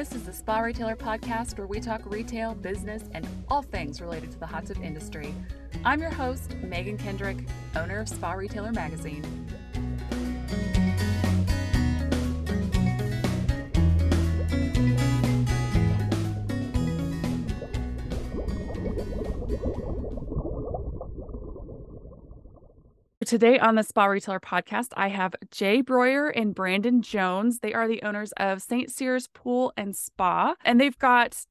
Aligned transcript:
This 0.00 0.14
is 0.14 0.22
the 0.22 0.32
Spa 0.32 0.60
Retailer 0.60 0.96
Podcast 0.96 1.58
where 1.58 1.66
we 1.66 1.78
talk 1.78 2.00
retail, 2.06 2.54
business, 2.54 3.04
and 3.12 3.28
all 3.50 3.60
things 3.60 4.00
related 4.00 4.30
to 4.30 4.38
the 4.38 4.46
hot 4.46 4.64
tub 4.64 4.78
industry. 4.82 5.34
I'm 5.84 6.00
your 6.00 6.10
host, 6.10 6.56
Megan 6.62 6.96
Kendrick, 6.96 7.36
owner 7.76 8.00
of 8.00 8.08
Spa 8.08 8.32
Retailer 8.32 8.72
Magazine. 8.72 9.39
Today 23.30 23.60
on 23.60 23.76
the 23.76 23.84
Spa 23.84 24.06
Retailer 24.06 24.40
podcast, 24.40 24.88
I 24.96 25.06
have 25.06 25.36
Jay 25.52 25.84
Broyer 25.84 26.32
and 26.34 26.52
Brandon 26.52 27.00
Jones. 27.00 27.60
They 27.60 27.72
are 27.72 27.86
the 27.86 28.02
owners 28.02 28.32
of 28.38 28.60
St. 28.60 28.90
Cyr's 28.90 29.28
Pool 29.28 29.72
and 29.76 29.94
Spa, 29.94 30.56
and 30.64 30.80
they've 30.80 30.98
got 30.98 31.46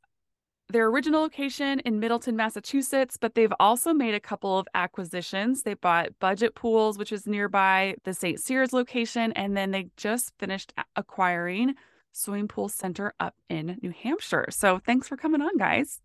their 0.68 0.88
original 0.88 1.22
location 1.22 1.80
in 1.86 2.02
Middleton, 2.02 2.36
Massachusetts, 2.36 3.16
but 3.16 3.34
they've 3.34 3.54
also 3.62 3.94
made 3.94 4.14
a 4.14 4.20
couple 4.20 4.60
of 4.60 4.68
acquisitions. 4.73 5.64
They 5.64 5.73
bought 5.73 6.10
Budget 6.20 6.54
Pools, 6.54 6.98
which 6.98 7.14
is 7.14 7.26
nearby 7.26 7.96
the 8.04 8.14
St. 8.14 8.42
Cyr's 8.42 8.73
location, 8.73 9.32
and 9.32 9.56
then 9.56 9.72
they 9.72 9.88
just 9.96 10.34
finished 10.38 10.73
acquiring 10.98 11.76
Swimming 12.12 12.50
Pool 12.50 12.68
Center 12.68 13.14
up 13.22 13.36
in 13.48 13.78
New 13.82 13.92
Hampshire. 13.92 14.48
So 14.50 14.80
thanks 14.86 15.08
for 15.08 15.16
coming 15.16 15.42
on, 15.42 15.56
guys. 15.56 16.02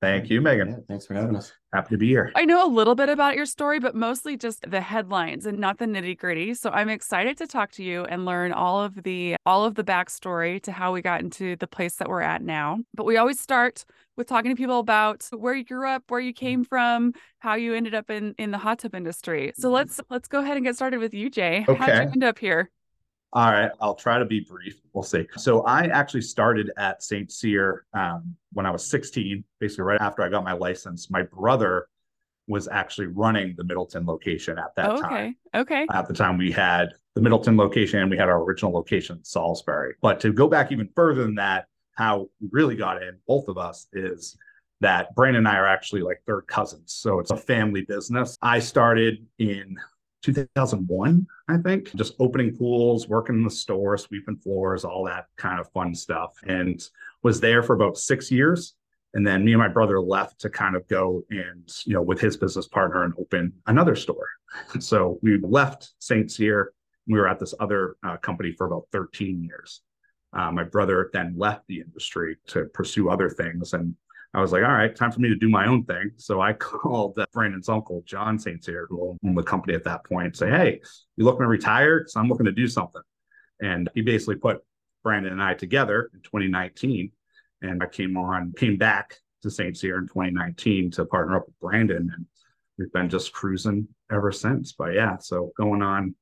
Thank 0.00 0.30
you, 0.30 0.40
Megan. 0.40 0.70
Yeah, 0.70 0.76
thanks 0.88 1.04
for 1.04 1.12
having 1.12 1.36
us. 1.36 1.52
Happy 1.74 1.90
to 1.90 1.98
be 1.98 2.08
here. 2.08 2.32
I 2.34 2.46
know 2.46 2.66
a 2.66 2.72
little 2.72 2.94
bit 2.94 3.10
about 3.10 3.36
your 3.36 3.44
story, 3.44 3.78
but 3.80 3.94
mostly 3.94 4.36
just 4.36 4.68
the 4.68 4.80
headlines 4.80 5.44
and 5.44 5.58
not 5.58 5.78
the 5.78 5.84
nitty 5.84 6.18
gritty. 6.18 6.54
So 6.54 6.70
I'm 6.70 6.88
excited 6.88 7.36
to 7.36 7.46
talk 7.46 7.70
to 7.72 7.84
you 7.84 8.04
and 8.06 8.24
learn 8.24 8.52
all 8.52 8.82
of 8.82 9.02
the 9.02 9.36
all 9.44 9.66
of 9.66 9.74
the 9.74 9.84
backstory 9.84 10.62
to 10.62 10.72
how 10.72 10.92
we 10.92 11.02
got 11.02 11.20
into 11.20 11.54
the 11.56 11.66
place 11.66 11.96
that 11.96 12.08
we're 12.08 12.22
at 12.22 12.42
now. 12.42 12.78
But 12.94 13.04
we 13.04 13.18
always 13.18 13.38
start 13.38 13.84
with 14.16 14.26
talking 14.26 14.50
to 14.50 14.56
people 14.56 14.78
about 14.78 15.28
where 15.36 15.54
you 15.54 15.64
grew 15.64 15.86
up, 15.86 16.04
where 16.08 16.20
you 16.20 16.32
mm-hmm. 16.32 16.46
came 16.46 16.64
from, 16.64 17.12
how 17.40 17.54
you 17.54 17.74
ended 17.74 17.94
up 17.94 18.08
in 18.08 18.34
in 18.38 18.52
the 18.52 18.58
hot 18.58 18.78
tub 18.78 18.94
industry. 18.94 19.52
So 19.56 19.68
mm-hmm. 19.68 19.74
let's 19.74 20.00
let's 20.08 20.28
go 20.28 20.40
ahead 20.40 20.56
and 20.56 20.64
get 20.64 20.76
started 20.76 20.98
with 20.98 21.12
you, 21.12 21.28
Jay. 21.28 21.66
Okay. 21.68 21.74
How'd 21.74 21.88
you 21.88 22.10
end 22.12 22.24
up 22.24 22.38
here? 22.38 22.70
All 23.32 23.50
right, 23.50 23.70
I'll 23.80 23.94
try 23.94 24.18
to 24.18 24.24
be 24.24 24.40
brief. 24.40 24.80
We'll 24.92 25.04
see. 25.04 25.26
So 25.36 25.62
I 25.62 25.84
actually 25.86 26.22
started 26.22 26.72
at 26.76 27.02
St. 27.02 27.30
Cyr 27.30 27.84
um, 27.94 28.34
when 28.52 28.66
I 28.66 28.70
was 28.70 28.84
16, 28.84 29.44
basically 29.60 29.84
right 29.84 30.00
after 30.00 30.22
I 30.22 30.28
got 30.28 30.42
my 30.42 30.52
license. 30.52 31.10
My 31.10 31.22
brother 31.22 31.86
was 32.48 32.66
actually 32.66 33.06
running 33.06 33.54
the 33.56 33.62
Middleton 33.62 34.04
location 34.04 34.58
at 34.58 34.74
that 34.74 34.90
Oh, 34.90 35.00
time. 35.00 35.36
okay. 35.54 35.84
Okay. 35.84 35.86
At 35.92 36.08
the 36.08 36.14
time, 36.14 36.38
we 36.38 36.50
had 36.50 36.88
the 37.14 37.20
Middleton 37.20 37.56
location 37.56 38.00
and 38.00 38.10
we 38.10 38.16
had 38.16 38.28
our 38.28 38.42
original 38.42 38.72
location 38.72 39.18
in 39.18 39.24
Salisbury. 39.24 39.94
But 40.02 40.18
to 40.20 40.32
go 40.32 40.48
back 40.48 40.72
even 40.72 40.88
further 40.96 41.22
than 41.22 41.36
that, 41.36 41.66
how 41.94 42.28
we 42.40 42.48
really 42.50 42.74
got 42.74 43.00
in, 43.02 43.16
both 43.28 43.46
of 43.46 43.58
us, 43.58 43.86
is 43.92 44.36
that 44.80 45.14
Brandon 45.14 45.46
and 45.46 45.48
I 45.48 45.56
are 45.58 45.66
actually 45.66 46.00
like 46.00 46.22
third 46.26 46.48
cousins. 46.48 46.94
So 46.94 47.20
it's 47.20 47.30
a 47.30 47.36
family 47.36 47.82
business. 47.82 48.36
I 48.42 48.58
started 48.58 49.24
in 49.38 49.76
2001, 50.22 51.26
I 51.48 51.56
think, 51.58 51.94
just 51.94 52.14
opening 52.18 52.56
pools, 52.56 53.08
working 53.08 53.36
in 53.36 53.44
the 53.44 53.50
store, 53.50 53.96
sweeping 53.96 54.36
floors, 54.36 54.84
all 54.84 55.04
that 55.04 55.26
kind 55.36 55.60
of 55.60 55.70
fun 55.72 55.94
stuff. 55.94 56.32
And 56.46 56.82
was 57.22 57.40
there 57.40 57.62
for 57.62 57.74
about 57.74 57.98
six 57.98 58.30
years. 58.30 58.74
And 59.14 59.26
then 59.26 59.44
me 59.44 59.52
and 59.52 59.58
my 59.58 59.68
brother 59.68 60.00
left 60.00 60.40
to 60.42 60.50
kind 60.50 60.76
of 60.76 60.86
go 60.88 61.22
and, 61.30 61.68
you 61.84 61.94
know, 61.94 62.02
with 62.02 62.20
his 62.20 62.36
business 62.36 62.68
partner 62.68 63.04
and 63.04 63.14
open 63.18 63.52
another 63.66 63.96
store. 63.96 64.28
So 64.80 65.20
we 65.22 65.38
left 65.38 65.92
St. 66.00 66.28
Cyr. 66.30 66.72
We 67.06 67.18
were 67.18 67.28
at 67.28 67.38
this 67.38 67.54
other 67.60 67.96
uh, 68.02 68.16
company 68.16 68.52
for 68.52 68.66
about 68.66 68.86
13 68.90 69.44
years. 69.44 69.80
Uh, 70.32 70.50
my 70.50 70.64
brother 70.64 71.08
then 71.12 71.34
left 71.36 71.66
the 71.68 71.80
industry 71.80 72.36
to 72.48 72.64
pursue 72.66 73.10
other 73.10 73.30
things. 73.30 73.74
And 73.74 73.94
I 74.32 74.40
was 74.40 74.52
like, 74.52 74.62
all 74.62 74.70
right, 74.70 74.94
time 74.94 75.10
for 75.10 75.20
me 75.20 75.28
to 75.28 75.36
do 75.36 75.48
my 75.48 75.66
own 75.66 75.84
thing. 75.84 76.12
So 76.16 76.40
I 76.40 76.52
called 76.54 77.18
Brandon's 77.32 77.68
uncle, 77.68 78.02
John 78.06 78.38
St. 78.38 78.62
Cyr, 78.62 78.86
who 78.88 79.18
owned 79.24 79.36
the 79.36 79.42
company 79.42 79.74
at 79.74 79.84
that 79.84 80.04
point, 80.04 80.36
say, 80.36 80.50
hey, 80.50 80.80
you 81.16 81.24
looking 81.24 81.40
to 81.40 81.48
retire? 81.48 82.00
Because 82.00 82.16
I'm 82.16 82.28
looking 82.28 82.46
to 82.46 82.52
do 82.52 82.68
something. 82.68 83.02
And 83.60 83.90
he 83.94 84.02
basically 84.02 84.36
put 84.36 84.58
Brandon 85.02 85.32
and 85.32 85.42
I 85.42 85.54
together 85.54 86.10
in 86.14 86.20
2019. 86.20 87.10
And 87.62 87.82
I 87.82 87.86
came 87.86 88.16
on, 88.16 88.52
came 88.56 88.76
back 88.76 89.16
to 89.42 89.50
St. 89.50 89.76
Cyr 89.76 89.98
in 89.98 90.06
2019 90.06 90.92
to 90.92 91.04
partner 91.04 91.36
up 91.36 91.46
with 91.46 91.58
Brandon. 91.60 92.10
And 92.14 92.26
we've 92.78 92.92
been 92.92 93.10
just 93.10 93.32
cruising 93.32 93.88
ever 94.10 94.32
since. 94.32 94.72
But 94.72 94.94
yeah, 94.94 95.18
so 95.18 95.52
going 95.56 95.82
on, 95.82 96.14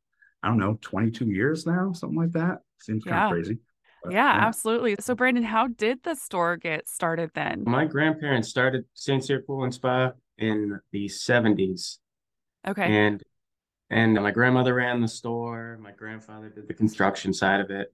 I 0.43 0.49
don't 0.49 0.59
know, 0.59 0.79
22 0.81 1.27
years 1.27 1.67
now, 1.67 1.93
something 1.93 2.19
like 2.19 2.33
that. 2.33 2.59
Seems 2.81 3.05
kind 3.05 3.25
of 3.25 3.31
crazy. 3.31 3.59
But, 4.03 4.12
Yeah, 4.12 4.31
absolutely. 4.41 4.97
So 5.00 5.14
Brandon, 5.14 5.44
how 5.44 5.69
did 5.69 6.03
the 6.03 6.14
store 6.14 6.56
get 6.56 6.88
started 6.88 7.31
then? 7.34 7.64
My 7.66 7.84
grandparents 7.84 8.48
started 8.48 8.84
St. 8.94 9.25
Cyr 9.25 9.42
Pool 9.42 9.64
and 9.64 9.75
Spa 9.75 10.12
in 10.38 10.81
the 10.92 11.06
70s. 11.06 11.98
Okay. 12.66 12.84
And 12.84 13.22
and 13.91 14.14
my 14.14 14.31
grandmother 14.31 14.75
ran 14.75 15.00
the 15.00 15.09
store. 15.09 15.78
My 15.81 15.92
grandfather 15.92 16.50
did 16.50 16.69
the 16.69 16.75
construction 16.75 17.32
side 17.32 17.60
of 17.60 17.70
it. 17.70 17.92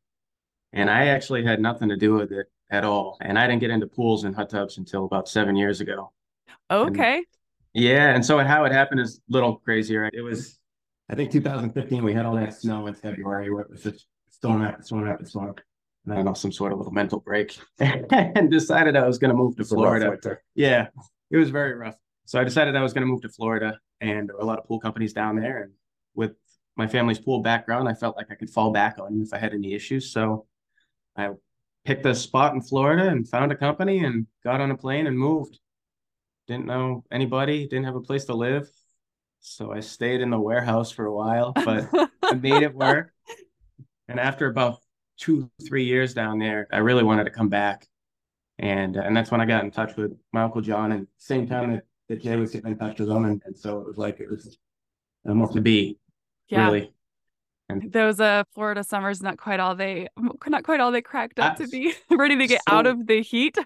And 0.73 0.91
I 0.91 1.07
actually 1.07 1.45
had 1.45 1.61
nothing 1.61 1.89
to 1.89 1.97
do 1.97 2.15
with 2.15 2.33
it 2.33 2.47
at 2.71 2.85
all. 2.85 3.17
And 3.21 3.39
I 3.39 3.47
didn't 3.47 3.61
get 3.61 3.71
into 3.71 3.87
pools 3.87 4.25
and 4.25 4.35
hot 4.35 4.51
tubs 4.51 4.79
until 4.79 5.05
about 5.05 5.29
seven 5.29 5.55
years 5.55 5.81
ago. 5.81 6.13
Okay. 6.71 7.25
Yeah. 7.75 8.13
And 8.13 8.27
so 8.27 8.39
how 8.41 8.65
it 8.65 8.73
happened 8.73 9.01
is 9.01 9.19
a 9.19 9.33
little 9.33 9.57
crazier. 9.59 10.11
It 10.13 10.23
was, 10.23 10.59
I 11.09 11.15
think 11.15 11.31
2015, 11.31 12.03
we 12.03 12.13
had 12.13 12.27
all 12.27 12.35
that 12.35 12.55
snow 12.55 12.89
in 12.89 12.95
February 12.95 13.53
where 13.53 13.63
it 13.63 13.71
was 13.71 13.85
just 13.85 14.07
storm 14.31 14.63
after 14.63 14.83
storm 14.83 15.09
after 15.09 15.25
storm. 15.25 15.55
And 16.05 16.13
I 16.13 16.17
don't 16.17 16.25
know, 16.27 16.35
some 16.35 16.53
sort 16.53 16.73
of 16.73 16.79
little 16.79 16.93
mental 16.93 17.21
break 17.21 17.57
and 17.79 18.51
decided 18.51 18.97
I 18.97 19.07
was 19.07 19.19
going 19.19 19.31
to 19.31 19.37
move 19.37 19.57
to 19.57 19.63
It's 19.63 19.71
Florida. 19.71 20.07
Yeah, 20.55 20.89
it 21.31 21.37
was 21.37 21.51
very 21.51 21.75
rough. 21.75 21.97
So 22.27 22.41
I 22.41 22.45
decided 22.45 22.77
I 22.77 22.83
was 22.83 22.93
going 22.93 23.03
to 23.03 23.11
move 23.11 23.23
to 23.23 23.29
Florida, 23.29 23.79
and 24.01 24.29
there 24.29 24.37
were 24.37 24.43
a 24.43 24.47
lot 24.47 24.59
of 24.59 24.67
pool 24.67 24.81
companies 24.81 25.13
down 25.13 25.37
there. 25.37 25.63
And 25.63 25.73
with 26.15 26.33
my 26.77 26.87
family's 26.87 27.19
pool 27.19 27.41
background, 27.41 27.89
I 27.89 27.95
felt 27.95 28.17
like 28.17 28.31
I 28.31 28.35
could 28.35 28.51
fall 28.51 28.73
back 28.73 28.99
on 28.99 29.23
if 29.23 29.33
I 29.33 29.39
had 29.39 29.53
any 29.53 29.75
issues. 29.75 30.13
So 30.13 30.47
I 31.17 31.31
picked 31.85 32.07
a 32.07 32.15
spot 32.15 32.55
in 32.55 32.63
Florida 32.63 33.09
and 33.09 33.29
found 33.29 33.53
a 33.53 33.57
company 33.57 34.05
and 34.05 34.27
got 34.43 34.61
on 34.61 34.71
a 34.71 34.77
plane 34.77 35.07
and 35.07 35.19
moved. 35.19 35.59
Didn't 36.47 36.67
know 36.67 37.05
anybody, 37.11 37.67
didn't 37.67 37.85
have 37.87 37.97
a 37.97 38.01
place 38.01 38.25
to 38.27 38.35
live. 38.35 38.69
So 39.41 39.73
I 39.73 39.81
stayed 39.81 40.21
in 40.21 40.31
the 40.31 40.41
warehouse 40.41 40.91
for 40.91 41.05
a 41.05 41.15
while, 41.15 41.53
but 41.53 41.89
I 42.23 42.35
made 42.35 42.63
it 42.63 42.75
work. 42.75 43.13
And 44.09 44.19
after 44.19 44.47
about 44.47 44.79
two, 45.19 45.51
three 45.67 45.85
years 45.85 46.15
down 46.15 46.39
there, 46.39 46.67
I 46.73 46.79
really 46.79 47.03
wanted 47.03 47.25
to 47.25 47.31
come 47.31 47.49
back. 47.49 47.87
And 48.59 48.97
and 48.97 49.17
that's 49.17 49.31
when 49.31 49.41
I 49.41 49.47
got 49.47 49.65
in 49.65 49.71
touch 49.71 49.97
with 49.97 50.13
my 50.33 50.43
Uncle 50.43 50.61
John 50.61 50.93
and 50.93 51.09
same 51.19 51.47
time 51.49 51.73
that, 51.73 51.85
that 52.09 52.23
Jay 52.23 52.37
was 52.37 52.53
getting 52.53 52.71
in 52.73 52.79
touch 52.79 53.01
with 53.01 53.09
him. 53.11 53.25
And, 53.25 53.43
and 53.45 53.57
so 53.57 53.81
it 53.81 53.87
was 53.87 53.97
like 53.99 54.21
it 54.21 54.31
was 54.31 54.57
almost 55.27 55.55
to 55.55 55.61
be 55.61 55.99
Yeah. 56.49 56.67
really. 56.67 56.91
Those 57.91 58.21
uh 58.21 58.45
Florida 58.55 58.85
summers 58.85 59.23
not 59.23 59.39
quite 59.39 59.59
all 59.59 59.75
they 59.75 60.07
not 60.47 60.63
quite 60.65 60.81
all 60.81 60.93
they 60.93 61.01
cracked 61.03 61.41
up 61.41 61.57
to 61.57 61.67
be 61.67 61.95
ready 62.11 62.37
to 62.37 62.47
get 62.47 62.61
out 62.69 62.87
of 62.87 63.07
the 63.07 63.23
heat. 63.23 63.57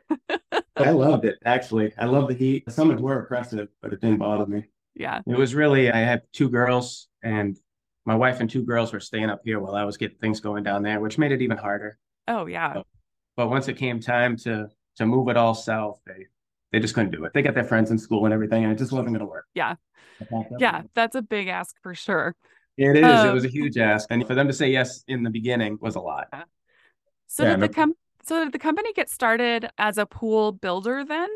I 0.77 0.91
loved 0.93 1.25
it 1.25 1.37
actually. 1.45 1.93
I 1.99 2.07
love 2.07 2.29
the 2.29 2.35
heat. 2.35 2.65
The 2.65 2.71
summers 2.71 3.01
were 3.01 3.19
oppressive, 3.21 3.69
but 3.83 3.93
it 3.93 4.01
didn't 4.01 4.19
bother 4.19 4.47
me. 4.47 4.65
yeah. 4.95 5.21
It 5.27 5.37
was 5.37 5.55
really 5.55 5.91
I 5.91 5.99
had 5.99 6.23
two 6.33 6.49
girls 6.49 7.09
and 7.23 7.59
my 8.09 8.17
wife 8.17 8.41
and 8.41 8.49
two 8.49 8.65
girls 8.65 8.93
were 8.93 9.01
staying 9.01 9.29
up 9.29 9.43
here 9.45 9.61
while 9.61 9.75
I 9.75 9.85
was 9.85 9.99
getting 9.99 10.17
things 10.17 10.41
going 10.41 10.65
down 10.65 10.83
there, 10.83 10.99
which 10.99 11.19
made 11.19 11.31
it 11.31 11.43
even 11.43 11.59
harder. 11.59 11.99
Oh 12.27 12.47
yeah. 12.47 12.83
But 13.37 13.51
once 13.51 13.69
it 13.69 13.77
came 13.77 14.01
time 14.01 14.37
to 14.39 14.69
to 14.97 15.07
move 15.07 15.29
it 15.29 15.37
all 15.37 15.55
south, 15.55 16.01
they 16.07 16.27
they 16.73 16.81
just 16.81 16.95
couldn't 16.95 17.13
do 17.13 17.25
it. 17.25 17.33
They 17.35 17.43
got 17.43 17.55
their 17.55 17.65
friends 17.65 17.91
in 17.91 17.99
school 17.99 18.25
and 18.25 18.33
everything, 18.35 18.65
and 18.65 18.73
it 18.73 18.79
just 18.79 18.93
wasn't 18.93 19.09
going 19.11 19.21
to 19.21 19.27
work. 19.27 19.45
Yeah. 19.55 19.75
I 20.21 20.25
packed 20.25 20.53
up 20.53 20.61
Yeah, 20.61 20.83
that's 20.95 21.15
a 21.17 21.23
big 21.23 21.49
ask 21.49 21.77
for 21.83 21.95
sure. 21.95 22.35
it 22.79 22.97
is. 22.97 23.25
it 23.25 23.33
was 23.33 23.45
a 23.45 23.49
Um, 23.49 23.53
huge 23.53 23.77
ask, 23.79 24.11
and 24.11 24.27
for 24.27 24.35
them 24.35 24.49
to 24.49 24.55
say 24.55 24.71
yes 24.71 25.05
in 25.07 25.23
the 25.23 25.31
beginning 25.31 25.79
was 25.81 25.95
a 25.97 26.01
lot. 26.01 26.29
So 27.27 27.45
Yeah, 27.45 27.51
did 27.57 27.61
the 27.61 27.69
com- 27.75 27.95
so 28.25 28.43
did 28.45 28.53
the 28.53 28.59
company 28.59 28.93
get 28.95 29.09
started 29.11 29.71
as 29.79 29.99
a 29.99 30.07
pool 30.07 30.53
builder 30.53 31.05
then? 31.05 31.29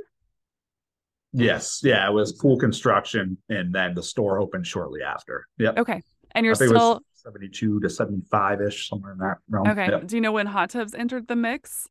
Yes, 1.35 1.81
yeah, 1.83 2.07
it 2.09 2.13
was 2.13 2.33
pool 2.33 2.59
construction, 2.59 3.39
and 3.49 3.75
then 3.75 3.95
the 3.95 4.03
store 4.03 4.39
opened 4.39 4.67
shortly 4.67 5.03
after. 5.03 5.47
Yep, 5.59 5.79
Okay. 5.79 6.03
And 6.35 6.45
you're 6.47 6.55
I 6.55 6.59
think 6.59 6.71
it 6.71 6.75
was 6.75 6.83
still 6.83 7.01
seventy-two 7.15 7.81
to 7.81 7.91
seventy-five 7.91 8.61
ish, 8.61 8.89
somewhere 8.89 9.13
in 9.13 9.19
that 9.19 9.39
realm. 9.49 9.69
okay. 9.69 9.89
Yep. 9.91 10.07
Do 10.07 10.17
you 10.17 10.21
know 10.21 10.33
when 10.33 10.47
hot 10.47 10.71
tubs 10.71 10.95
entered 10.95 11.29
the 11.29 11.37
mix? 11.37 11.89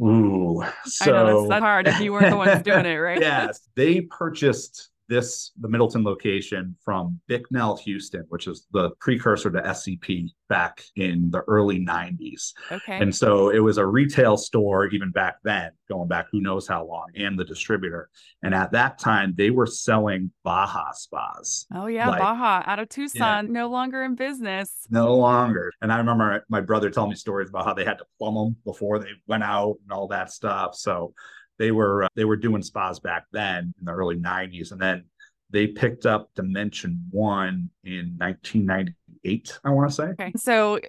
Ooh, 0.00 0.62
I 0.62 0.66
know 0.66 0.72
so 0.86 1.12
that's, 1.12 1.48
that's 1.50 1.62
hard 1.62 1.86
if 1.86 2.00
you 2.00 2.12
weren't 2.12 2.30
the 2.30 2.36
ones 2.36 2.62
doing 2.62 2.84
it, 2.84 2.96
right? 2.96 3.20
yes, 3.20 3.60
they 3.76 4.00
purchased 4.00 4.90
this 5.08 5.52
the 5.60 5.68
Middleton 5.68 6.04
location 6.04 6.76
from 6.84 7.20
Bicknell, 7.26 7.76
Huston, 7.76 8.24
which 8.28 8.46
is 8.46 8.66
the 8.72 8.90
precursor 9.00 9.50
to 9.50 9.60
SCP 9.60 10.30
back 10.48 10.82
in 10.96 11.30
the 11.30 11.40
early 11.42 11.84
90s. 11.84 12.52
Okay. 12.70 12.98
And 12.98 13.14
so 13.14 13.50
it 13.50 13.58
was 13.58 13.78
a 13.78 13.86
retail 13.86 14.36
store 14.36 14.86
even 14.88 15.10
back 15.10 15.36
then, 15.44 15.70
going 15.88 16.08
back 16.08 16.26
who 16.30 16.40
knows 16.40 16.66
how 16.66 16.86
long, 16.86 17.06
and 17.16 17.38
the 17.38 17.44
distributor. 17.44 18.08
And 18.42 18.54
at 18.54 18.72
that 18.72 18.98
time, 18.98 19.34
they 19.36 19.50
were 19.50 19.66
selling 19.66 20.30
Baja 20.42 20.92
spas. 20.92 21.66
oh 21.74 21.86
yeah, 21.86 22.08
like- 22.08 22.20
Baja 22.20 22.62
out 22.66 22.78
of 22.78 22.88
Tucson, 22.88 23.52
no 23.52 23.68
longer 23.68 24.02
in 24.02 24.14
business. 24.14 24.86
No 24.90 25.14
longer. 25.14 25.72
And 25.82 25.92
I 25.92 25.98
remember 25.98 26.44
my 26.48 26.60
brother 26.60 26.90
telling 26.90 27.10
me 27.10 27.16
stories 27.16 27.48
about 27.48 27.64
how 27.64 27.74
they 27.74 27.84
had 27.84 27.98
to 27.98 28.06
plumb 28.18 28.34
them 28.34 28.56
before 28.64 28.98
they 28.98 29.10
went 29.26 29.42
out 29.42 29.76
and 29.82 29.92
all 29.92 30.08
that 30.08 30.30
stuff. 30.30 30.74
So 30.74 31.14
they 31.58 31.70
were 31.70 32.04
uh, 32.04 32.08
they 32.16 32.24
were 32.24 32.36
doing 32.36 32.62
spas 32.62 32.98
back 33.00 33.24
then 33.32 33.72
in 33.78 33.84
the 33.84 33.92
early 33.92 34.16
90s 34.16 34.72
and 34.72 34.80
then 34.80 35.04
they 35.50 35.66
picked 35.68 36.04
up 36.06 36.30
Dimension 36.34 37.04
1 37.10 37.70
in 37.84 38.16
1998, 38.18 39.58
I 39.64 39.70
want 39.70 39.88
to 39.90 39.94
say. 39.94 40.04
Okay. 40.04 40.32
So 40.36 40.80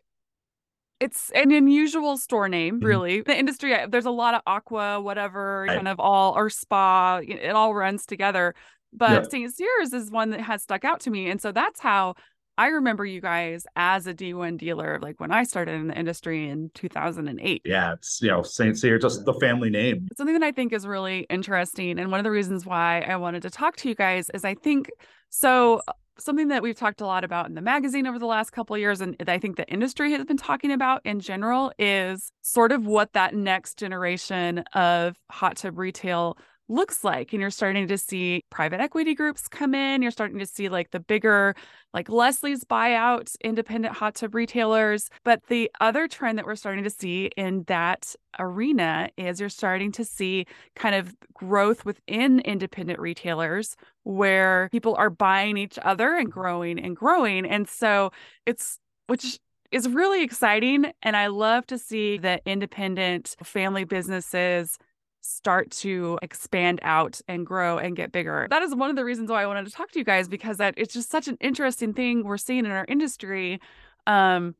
it's 0.99 1.29
an 1.35 1.51
unusual 1.51 2.17
store 2.17 2.47
name, 2.49 2.79
Mhm. 2.79 2.85
really. 2.85 3.21
The 3.21 3.37
industry, 3.37 3.75
uh, 3.75 3.87
there's 3.87 4.05
a 4.05 4.11
lot 4.11 4.33
of 4.33 4.41
aqua, 4.47 5.01
whatever, 5.01 5.65
Right. 5.67 5.75
kind 5.75 5.87
of 5.87 5.99
all, 5.99 6.35
or 6.35 6.49
spa, 6.49 7.19
it 7.23 7.49
all 7.51 7.75
runs 7.75 8.05
together. 8.05 8.55
But. 8.93 9.29
St. 9.29 9.53
Cyr's 9.53 9.93
is 9.93 10.09
one 10.09 10.29
that 10.29 10.39
has 10.41 10.63
stuck 10.63 10.85
out 10.85 11.01
to 11.01 11.11
me. 11.11 11.29
And 11.29 11.39
so 11.41 11.51
that's 11.51 11.81
how 11.81 12.15
I 12.57 12.67
remember 12.67 13.05
you 13.05 13.21
guys 13.21 13.65
as 13.75 14.07
a 14.07 14.13
D1 14.13 14.57
dealer, 14.57 14.99
like 15.01 15.19
when 15.19 15.31
I 15.31 15.43
started 15.43 15.75
in 15.75 15.87
the 15.87 15.97
industry 15.97 16.47
in 16.49 16.71
2008. 16.73 17.61
Yeah, 17.65 17.93
it's 17.93 18.21
you 18.21 18.29
know, 18.29 18.43
Saint 18.43 18.77
Cyr, 18.77 18.97
just 18.97 19.25
the 19.25 19.33
family 19.33 19.69
name. 19.69 20.07
Something 20.17 20.39
that 20.39 20.43
I 20.45 20.51
think 20.51 20.71
is 20.73 20.87
really 20.87 21.25
interesting, 21.29 21.99
and 21.99 22.11
one 22.11 22.19
of 22.19 22.23
the 22.23 22.31
reasons 22.31 22.65
why 22.65 23.01
I 23.01 23.17
wanted 23.17 23.41
to 23.43 23.49
talk 23.49 23.75
to 23.77 23.89
you 23.89 23.95
guys 23.95 24.29
is 24.33 24.45
I 24.45 24.55
think 24.55 24.89
so. 25.29 25.81
uh, 25.87 25.93
Something 26.17 26.47
that 26.47 26.63
we've 26.63 26.77
talked 26.77 27.01
a 27.01 27.05
lot 27.05 27.25
about 27.25 27.47
in 27.47 27.55
the 27.55 27.61
magazine 27.61 28.07
over 28.07 28.17
the 28.17 28.25
last 28.25 28.51
couple 28.51 28.73
of 28.73 28.79
years, 28.79 29.01
and 29.01 29.17
I 29.27 29.37
think 29.37 29.57
the 29.57 29.67
industry 29.67 30.13
has 30.13 30.23
been 30.23 30.37
talking 30.37 30.71
about 30.71 31.01
in 31.05 31.19
general, 31.19 31.73
is 31.77 32.31
sort 32.41 32.71
of 32.71 32.85
what 32.87 33.11
that 33.11 33.35
next 33.35 33.77
generation 33.77 34.59
of 34.73 35.17
hot 35.29 35.57
tub 35.57 35.77
retail 35.77 36.37
looks 36.67 37.03
like. 37.03 37.33
And 37.33 37.41
you're 37.41 37.49
starting 37.49 37.87
to 37.87 37.97
see 37.97 38.43
private 38.49 38.79
equity 38.79 39.13
groups 39.13 39.47
come 39.47 39.75
in. 39.75 40.01
You're 40.01 40.11
starting 40.11 40.39
to 40.39 40.45
see 40.45 40.69
like 40.69 40.91
the 40.91 40.99
bigger, 40.99 41.55
like 41.93 42.09
Leslie's 42.09 42.63
buyout 42.63 43.35
independent 43.43 43.95
hot 43.95 44.15
tub 44.15 44.35
retailers. 44.35 45.09
But 45.23 45.41
the 45.47 45.71
other 45.79 46.07
trend 46.07 46.37
that 46.37 46.45
we're 46.45 46.55
starting 46.55 46.83
to 46.83 46.89
see 46.89 47.29
in 47.37 47.63
that 47.67 48.15
arena 48.39 49.09
is 49.17 49.39
you're 49.39 49.49
starting 49.49 49.91
to 49.93 50.05
see 50.05 50.45
kind 50.75 50.95
of 50.95 51.15
growth 51.33 51.85
within 51.85 52.39
independent 52.39 52.99
retailers 52.99 53.75
where 54.03 54.69
people 54.71 54.95
are 54.95 55.09
buying 55.09 55.57
each 55.57 55.79
other 55.81 56.15
and 56.15 56.31
growing 56.31 56.79
and 56.79 56.95
growing. 56.95 57.45
And 57.45 57.67
so 57.67 58.11
it's, 58.45 58.79
which 59.07 59.39
is 59.71 59.89
really 59.89 60.23
exciting. 60.23 60.91
And 61.01 61.17
I 61.17 61.27
love 61.27 61.65
to 61.67 61.77
see 61.77 62.17
that 62.19 62.41
independent 62.45 63.35
family 63.43 63.83
businesses 63.83 64.77
start 65.25 65.71
to 65.71 66.19
expand 66.21 66.79
out 66.83 67.19
and 67.27 67.45
grow 67.45 67.77
and 67.77 67.95
get 67.95 68.11
bigger. 68.11 68.47
That 68.49 68.61
is 68.61 68.75
one 68.75 68.89
of 68.89 68.95
the 68.95 69.05
reasons 69.05 69.29
why 69.29 69.43
I 69.43 69.47
wanted 69.47 69.65
to 69.65 69.71
talk 69.71 69.91
to 69.91 69.99
you 69.99 70.05
guys 70.05 70.27
because 70.27 70.57
that 70.57 70.75
it's 70.77 70.93
just 70.93 71.09
such 71.09 71.27
an 71.27 71.37
interesting 71.41 71.93
thing 71.93 72.23
we're 72.23 72.37
seeing 72.37 72.65
in 72.65 72.71
our 72.71 72.85
industry. 72.87 73.59
Um, 74.07 74.55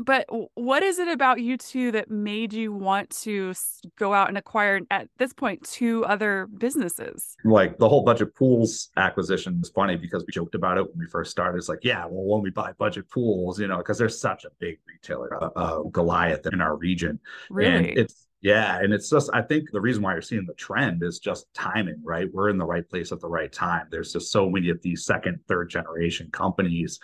but 0.00 0.26
what 0.54 0.82
is 0.82 0.98
it 0.98 1.08
about 1.08 1.40
you 1.40 1.58
two 1.58 1.92
that 1.92 2.10
made 2.10 2.52
you 2.52 2.72
want 2.72 3.10
to 3.22 3.52
go 3.98 4.14
out 4.14 4.28
and 4.28 4.38
acquire 4.38 4.80
at 4.90 5.08
this 5.18 5.32
point 5.32 5.62
two 5.64 6.04
other 6.06 6.46
businesses? 6.46 7.36
Like 7.44 7.76
the 7.76 7.88
whole 7.88 8.02
budget 8.02 8.34
pools 8.34 8.90
acquisition 8.96 9.58
is 9.62 9.70
funny 9.70 9.96
because 9.96 10.24
we 10.26 10.32
joked 10.32 10.54
about 10.54 10.78
it 10.78 10.88
when 10.88 10.98
we 10.98 11.06
first 11.06 11.30
started. 11.30 11.58
It's 11.58 11.68
like, 11.68 11.80
yeah, 11.82 12.06
well, 12.06 12.24
when 12.24 12.42
we 12.42 12.50
buy 12.50 12.72
budget 12.78 13.10
pools, 13.10 13.60
you 13.60 13.66
know, 13.66 13.78
because 13.78 13.98
they're 13.98 14.08
such 14.08 14.44
a 14.44 14.50
big 14.58 14.78
retailer, 14.88 15.42
uh, 15.42 15.50
uh, 15.56 15.82
Goliath 15.82 16.46
in 16.46 16.60
our 16.60 16.76
region. 16.76 17.10
And 17.10 17.56
Really? 17.56 17.92
it's 17.92 18.26
yeah, 18.42 18.78
and 18.78 18.92
it's 18.92 19.10
just 19.10 19.30
I 19.34 19.42
think 19.42 19.70
the 19.70 19.80
reason 19.80 20.02
why 20.02 20.12
you're 20.12 20.22
seeing 20.22 20.46
the 20.46 20.54
trend 20.54 21.02
is 21.02 21.18
just 21.18 21.52
timing, 21.52 22.00
right? 22.02 22.32
We're 22.32 22.48
in 22.48 22.58
the 22.58 22.64
right 22.64 22.88
place 22.88 23.12
at 23.12 23.20
the 23.20 23.28
right 23.28 23.52
time. 23.52 23.86
There's 23.90 24.12
just 24.12 24.32
so 24.32 24.48
many 24.48 24.70
of 24.70 24.80
these 24.82 25.04
second, 25.04 25.40
third 25.46 25.68
generation 25.68 26.30
companies 26.32 26.98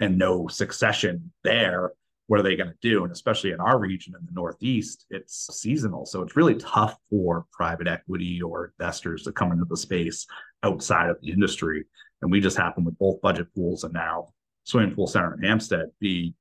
and 0.00 0.16
no 0.16 0.48
succession 0.48 1.30
there. 1.44 1.92
What 2.26 2.40
are 2.40 2.42
they 2.42 2.56
going 2.56 2.70
to 2.70 2.76
do? 2.82 3.04
And 3.04 3.12
especially 3.12 3.52
in 3.52 3.60
our 3.60 3.78
region 3.78 4.14
in 4.18 4.24
the 4.24 4.32
Northeast, 4.32 5.06
it's 5.10 5.48
seasonal. 5.60 6.06
So 6.06 6.22
it's 6.22 6.36
really 6.36 6.56
tough 6.56 6.96
for 7.10 7.46
private 7.52 7.88
equity 7.88 8.40
or 8.42 8.72
investors 8.78 9.22
to 9.24 9.32
come 9.32 9.52
into 9.52 9.64
the 9.64 9.76
space 9.76 10.26
outside 10.62 11.08
of 11.10 11.20
the 11.20 11.30
industry. 11.30 11.84
And 12.20 12.30
we 12.30 12.40
just 12.40 12.56
happen 12.56 12.84
with 12.84 12.98
both 12.98 13.20
budget 13.22 13.48
pools 13.54 13.84
and 13.84 13.94
now 13.94 14.28
swimming 14.64 14.94
pool 14.94 15.06
center 15.06 15.34
in 15.34 15.42
Hampstead 15.42 15.86
be 16.00 16.34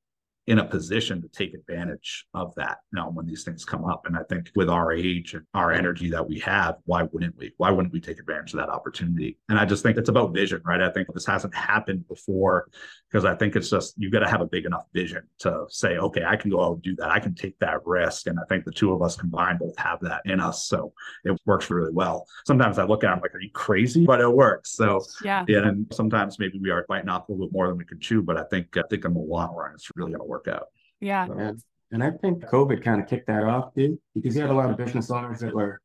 in 0.47 0.59
a 0.59 0.65
position 0.65 1.21
to 1.21 1.27
take 1.27 1.53
advantage 1.53 2.25
of 2.33 2.55
that 2.55 2.77
you 2.91 2.99
know 2.99 3.09
when 3.09 3.25
these 3.25 3.44
things 3.44 3.65
come 3.65 3.85
up. 3.85 4.03
And 4.05 4.17
i 4.17 4.23
think 4.23 4.49
with 4.55 4.69
our 4.69 4.91
age 4.91 5.33
and 5.33 5.45
our 5.53 5.71
energy 5.71 6.09
that 6.11 6.27
we 6.27 6.39
have 6.39 6.77
why 6.85 7.03
wouldn't 7.03 7.38
we 7.38 7.53
why 7.57 7.69
wouldn't 7.69 7.94
we 7.94 8.01
take 8.01 8.19
advantage 8.19 8.53
of 8.53 8.59
that 8.59 8.69
opportunity? 8.69 9.38
And 9.49 9.59
i 9.59 9.65
just 9.65 9.83
think 9.83 9.97
it's 9.97 10.09
about 10.09 10.33
vision 10.33 10.61
right? 10.65 10.81
I 10.81 10.91
think 10.91 11.07
this 11.13 11.25
hasn't 11.25 11.55
happened 11.55 12.07
before 12.07 12.69
because 13.09 13.25
i 13.25 13.35
think 13.35 13.55
it's 13.55 13.69
just 13.69 13.94
you've 13.97 14.13
got 14.13 14.19
to 14.19 14.29
have 14.29 14.41
a 14.41 14.47
big 14.47 14.65
enough 14.65 14.85
vision 14.94 15.23
to 15.39 15.65
say 15.69 15.97
okay 15.97 16.23
i 16.23 16.35
can 16.35 16.49
go 16.49 16.63
out 16.63 16.73
and 16.73 16.81
do 16.81 16.95
that. 16.95 17.11
I 17.11 17.19
can 17.19 17.35
take 17.35 17.57
that 17.59 17.85
risk. 17.85 18.27
And 18.27 18.39
i 18.39 18.44
think 18.49 18.65
the 18.65 18.71
two 18.71 18.94
of 18.94 19.01
us 19.01 19.15
combined 19.15 19.59
both 19.59 19.77
have 19.77 19.99
that 20.01 20.21
in 20.25 20.39
us. 20.39 20.67
So 20.67 20.94
it 21.23 21.39
works 21.45 21.69
really 21.69 21.91
well. 21.91 22.25
Sometimes 22.45 22.79
i 22.79 22.83
look 22.83 23.03
at 23.03 23.09
it 23.09 23.13
I'm 23.13 23.21
like 23.21 23.35
are 23.35 23.41
you 23.41 23.51
crazy? 23.51 24.05
But 24.05 24.21
it 24.21 24.31
works. 24.31 24.71
So 24.71 25.03
yeah. 25.23 25.45
yeah, 25.47 25.67
and 25.67 25.85
sometimes 25.94 26.39
maybe 26.39 26.59
we 26.59 26.69
are 26.69 26.85
biting 26.88 27.09
off 27.09 27.29
a 27.29 27.31
little 27.31 27.47
bit 27.47 27.53
more 27.53 27.67
than 27.67 27.77
we 27.77 27.85
can 27.85 27.99
chew, 27.99 28.21
but 28.21 28.38
I 28.38 28.44
think 28.44 28.75
I 28.77 28.83
think 28.89 29.05
in 29.05 29.13
the 29.13 29.19
long 29.19 29.53
run, 29.55 29.73
it's 29.73 29.89
really 29.95 30.11
going 30.11 30.21
to 30.21 30.25
work 30.25 30.37
out. 30.48 30.68
Yeah. 31.00 31.28
Yeah. 31.28 31.51
And 31.92 32.04
I 32.04 32.12
think 32.12 32.44
COVID 32.44 32.84
kind 32.84 33.01
of 33.01 33.07
kicked 33.07 33.28
that 33.28 33.44
off, 33.44 33.74
too, 33.74 33.98
because 34.13 34.36
you 34.36 34.42
had 34.42 34.51
a 34.51 34.54
lot 34.54 34.69
of 34.69 34.75
business 34.78 35.10
owners 35.10 35.39
that 35.39 35.54
were 35.56 35.80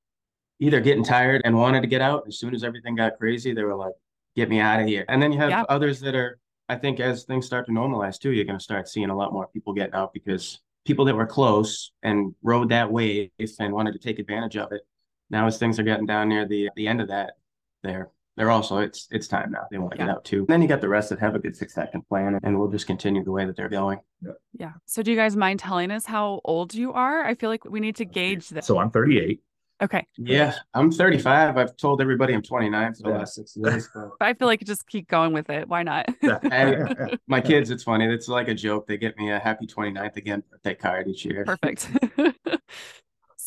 either 0.59 0.81
getting 0.81 1.05
tired 1.05 1.43
and 1.45 1.57
wanted 1.57 1.81
to 1.83 1.87
get 1.87 2.01
out. 2.01 2.25
As 2.27 2.39
soon 2.39 2.55
as 2.55 2.65
everything 2.65 2.97
got 2.97 3.19
crazy, 3.19 3.55
they 3.55 3.63
were 3.63 3.77
like, 3.77 3.95
get 4.35 4.49
me 4.49 4.59
out 4.59 4.81
of 4.81 4.87
here. 4.89 5.05
And 5.09 5.23
then 5.23 5.33
you 5.33 5.39
have 5.39 5.51
Yeah. 5.51 5.65
others 5.69 6.01
that 6.01 6.15
are, 6.17 6.39
I 6.69 6.77
think, 6.77 6.99
as 6.99 7.25
things 7.25 7.47
start 7.47 7.67
to 7.67 7.73
normalize 7.73 8.19
too, 8.19 8.33
you're 8.33 8.45
going 8.45 8.59
to 8.59 8.63
start 8.63 8.89
seeing 8.89 9.11
a 9.11 9.17
lot 9.17 9.33
more 9.33 9.47
people 9.47 9.73
getting 9.75 9.95
out 9.95 10.13
because 10.13 10.61
people 10.85 11.05
that 11.05 11.15
were 11.15 11.27
close 11.27 11.93
and 12.03 12.35
rode 12.43 12.71
that 12.71 12.91
wave 12.91 13.31
and 13.61 13.73
wanted 13.73 13.93
to 13.93 13.99
take 13.99 14.19
advantage 14.19 14.57
of 14.57 14.73
it. 14.73 14.83
Now, 15.31 15.47
as 15.47 15.59
things 15.59 15.79
are 15.79 15.85
getting 15.85 16.07
down 16.07 16.29
near 16.29 16.47
the 16.47 16.71
the 16.75 16.89
end 16.89 17.01
of 17.01 17.09
that, 17.09 17.35
they're 17.83 18.11
they're 18.37 18.51
also 18.51 18.79
it's 18.79 19.09
it's 19.11 19.29
time 19.29 19.51
now. 19.53 19.65
They 19.71 19.79
want 19.79 19.93
to 19.93 19.99
get 19.99 20.09
out 20.09 20.25
too. 20.25 20.47
then 20.49 20.63
you 20.63 20.69
got 20.69 20.81
the 20.81 20.89
rest 20.89 21.11
that 21.11 21.19
have 21.19 21.35
a 21.35 21.39
good 21.39 21.57
succession 21.57 22.03
plan, 22.09 22.39
and 22.43 22.59
we'll 22.59 22.71
just 22.71 22.87
continue 22.87 23.23
the 23.25 23.31
way 23.33 23.45
that 23.45 23.57
they're 23.57 23.69
going. 23.69 23.99
Yeah. 24.23 24.33
yeah. 24.59 24.73
So 24.87 25.03
do 25.03 25.11
you 25.11 25.17
guys 25.17 25.37
mind 25.37 25.61
telling 25.61 25.91
us 25.91 26.07
how 26.07 26.41
old 26.45 26.75
you 26.75 26.93
are? 26.93 27.25
I 27.25 27.35
feel 27.35 27.51
like 27.51 27.65
we 27.65 27.81
need 27.81 27.97
to 27.97 28.05
gauge 28.05 28.49
this. 28.49 28.67
So 28.67 28.79
I'm 28.79 28.91
38. 28.91 29.41
Okay. 29.83 30.07
Yeah, 30.17 30.55
I'm 30.75 30.93
35. 30.93 31.57
I've 31.59 31.77
told 31.77 32.01
everybody 32.01 32.35
I'm 32.35 32.43
29 32.43 32.95
for 32.95 33.03
the 33.03 33.09
Yeah. 33.09 33.19
last 33.19 33.35
six 33.35 33.57
years. 33.57 33.89
but 33.93 34.13
I 34.21 34.33
feel 34.35 34.47
like 34.47 34.61
just 34.61 34.87
keep 34.87 35.09
going 35.09 35.33
with 35.33 35.51
it. 35.51 35.69
Why 35.69 35.83
not? 35.83 36.07
Hey. 36.21 36.77
my 37.27 37.41
kids, 37.41 37.71
it's 37.71 37.83
funny. 37.83 38.07
It's 38.07 38.29
like 38.29 38.47
a 38.47 38.55
joke. 38.55 38.87
They 38.87 38.97
get 38.97 39.19
me 39.19 39.31
a 39.33 39.41
happy 39.41 39.67
29th 39.67 40.17
again 40.17 40.45
birthday 40.51 40.77
card 40.77 41.09
each 41.09 41.25
year. 41.25 41.45
Perfect. 41.45 41.89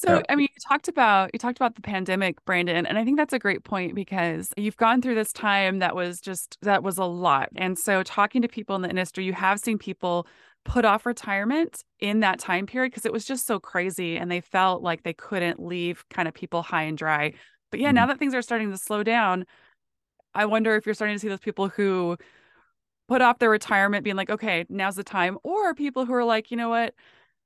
So, 0.05 0.15
Yeah. 0.15 0.21
I 0.29 0.35
mean, 0.35 0.47
you 0.51 0.59
talked 0.67 0.88
about 0.88 1.31
you 1.33 1.39
talked 1.39 1.57
about 1.57 1.75
the 1.75 1.81
pandemic, 1.81 2.43
Brandon, 2.45 2.85
and 2.85 2.97
I 2.97 3.03
think 3.03 3.17
that's 3.17 3.33
a 3.33 3.39
great 3.39 3.63
point 3.63 3.95
because 3.95 4.51
you've 4.57 4.77
gone 4.77 5.01
through 5.01 5.15
this 5.15 5.33
time 5.33 5.79
that 5.79 5.95
was 5.95 6.19
just 6.19 6.57
that 6.62 6.83
was 6.83 6.97
a 6.97 7.05
lot. 7.05 7.50
And 7.55 7.77
so, 7.77 8.03
talking 8.03 8.41
to 8.41 8.47
people 8.47 8.75
in 8.75 8.81
the 8.81 8.89
industry, 8.89 9.25
you 9.25 9.33
have 9.33 9.59
seen 9.59 9.77
people 9.77 10.27
put 10.65 10.83
off 10.83 11.05
retirement 11.05 11.83
in 12.00 12.21
that 12.21 12.39
time 12.39 12.65
period 12.65 12.91
because 12.91 13.05
it 13.05 13.13
was 13.13 13.25
just 13.25 13.45
so 13.45 13.59
crazy 13.59 14.17
and 14.17 14.31
they 14.31 14.41
felt 14.41 14.81
like 14.81 15.03
they 15.03 15.13
couldn't 15.13 15.59
leave 15.59 16.03
kind 16.09 16.27
of 16.27 16.33
people 16.33 16.63
high 16.63 16.83
and 16.83 16.97
dry. 16.97 17.33
But 17.71 17.79
yeah, 17.79 17.91
now 17.91 18.01
mm-hmm. 18.01 18.09
that 18.09 18.19
things 18.19 18.33
are 18.33 18.41
starting 18.41 18.71
to 18.71 18.77
slow 18.77 19.03
down, 19.03 19.45
I 20.33 20.45
wonder 20.45 20.75
if 20.75 20.85
you're 20.85 20.95
starting 20.95 21.15
to 21.15 21.19
see 21.19 21.29
those 21.29 21.39
people 21.39 21.69
who 21.69 22.17
put 23.07 23.21
off 23.21 23.39
their 23.39 23.50
retirement 23.50 24.03
being 24.03 24.15
like, 24.15 24.29
okay, 24.29 24.65
now's 24.69 24.95
the 24.95 25.03
time, 25.03 25.38
or 25.43 25.75
people 25.75 26.05
who 26.05 26.13
are 26.13 26.24
like, 26.25 26.51
you 26.51 26.57
know 26.57 26.69
what, 26.69 26.95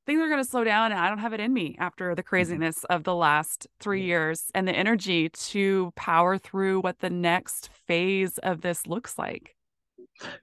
things 0.09 0.21
are 0.21 0.27
going 0.27 0.43
to 0.43 0.49
slow 0.49 0.63
down 0.63 0.91
and 0.91 0.99
I 0.99 1.07
don't 1.07 1.19
have 1.19 1.33
it 1.33 1.39
in 1.39 1.53
me 1.53 1.75
after 1.77 2.15
the 2.15 2.23
mm-hmm. 2.23 2.29
craziness 2.29 2.83
of 2.85 3.03
the 3.03 3.13
last 3.13 3.67
three 3.79 4.01
years 4.01 4.49
and 4.55 4.67
the 4.67 4.73
energy 4.73 5.29
to 5.29 5.93
power 5.95 6.39
through 6.39 6.81
what 6.81 6.97
the 6.99 7.11
next 7.11 7.69
phase 7.85 8.39
of 8.39 8.61
this 8.61 8.87
looks 8.87 9.19
like. 9.19 9.55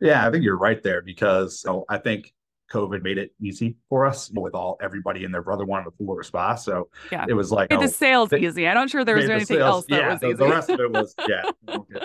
Yeah, 0.00 0.24
I 0.24 0.30
think 0.30 0.44
you're 0.44 0.56
right 0.56 0.80
there 0.84 1.02
because 1.02 1.58
so 1.58 1.84
I 1.88 1.98
think 1.98 2.32
COVID 2.72 3.02
made 3.02 3.18
it 3.18 3.32
easy 3.40 3.76
for 3.88 4.06
us 4.06 4.30
with 4.34 4.54
all 4.54 4.76
everybody 4.82 5.24
and 5.24 5.32
their 5.32 5.42
brother 5.42 5.64
wanted 5.64 5.92
a 6.00 6.04
or 6.04 6.22
spa. 6.22 6.54
So 6.56 6.88
Yeah. 7.12 7.24
it 7.28 7.34
was 7.34 7.52
like 7.52 7.70
Made 7.70 7.78
oh, 7.78 7.82
the 7.82 7.88
sales 7.88 8.30
they- 8.30 8.40
easy. 8.40 8.66
I'm 8.66 8.74
not 8.74 8.90
sure 8.90 9.04
there 9.04 9.16
was 9.16 9.24
made 9.24 9.30
the 9.30 9.34
anything 9.36 9.56
sales- 9.58 9.74
else 9.74 9.86
that 9.88 10.00
yeah, 10.00 10.10
was 10.12 10.20
the, 10.20 10.26
easy. 10.28 10.36
the 10.36 10.48
rest 10.48 10.70
of 10.70 10.80
it 10.80 10.90
was 10.92 11.14
yeah. 11.28 11.42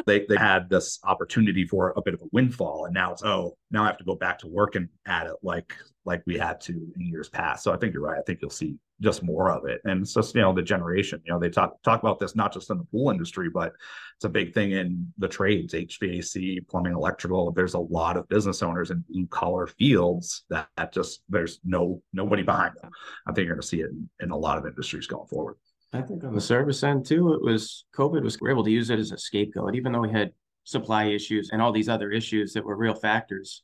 they 0.06 0.26
they 0.30 0.38
had 0.38 0.70
this 0.70 1.00
opportunity 1.04 1.66
for 1.66 1.94
a 1.98 2.02
bit 2.02 2.14
of 2.14 2.22
a 2.22 2.26
windfall, 2.32 2.86
and 2.86 2.94
now 2.94 3.12
it's 3.12 3.24
oh 3.24 3.56
now 3.72 3.84
I 3.84 3.88
have 3.88 3.98
to 3.98 4.04
go 4.04 4.16
back 4.16 4.40
to 4.40 4.48
working 4.48 4.88
at 5.08 5.28
it 5.28 5.36
like 5.44 5.74
like 6.06 6.24
we 6.26 6.38
had 6.38 6.60
to 6.62 6.74
in 6.96 7.08
years 7.08 7.30
past. 7.30 7.64
So 7.64 7.72
I 7.74 7.78
think 7.78 7.94
you're 7.94 8.04
right. 8.04 8.18
I 8.20 8.24
think 8.24 8.40
you'll 8.42 8.50
see 8.52 8.76
just 9.02 9.24
more 9.24 9.52
of 9.52 9.66
it. 9.66 9.82
And 9.84 10.02
it's 10.02 10.14
just, 10.14 10.36
you 10.36 10.42
know, 10.42 10.54
the 10.54 10.62
generation, 10.62 11.22
you 11.26 11.34
know, 11.34 11.40
they 11.40 11.50
talk 11.50 11.82
talk 11.84 12.02
about 12.02 12.20
this 12.20 12.36
not 12.36 12.54
just 12.54 12.70
in 12.70 12.78
the 12.78 12.84
pool 12.86 13.10
industry, 13.10 13.50
but 13.50 13.74
it's 14.16 14.26
a 14.26 14.30
big 14.30 14.54
thing 14.54 14.72
in 14.72 15.12
the 15.18 15.28
trades, 15.28 15.74
HVAC, 15.74 16.68
plumbing, 16.68 16.94
electrical. 16.94 17.52
There's 17.52 17.74
a 17.74 17.80
lot 17.80 18.18
of 18.18 18.30
business 18.30 18.62
owners 18.62 18.92
in 18.92 19.04
blue 19.10 19.28
collar 19.28 19.68
fields 19.68 20.44
that, 20.50 20.68
that 20.78 20.94
just 20.94 21.24
there's 21.30 21.60
no 21.64 22.02
nobody 22.14 22.44
behind 22.44 22.76
them. 22.82 22.92
I 23.28 23.34
think 23.34 23.48
you're 23.48 23.56
gonna 23.56 23.64
see 23.64 23.82
it 23.82 23.90
in, 23.90 24.10
in 24.22 24.32
a 24.32 24.38
lot 24.38 24.58
of 24.58 24.66
industries 24.66 25.08
going 25.08 25.28
forward. 25.28 25.58
I 25.94 26.02
think 26.02 26.24
on 26.24 26.34
the 26.34 26.42
service 26.42 26.84
end 26.84 27.06
too, 27.06 27.34
it 27.34 27.42
was 27.42 27.86
COVID 27.96 28.24
was 28.24 28.40
we 28.40 28.50
able 28.50 28.64
to 28.64 28.72
use 28.72 28.90
it 28.90 29.00
as 29.00 29.12
a 29.12 29.18
scapegoat, 29.18 29.76
even 29.76 29.92
though 29.92 30.02
we 30.02 30.12
had 30.12 30.32
supply 30.64 31.06
issues 31.06 31.50
and 31.52 31.62
all 31.62 31.72
these 31.72 31.90
other 31.90 32.12
issues 32.12 32.54
that 32.54 32.64
were 32.64 32.78
real 32.78 32.94
factors. 32.94 33.64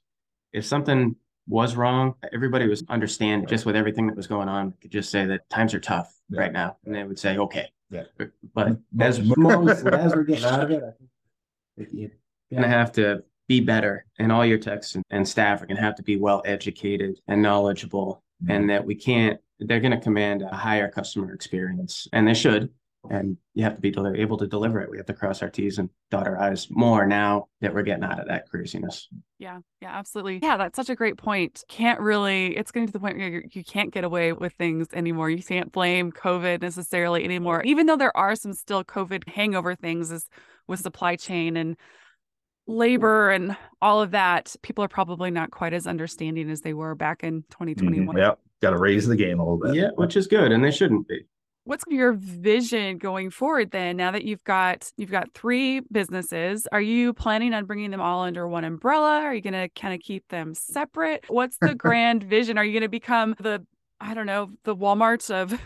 If 0.52 0.66
something 0.66 1.16
was 1.48 1.76
wrong, 1.76 2.16
everybody 2.34 2.68
was 2.68 2.84
understanding 2.90 3.48
just 3.48 3.66
with 3.66 3.76
everything 3.76 4.08
that 4.08 4.16
was 4.16 4.28
going 4.28 4.50
on. 4.50 4.74
Could 4.82 4.92
just 4.92 5.10
say 5.10 5.26
that 5.26 5.50
times 5.50 5.74
are 5.74 5.80
tough 5.80 6.14
Yeah. 6.30 6.42
right 6.42 6.52
now, 6.52 6.78
and 6.86 6.94
they 6.94 7.04
would 7.04 7.20
say, 7.20 7.38
okay. 7.38 7.72
Yeah. 7.90 8.04
But 8.54 8.78
as 9.00 9.22
Most- 9.22 9.86
as 9.86 10.14
we're 10.14 10.24
getting 10.24 10.44
out 10.44 10.64
of 10.64 10.72
it, 10.72 10.84
I 10.84 11.84
think 11.84 11.90
you're 11.94 12.10
gonna 12.54 12.68
have 12.68 12.92
to 12.94 13.24
be 13.48 13.62
better, 13.62 14.06
and 14.20 14.32
all 14.32 14.46
your 14.46 14.58
techs 14.58 14.96
and, 14.96 15.06
and 15.10 15.28
staff 15.28 15.62
are 15.62 15.66
gonna 15.68 15.82
have 15.82 15.96
to 15.96 16.04
be 16.04 16.18
well 16.18 16.42
educated 16.46 17.20
and 17.28 17.42
knowledgeable, 17.42 18.24
and 18.42 18.50
mm-hmm. 18.50 18.68
that 18.68 18.86
we 18.86 18.96
can't. 18.96 19.40
They're 19.60 19.80
gonna 19.80 20.02
command 20.02 20.42
a 20.42 20.56
higher 20.56 20.90
customer 20.90 21.34
experience, 21.34 22.08
and 22.12 22.28
they 22.28 22.34
should. 22.34 22.70
And 23.10 23.38
you 23.54 23.64
have 23.64 23.76
to 23.76 23.82
be 23.82 23.92
deli- 23.92 24.20
able 24.20 24.38
to 24.38 24.48
deliver 24.48 24.80
it. 24.82 24.90
We 24.90 24.98
have 24.98 25.06
to 25.08 25.14
cross 25.14 25.42
our 25.42 25.50
T's 25.50 25.78
and 25.80 25.90
dot 26.12 26.28
our 26.28 26.40
I's 26.40 26.68
more 26.70 27.06
now 27.06 27.48
that 27.62 27.74
we're 27.74 27.84
getting 27.84 28.04
out 28.04 28.20
of 28.20 28.28
that 28.28 28.50
craziness. 28.50 29.08
Yeah, 29.40 29.60
yeah, 29.82 29.98
absolutely. 29.98 30.40
Yeah, 30.42 30.58
that's 30.58 30.76
such 30.76 30.90
a 30.90 30.96
great 30.96 31.18
point. 31.18 31.64
Can't 31.70 32.00
really, 32.00 32.56
it's 32.58 32.72
getting 32.72 32.88
to 32.88 32.94
the 32.94 33.00
point 33.00 33.18
where 33.18 33.28
you're, 33.28 33.44
you 33.52 33.64
can't 33.64 33.94
get 33.94 34.04
away 34.04 34.34
with 34.34 34.54
things 34.54 34.88
anymore. 34.94 35.30
You 35.30 35.44
can't 35.44 35.72
blame 35.72 36.12
COVID 36.12 36.62
necessarily 36.62 37.24
anymore, 37.24 37.62
even 37.64 37.86
though 37.86 37.98
there 37.98 38.16
are 38.16 38.36
some 38.36 38.54
still 38.54 38.84
COVID 38.84 39.28
hangover 39.30 39.76
things 39.76 40.12
as 40.12 40.26
with 40.68 40.80
supply 40.80 41.16
chain 41.16 41.56
and 41.58 41.78
labor 42.68 43.30
and 43.32 43.56
all 43.82 44.02
of 44.02 44.12
that. 44.12 44.56
People 44.62 44.84
are 44.84 44.90
probably 44.90 45.32
not 45.32 45.52
quite 45.52 45.74
as 45.74 45.88
understanding 45.88 46.50
as 46.50 46.62
they 46.62 46.74
were 46.74 46.96
back 46.96 47.24
in 47.24 47.44
2021. 47.50 48.16
Mhm. 48.16 48.20
Yep. 48.20 48.40
Got 48.62 48.72
to 48.72 48.78
raise 48.78 49.08
the 49.08 49.16
game 49.16 49.40
a 49.40 49.44
little 49.44 49.60
bit. 49.60 49.76
Yeah, 49.76 49.90
which 49.96 50.18
is 50.18 50.28
good, 50.28 50.52
and 50.52 50.64
they 50.64 50.72
shouldn't 50.72 51.08
be. 51.08 51.26
What's 51.68 51.84
your 51.90 52.14
vision 52.14 52.98
going 52.98 53.30
forward 53.30 53.72
then? 53.72 53.98
Now 53.98 54.12
that 54.12 54.24
you've 54.24 54.44
got 54.46 54.90
you've 54.96 55.12
got 55.12 55.34
three 55.34 55.82
businesses, 55.92 56.66
are 56.72 56.80
you 56.80 57.12
planning 57.12 57.54
on 57.54 57.66
bringing 57.66 57.92
them 57.92 58.00
all 58.00 58.24
under 58.24 58.48
one 58.48 58.64
umbrella? 58.64 59.20
Are 59.24 59.36
you 59.36 59.42
going 59.42 59.54
to 59.54 59.68
kind 59.78 59.94
of 59.94 60.00
keep 60.00 60.26
them 60.30 60.54
separate? 60.54 61.26
What's 61.28 61.58
the 61.58 61.76
grand 61.76 62.24
vision? 62.24 62.58
Are 62.58 62.64
you 62.64 62.72
going 62.72 62.84
to 62.84 62.90
become 62.90 63.36
the 63.42 63.66
I 64.00 64.14
don't 64.14 64.28
know, 64.28 64.52
the 64.64 64.76
Walmart 64.76 65.30
of 65.30 65.60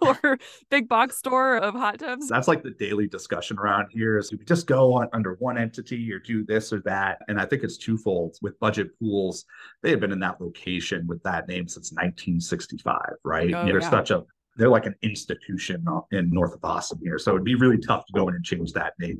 or 0.22 0.38
big 0.70 0.88
box 0.88 1.16
store 1.16 1.56
of 1.56 1.74
hot 1.74 1.98
tubs? 1.98 2.28
That's 2.28 2.46
like 2.46 2.62
the 2.62 2.70
daily 2.70 3.08
discussion 3.08 3.58
around 3.58 3.88
here 3.90 4.18
is 4.18 4.28
do 4.28 4.36
we 4.38 4.44
just 4.44 4.68
go 4.68 4.92
on 4.92 5.08
under 5.12 5.34
one 5.40 5.58
entity 5.58 6.12
or 6.12 6.20
do 6.20 6.44
this 6.44 6.72
or 6.72 6.80
that? 6.82 7.22
And 7.26 7.40
I 7.40 7.44
think 7.44 7.64
it's 7.64 7.76
twofold 7.76 8.36
with 8.40 8.56
budget 8.60 8.96
pools. 9.00 9.46
They 9.82 9.90
have 9.90 9.98
been 9.98 10.12
in 10.12 10.20
that 10.20 10.40
location 10.40 11.08
with 11.08 11.22
that 11.24 11.48
name 11.48 11.66
since 11.66 11.90
1965, 11.90 13.00
right? 13.24 13.52
Oh, 13.52 13.64
they're 13.64 13.80
yeah. 13.80 13.90
such 13.90 14.12
a 14.12 14.24
they're 14.60 14.68
like 14.68 14.84
an 14.84 14.94
institution 15.00 15.82
in 16.12 16.30
north 16.30 16.52
of 16.52 16.60
Boston 16.60 16.98
here. 17.02 17.18
So 17.18 17.30
it'd 17.30 17.44
be 17.44 17.54
really 17.54 17.78
tough 17.78 18.04
to 18.04 18.12
go 18.12 18.28
in 18.28 18.34
and 18.34 18.44
change 18.44 18.74
that 18.74 18.92
name. 18.98 19.18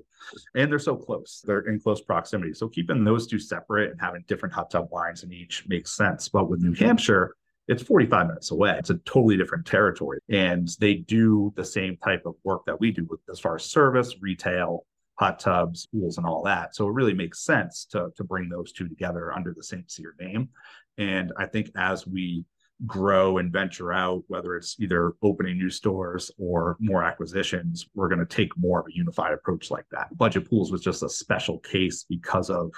And 0.54 0.70
they're 0.70 0.78
so 0.78 0.94
close. 0.94 1.42
They're 1.46 1.60
in 1.60 1.80
close 1.80 2.02
proximity. 2.02 2.52
So 2.52 2.68
keeping 2.68 3.04
those 3.04 3.26
two 3.26 3.38
separate 3.38 3.90
and 3.90 3.98
having 3.98 4.22
different 4.28 4.54
hot 4.54 4.70
tub 4.70 4.92
lines 4.92 5.22
in 5.22 5.32
each 5.32 5.66
makes 5.66 5.96
sense. 5.96 6.28
But 6.28 6.50
with 6.50 6.60
New 6.60 6.74
Hampshire, 6.74 7.36
it's 7.68 7.82
45 7.82 8.26
minutes 8.26 8.50
away. 8.50 8.76
It's 8.78 8.90
a 8.90 8.98
totally 9.06 9.38
different 9.38 9.64
territory. 9.64 10.18
And 10.28 10.68
they 10.78 10.96
do 10.96 11.54
the 11.56 11.64
same 11.64 11.96
type 11.96 12.26
of 12.26 12.34
work 12.44 12.66
that 12.66 12.78
we 12.78 12.90
do 12.90 13.06
with 13.08 13.20
as 13.30 13.40
far 13.40 13.54
as 13.54 13.64
service, 13.64 14.16
retail, 14.20 14.84
hot 15.14 15.40
tubs, 15.40 15.86
pools, 15.86 16.18
and 16.18 16.26
all 16.26 16.42
that. 16.42 16.74
So 16.76 16.86
it 16.86 16.92
really 16.92 17.14
makes 17.14 17.44
sense 17.44 17.86
to, 17.92 18.10
to 18.14 18.24
bring 18.24 18.50
those 18.50 18.72
two 18.72 18.88
together 18.88 19.32
under 19.32 19.54
the 19.54 19.62
St. 19.62 19.90
Cyr 19.90 20.14
name. 20.20 20.50
And 20.98 21.32
I 21.38 21.46
think 21.46 21.70
as 21.76 22.06
we 22.06 22.44
grow 22.86 23.38
and 23.38 23.52
venture 23.52 23.92
out, 23.92 24.22
whether 24.28 24.56
it's 24.56 24.76
either 24.80 25.12
opening 25.22 25.58
new 25.58 25.70
stores 25.70 26.30
or 26.38 26.76
more 26.80 27.02
acquisitions, 27.04 27.86
we're 27.94 28.08
going 28.08 28.18
to 28.18 28.26
take 28.26 28.56
more 28.56 28.80
of 28.80 28.86
a 28.86 28.94
unified 28.94 29.32
approach 29.32 29.70
like 29.70 29.86
that. 29.90 30.16
Budget 30.16 30.48
pools 30.48 30.72
was 30.72 30.80
just 30.82 31.02
a 31.02 31.08
special 31.08 31.58
case 31.58 32.04
because 32.08 32.50
of 32.50 32.70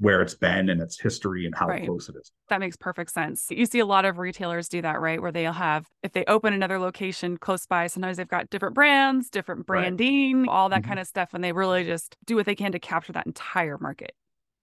where 0.00 0.22
it's 0.22 0.34
been 0.34 0.68
and 0.70 0.80
its 0.80 1.00
history 1.00 1.44
and 1.44 1.54
how 1.56 1.66
Right. 1.66 1.84
close 1.84 2.08
it 2.08 2.14
is. 2.14 2.30
That 2.50 2.60
makes 2.60 2.76
perfect 2.76 3.10
sense. 3.10 3.48
You 3.50 3.66
see 3.66 3.80
a 3.80 3.86
lot 3.86 4.04
of 4.04 4.18
retailers 4.18 4.68
do 4.68 4.80
that, 4.82 5.00
right? 5.00 5.20
Where 5.20 5.32
they'll 5.32 5.52
have, 5.52 5.86
if 6.04 6.12
they 6.12 6.24
open 6.26 6.52
another 6.52 6.78
location 6.78 7.36
close 7.36 7.66
by, 7.66 7.88
sometimes 7.88 8.16
they've 8.16 8.28
got 8.28 8.48
different 8.48 8.76
brands, 8.76 9.28
different 9.28 9.66
Right. 9.68 9.82
branding, 9.82 10.46
all 10.48 10.68
that 10.68 10.82
Mhm. 10.82 10.86
kind 10.86 11.00
of 11.00 11.08
stuff. 11.08 11.34
And 11.34 11.42
they 11.42 11.50
really 11.50 11.84
just 11.84 12.16
do 12.26 12.36
what 12.36 12.46
they 12.46 12.54
can 12.54 12.70
to 12.72 12.78
capture 12.78 13.12
that 13.12 13.26
entire 13.26 13.76
market. 13.76 14.12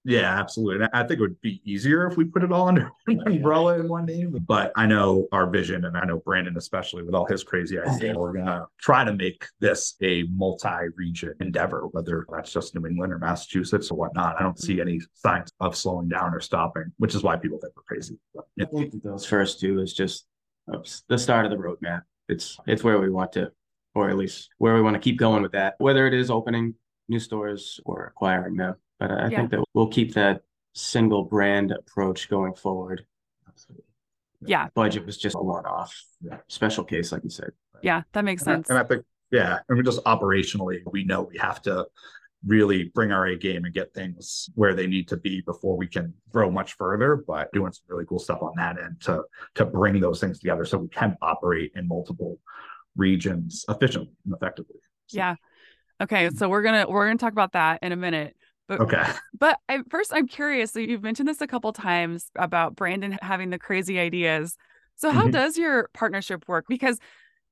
Yeah, 0.06 0.40
absolutely. 0.40 0.86
And 0.86 0.90
I 0.94 1.02
think 1.02 1.20
it 1.20 1.22
would 1.22 1.42
be 1.42 1.62
easier 1.66 2.06
if 2.06 2.16
we 2.16 2.26
put 2.26 2.44
it 2.44 2.52
all 2.52 2.68
under 2.68 2.92
one 3.08 3.28
umbrella 3.28 3.80
in 3.80 3.90
one 3.90 4.06
name. 4.06 4.38
But 4.48 4.72
I 4.76 4.86
know 4.86 5.28
our 5.32 5.50
vision, 5.50 5.86
and 5.86 5.98
I 5.98 6.06
know 6.06 6.20
Brandon, 6.20 6.56
especially 6.58 7.02
with 7.02 7.16
all 7.16 7.26
his 7.26 7.44
crazy 7.44 7.80
oh, 7.80 7.90
ideas, 7.90 8.16
we're 8.16 8.34
going 8.34 8.46
to 8.46 8.68
try 8.80 9.04
to 9.04 9.14
make 9.14 9.46
this 9.60 9.96
a 10.04 10.24
multi 10.32 10.70
region 10.96 11.34
endeavor, 11.42 11.88
whether 11.92 12.26
that's 12.32 12.54
just 12.54 12.76
New 12.76 12.86
England 12.86 13.14
or 13.14 13.18
Massachusetts 13.18 13.90
or 13.90 13.98
whatnot. 13.98 14.40
I 14.40 14.44
don't 14.44 14.60
see 14.60 14.80
any 14.80 15.02
signs 15.16 15.52
of 15.60 15.76
slowing 15.76 16.08
down 16.08 16.36
or 16.36 16.40
stopping, 16.40 16.92
which 16.98 17.16
is 17.16 17.24
why 17.24 17.36
people 17.36 17.58
think 17.58 17.74
we're 17.76 17.84
crazy. 17.84 18.20
But, 18.36 18.46
yeah. 18.56 18.66
I 18.66 18.68
think 18.68 19.02
those 19.02 19.26
first 19.26 19.60
two 19.60 19.82
is 19.82 19.94
just 19.94 20.28
the 21.08 21.18
start 21.18 21.46
of 21.46 21.52
the 21.52 21.58
roadmap. 21.58 22.04
It's 22.30 22.58
it's 22.68 22.84
where 22.84 23.00
we 23.00 23.10
want 23.10 23.32
to, 23.34 23.52
or 23.96 24.10
at 24.10 24.18
least 24.18 24.50
where 24.60 24.76
we 24.76 24.82
want 24.82 24.94
to 24.96 25.00
keep 25.00 25.18
going 25.18 25.42
with 25.42 25.54
that. 25.54 25.76
Whether 25.80 26.06
it 26.06 26.14
is 26.14 26.30
opening 26.30 26.76
new 27.08 27.20
stores 27.20 27.80
or 27.86 28.06
acquiring 28.06 28.56
them, 28.56 28.76
but 29.00 29.12
I 29.12 29.30
Yeah. 29.30 29.38
think 29.38 29.52
that 29.52 29.64
we'll 29.74 29.88
keep 29.88 30.14
that 30.14 30.44
single 30.74 31.24
brand 31.24 31.72
approach 31.72 32.30
going 32.30 32.54
forward. 32.54 33.06
Absolutely. 33.48 33.86
Yeah. 34.42 34.68
Budget 34.76 35.06
was 35.06 35.18
just 35.18 35.36
a 35.36 35.40
one-off, 35.40 35.94
Yeah. 36.22 36.40
special 36.48 36.84
case, 36.84 37.12
like 37.12 37.24
you 37.24 37.30
said. 37.30 37.52
Yeah, 37.82 38.04
that 38.14 38.24
makes 38.26 38.44
And 38.44 38.50
I- 38.52 38.56
sense. 38.56 38.70
And 38.70 38.80
I 38.80 38.84
think, 38.84 39.06
yeah, 39.32 39.60
and 39.70 39.78
we 39.78 39.84
just 39.84 40.04
operationally, 40.04 40.82
we 40.92 41.04
know 41.04 41.24
we 41.24 41.38
have 41.38 41.62
to 41.64 41.88
really 42.46 42.92
bring 42.94 43.12
our 43.12 43.26
A 43.26 43.36
game 43.36 43.66
and 43.66 43.74
get 43.74 43.94
things 43.94 44.50
where 44.56 44.76
they 44.76 44.86
need 44.86 45.08
to 45.08 45.18
be 45.18 45.42
before 45.42 45.76
we 45.78 45.88
can 45.88 46.14
grow 46.30 46.52
much 46.52 46.74
further. 46.74 47.16
But 47.16 47.52
doing 47.54 47.72
some 47.72 47.86
really 47.88 48.06
cool 48.06 48.20
stuff 48.20 48.42
on 48.44 48.54
that 48.58 48.78
end 48.78 49.02
to 49.02 49.24
to 49.56 49.66
bring 49.66 50.00
those 50.00 50.20
things 50.20 50.40
together 50.40 50.64
so 50.64 50.78
we 50.78 50.90
can 50.90 51.18
operate 51.24 51.72
in 51.76 51.88
multiple 51.88 52.40
regions 52.96 53.66
efficiently 53.68 54.14
and 54.26 54.34
effectively. 54.34 54.80
So- 55.08 55.18
Yeah. 55.18 55.36
Okay, 56.02 56.30
so 56.30 56.48
we're 56.50 56.62
gonna 56.62 56.86
we're 56.88 57.08
gonna 57.08 57.18
talk 57.18 57.32
about 57.32 57.54
that 57.54 57.80
in 57.82 57.92
a 57.92 57.96
minute. 57.96 58.35
But 58.68 58.82
Okay. 58.82 59.04
but 59.38 59.60
I, 59.70 59.80
first, 59.90 60.12
I'm 60.14 60.28
curious. 60.28 60.72
So 60.72 60.80
you've 60.80 61.04
mentioned 61.04 61.28
this 61.28 61.42
a 61.42 61.48
couple 61.48 61.72
times 61.74 62.32
about 62.36 62.76
Brandon 62.76 63.18
having 63.22 63.50
the 63.50 63.60
crazy 63.60 64.00
ideas. 64.00 64.56
So 64.96 65.12
how 65.12 65.28
Mhm. 65.28 65.32
does 65.32 65.58
your 65.58 65.90
partnership 65.94 66.48
work? 66.48 66.66
Because 66.70 67.00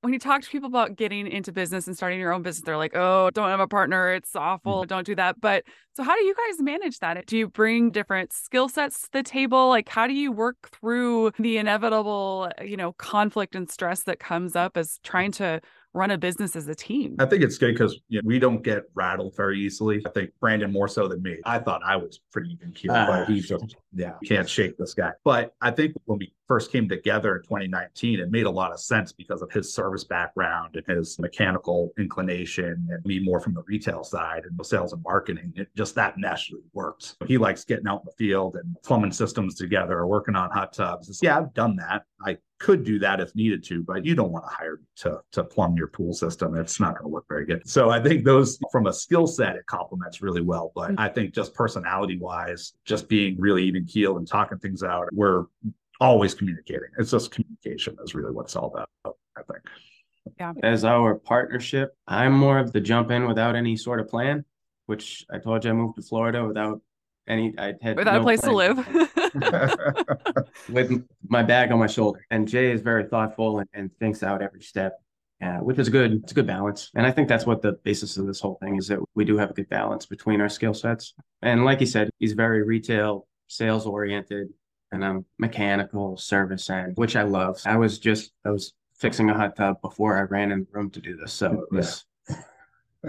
when 0.02 0.14
you 0.14 0.20
talk 0.20 0.42
to 0.44 0.50
people 0.50 0.68
about 0.68 0.96
getting 0.98 1.28
into 1.28 1.52
business 1.54 1.88
and 1.88 1.96
starting 1.96 2.20
your 2.20 2.34
own 2.34 2.42
business, 2.44 2.64
they're 2.66 2.78
like, 2.78 2.96
"Oh, 2.96 3.30
don't 3.34 3.50
have 3.50 3.62
a 3.62 3.68
partner. 3.68 4.14
It's 4.14 4.36
awful. 4.36 4.86
Don't 4.86 5.06
do 5.06 5.16
that." 5.16 5.42
But 5.42 5.66
so 5.96 6.04
how 6.04 6.16
do 6.16 6.24
you 6.26 6.36
guys 6.36 6.62
manage 6.62 7.00
that? 7.00 7.26
Do 7.26 7.38
you 7.38 7.48
bring 7.50 7.90
different 7.92 8.34
skill 8.34 8.70
sets 8.70 9.04
to 9.04 9.10
the 9.14 9.24
table? 9.24 9.70
Like 9.70 9.90
how 9.90 10.08
do 10.08 10.14
you 10.14 10.32
work 10.32 10.58
through 10.72 11.32
the 11.40 11.58
inevitable, 11.58 12.50
you 12.64 12.78
know, 12.78 12.94
conflict 12.94 13.56
and 13.56 13.70
stress 13.72 14.04
that 14.04 14.20
comes 14.20 14.56
up 14.56 14.78
as 14.78 15.00
trying 15.04 15.32
to 15.34 15.62
run 15.94 16.12
a 16.12 16.18
business 16.18 16.56
as 16.56 16.68
a 16.68 16.76
team? 16.76 17.16
I 17.20 17.26
think 17.26 17.44
it's 17.44 17.58
good 17.58 17.74
because 17.74 18.00
you 18.10 18.22
know, 18.22 18.26
we 18.28 18.40
don't 18.40 18.64
get 18.64 18.84
rattled 18.96 19.36
very 19.36 19.60
easily. 19.60 20.02
I 20.06 20.10
think 20.10 20.32
Brandon 20.40 20.72
more 20.72 20.88
so 20.88 21.08
than 21.08 21.22
me. 21.22 21.38
I 21.46 21.60
thought 21.60 21.82
I 21.86 21.96
was 21.96 22.20
pretty 22.32 22.52
even 22.52 22.72
keel, 22.74 22.92
Ah. 22.94 23.06
but 23.08 23.28
he's 23.28 23.48
just 23.48 23.76
yeah, 23.94 24.14
you 24.22 24.28
can't 24.28 24.50
shake 24.50 24.78
this 24.78 24.94
guy. 24.94 25.12
But 25.24 25.54
I 25.62 25.72
think 25.72 25.94
when 26.06 26.18
we 26.20 26.34
first 26.48 26.72
came 26.72 26.90
together 26.90 27.38
in 27.38 27.44
2019, 27.44 28.20
it 28.20 28.32
made 28.32 28.46
a 28.46 28.50
lot 28.52 28.72
of 28.72 28.80
sense 28.80 29.12
because 29.12 29.42
of 29.42 29.52
his 29.52 29.74
service 29.74 30.04
background 30.04 30.76
and 30.76 30.98
his 30.98 31.18
mechanical 31.20 31.92
inclination, 31.98 32.88
and 32.90 33.06
me 33.06 33.20
more 33.20 33.40
from 33.40 33.54
the 33.54 33.64
retail 33.68 34.04
side 34.04 34.44
and 34.46 34.58
the 34.58 34.64
sales 34.64 34.94
and 34.94 35.04
marketing. 35.04 35.54
It 35.56 35.70
just 35.78 35.96
that 35.96 36.18
mesh 36.18 36.52
really 36.52 36.64
works. 36.74 37.16
He 37.28 37.38
likes 37.38 37.64
getting 37.66 37.88
out 37.88 38.02
in 38.02 38.06
the 38.06 38.12
field 38.18 38.56
and 38.56 38.76
plumbing 38.84 39.12
systems 39.12 39.56
together, 39.56 40.06
working 40.08 40.36
on 40.36 40.50
hot 40.50 40.74
tubs. 40.74 41.10
It's, 41.10 41.22
yeah, 41.22 41.38
I've 41.38 41.54
done 41.54 41.76
that. 41.78 42.04
I 42.26 42.38
could 42.64 42.86
do 42.86 42.98
that 42.98 43.20
if 43.20 43.36
needed 43.36 43.62
to, 43.66 43.84
but 43.84 44.06
you 44.06 44.16
don't 44.16 44.32
want 44.32 44.46
to 44.50 44.56
hire 44.56 44.80
to 44.96 45.20
to 45.34 45.44
plumb 45.44 45.76
your 45.76 45.88
pool 45.88 46.14
system. 46.14 46.56
It's 46.56 46.80
not 46.80 46.98
going 46.98 47.10
to 47.10 47.14
look 47.14 47.26
very 47.28 47.46
good. 47.46 47.68
So 47.68 47.90
I 47.90 48.02
think 48.02 48.24
those 48.24 48.58
from 48.72 48.88
a 48.88 48.94
skill 48.94 49.28
set 49.28 49.58
it 49.58 49.66
complements 49.66 50.22
really 50.22 50.42
well. 50.42 50.72
But 50.74 50.92
mm. 50.92 50.96
I 50.98 51.10
think 51.10 51.34
just 51.34 51.54
personality 51.54 52.18
wise, 52.18 52.74
just 52.86 53.10
being 53.10 53.36
really 53.38 53.64
even 53.66 53.86
keel 53.86 54.18
and 54.18 54.26
talking 54.26 54.60
things 54.60 54.82
out, 54.82 55.10
we're 55.12 55.44
always 56.00 56.34
communicating. 56.34 56.88
It's 56.98 57.12
just 57.12 57.32
communication 57.32 57.98
is 58.02 58.16
really 58.16 58.32
what 58.32 58.46
it's 58.46 58.56
all 58.56 58.72
about. 58.74 58.90
I 59.38 59.42
think. 59.42 59.64
Yeah. 60.40 60.54
As 60.64 60.86
our 60.86 61.16
partnership, 61.16 61.98
I'm 62.08 62.32
more 62.32 62.60
of 62.60 62.72
the 62.72 62.80
jump 62.80 63.12
in 63.12 63.28
without 63.28 63.58
any 63.58 63.76
sort 63.76 64.00
of 64.00 64.08
plan, 64.08 64.46
which 64.86 65.26
I 65.30 65.40
told 65.40 65.66
you 65.66 65.72
I 65.72 65.74
moved 65.74 65.98
to 65.98 66.02
Florida 66.02 66.48
without 66.48 66.80
any 67.28 67.54
I 67.58 67.74
had 67.82 67.98
Without 67.98 68.16
a 68.16 68.20
no 68.20 68.24
place 68.24 68.42
to 68.42 68.52
live. 68.52 68.78
with 70.70 71.06
my 71.28 71.44
bag 71.44 71.72
on 71.72 71.80
my 71.80 71.88
shoulder. 71.88 72.26
And 72.32 72.48
Jay 72.48 72.72
is 72.72 72.82
very 72.82 73.06
thoughtful 73.06 73.60
and, 73.60 73.70
and 73.74 73.90
thinks 74.00 74.24
out 74.24 74.42
every 74.42 74.62
step, 74.62 75.00
uh, 75.42 75.58
which 75.58 75.80
is 75.80 75.90
good. 75.90 76.14
It's 76.24 76.32
a 76.32 76.36
good 76.36 76.48
balance. 76.48 76.92
And 76.96 77.06
I 77.06 77.12
think 77.12 77.28
that's 77.28 77.46
what 77.46 77.62
the 77.62 77.74
basis 77.84 78.18
of 78.18 78.28
this 78.28 78.40
whole 78.40 78.58
thing 78.62 78.78
is 78.78 78.88
that 78.88 79.00
we 79.16 79.26
do 79.26 79.38
have 79.38 79.52
a 79.52 79.54
good 79.54 79.70
balance 79.70 80.06
between 80.06 80.42
our 80.42 80.50
skill 80.50 80.74
sets. 80.74 81.14
And 81.42 81.66
like 81.66 81.80
he 81.80 81.86
said, 81.86 82.10
he's 82.20 82.34
very 82.34 82.64
retail, 82.64 83.28
sales 83.48 83.86
oriented, 83.86 84.50
and 84.92 85.04
I'm 85.04 85.26
mechanical, 85.40 86.18
service 86.18 86.70
end, 86.70 86.94
which 86.96 87.16
I 87.16 87.24
love. 87.24 87.60
I 87.66 87.78
was 87.78 88.00
just, 88.00 88.32
I 88.46 88.52
was 88.52 88.74
fixing 88.96 89.30
a 89.30 89.34
hot 89.34 89.56
tub 89.56 89.82
before 89.82 90.18
I 90.18 90.22
ran 90.22 90.52
in 90.52 90.60
the 90.62 90.68
room 90.72 90.90
to 90.92 91.02
do 91.02 91.18
this. 91.18 91.34
So 91.34 91.52
it 91.52 91.76
was, 91.76 92.06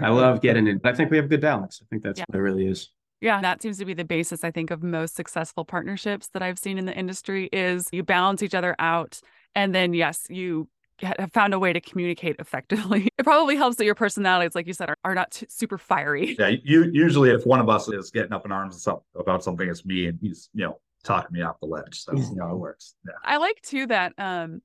I 0.01 0.09
love 0.09 0.41
getting 0.41 0.67
in. 0.67 0.81
I 0.83 0.93
think 0.93 1.11
we 1.11 1.17
have 1.17 1.27
a 1.27 1.29
good 1.29 1.41
balance. 1.41 1.79
I 1.81 1.85
think 1.89 2.03
that's 2.03 2.19
Yeah. 2.19 2.25
what 2.27 2.39
it 2.39 2.41
really 2.41 2.67
is. 2.67 2.89
Yeah, 3.25 3.41
that 3.41 3.61
seems 3.63 3.79
to 3.79 3.85
be 3.85 3.95
the 3.95 4.05
basis 4.05 4.43
I 4.43 4.51
think 4.51 4.69
of 4.69 4.83
most 4.83 5.15
successful 5.15 5.65
partnerships 5.65 6.29
that 6.33 6.43
I've 6.43 6.59
seen 6.59 6.77
in 6.77 6.85
the 6.85 6.95
industry 6.95 7.49
is 7.51 7.87
you 7.91 8.03
balance 8.03 8.43
each 8.43 8.53
other 8.53 8.75
out 8.77 9.19
and 9.55 9.73
then 9.73 9.95
yes, 9.95 10.27
you 10.29 10.67
have 11.01 11.31
found 11.33 11.53
a 11.55 11.59
way 11.59 11.73
to 11.73 11.81
communicate 11.81 12.35
effectively. 12.37 13.09
It 13.17 13.23
probably 13.23 13.55
helps 13.55 13.77
that 13.77 13.85
your 13.85 13.95
personalities 13.95 14.53
like 14.53 14.67
you 14.67 14.73
said 14.73 14.89
are, 14.89 14.97
are 15.03 15.15
not 15.15 15.31
too, 15.31 15.47
super 15.49 15.79
fiery. 15.79 16.35
Yeah, 16.37 16.51
you 16.63 16.83
usually 16.93 17.31
if 17.31 17.47
one 17.47 17.59
of 17.59 17.67
us 17.67 17.89
is 17.89 18.11
getting 18.11 18.31
up 18.31 18.45
in 18.45 18.51
arms 18.51 18.87
about 19.15 19.43
something, 19.43 19.67
it's 19.67 19.85
me, 19.85 20.05
and 20.05 20.19
he's 20.21 20.49
you 20.53 20.65
know 20.65 20.79
talking 21.03 21.31
me 21.31 21.41
off 21.41 21.59
the 21.59 21.65
ledge. 21.65 22.01
So 22.01 22.13
you 22.13 22.35
know 22.35 22.51
it 22.51 22.57
works. 22.57 22.93
Yeah. 23.07 23.13
I 23.23 23.37
like 23.37 23.59
too 23.63 23.87
that 23.87 24.13
um 24.19 24.61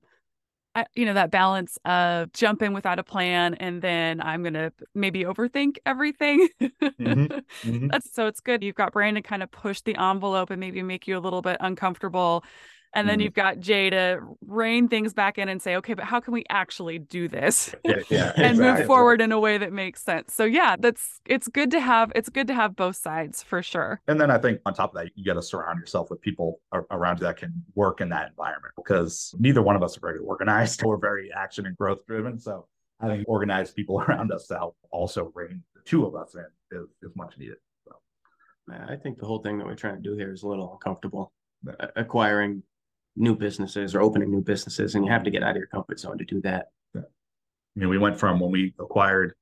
I, 0.74 0.86
you 0.94 1.04
know 1.04 1.14
that 1.14 1.30
balance 1.32 1.78
of 1.84 2.32
jump 2.32 2.62
in 2.62 2.72
without 2.72 2.98
a 3.00 3.02
plan 3.02 3.54
and 3.54 3.82
then 3.82 4.20
I'm 4.20 4.42
going 4.42 4.54
to 4.54 4.72
maybe 4.94 5.24
overthink 5.24 5.78
everything. 5.84 6.48
Mhm, 7.00 7.32
mhm. 7.64 7.92
That's 7.92 8.12
so 8.14 8.26
it's 8.26 8.40
good. 8.40 8.62
You've 8.62 8.76
got 8.76 8.92
Brandon 8.92 9.22
kind 9.22 9.42
of 9.42 9.50
push 9.50 9.80
the 9.82 9.96
envelope 9.96 10.50
and 10.50 10.60
maybe 10.60 10.82
make 10.82 11.08
you 11.08 11.18
a 11.18 11.20
little 11.20 11.42
bit 11.42 11.56
uncomfortable. 11.60 12.44
And 12.92 13.09
then 13.09 13.20
Mhm. 13.20 13.25
you've 13.25 13.35
got 13.35 13.61
Jay 13.61 13.88
to 13.90 14.20
rein 14.44 14.88
things 14.88 15.14
back 15.14 15.38
in 15.38 15.49
and 15.49 15.62
say, 15.62 15.76
okay, 15.76 15.94
but 15.94 16.04
how 16.04 16.18
can 16.18 16.32
we 16.32 16.44
actually 16.50 16.99
do 16.99 17.28
this 17.28 17.73
Yeah, 17.85 18.02
yeah, 18.11 18.32
and 18.37 18.59
move 18.59 18.85
forward 18.87 19.20
in 19.20 19.30
a 19.30 19.38
way 19.38 19.59
that 19.59 19.73
makes 19.73 20.02
sense? 20.02 20.35
So 20.35 20.44
yeah, 20.44 20.76
that's 20.78 21.20
it's 21.25 21.47
good 21.47 21.70
to 21.70 21.80
have 21.80 22.11
it's 22.16 22.28
good 22.28 22.49
to 22.49 22.54
have 22.54 22.75
both 22.75 22.97
sides 22.97 23.42
for 23.42 23.62
sure. 23.62 24.00
And 24.09 24.20
then 24.20 24.30
I 24.30 24.38
think 24.38 24.61
on 24.66 24.75
top 24.75 24.90
of 24.94 25.02
that, 25.02 25.12
you 25.14 25.25
got 25.25 25.35
to 25.35 25.42
surround 25.42 25.78
yourself 25.78 26.11
with 26.11 26.20
people 26.20 26.61
around 26.90 27.20
you 27.20 27.26
that 27.26 27.37
can 27.37 27.62
work 27.75 28.00
in 28.00 28.09
that 28.09 28.30
environment 28.30 28.75
because 28.76 29.35
neither 29.38 29.62
one 29.62 29.76
of 29.76 29.82
us 29.82 29.97
are 29.97 30.00
very 30.00 30.18
organized. 30.18 30.82
We're 30.85 30.97
very 30.97 31.30
action 31.32 31.66
and 31.66 31.76
growth 31.76 32.04
driven. 32.06 32.40
So 32.40 32.66
having 33.00 33.25
organized 33.28 33.76
people 33.76 34.00
around 34.09 34.32
us 34.32 34.49
to 34.49 34.54
help 34.56 34.76
also 34.90 35.30
rein 35.35 35.62
the 35.76 35.82
two 35.85 36.06
of 36.06 36.16
us 36.16 36.35
in 36.35 36.44
is, 36.76 36.88
is 37.02 37.14
much 37.14 37.38
needed. 37.38 37.56
So 37.85 37.94
I 38.68 38.97
think 38.97 39.18
the 39.18 39.26
whole 39.26 39.38
thing 39.42 39.59
that 39.59 39.66
we're 39.66 39.76
trying 39.76 39.97
to 39.97 40.02
do 40.02 40.16
here 40.16 40.32
is 40.32 40.42
a 40.42 40.49
little 40.49 40.73
uncomfortable. 40.73 41.32
Acquiring 41.94 42.62
new 43.16 43.36
businesses 43.36 43.94
or 43.94 44.00
opening 44.00 44.30
new 44.30 44.42
businesses, 44.42 44.94
and 44.94 45.04
you 45.04 45.10
have 45.10 45.24
to 45.24 45.30
get 45.30 45.42
out 45.42 45.50
of 45.50 45.56
your 45.56 45.66
comfort 45.66 46.00
zone 46.00 46.18
to 46.18 46.24
do 46.24 46.40
that. 46.42 46.66
Yeah. 46.94 47.02
I 47.02 47.80
mean, 47.80 47.88
we 47.88 47.98
went 47.98 48.18
from 48.18 48.40
when 48.40 48.50
we 48.50 48.74
acquired 48.78 49.34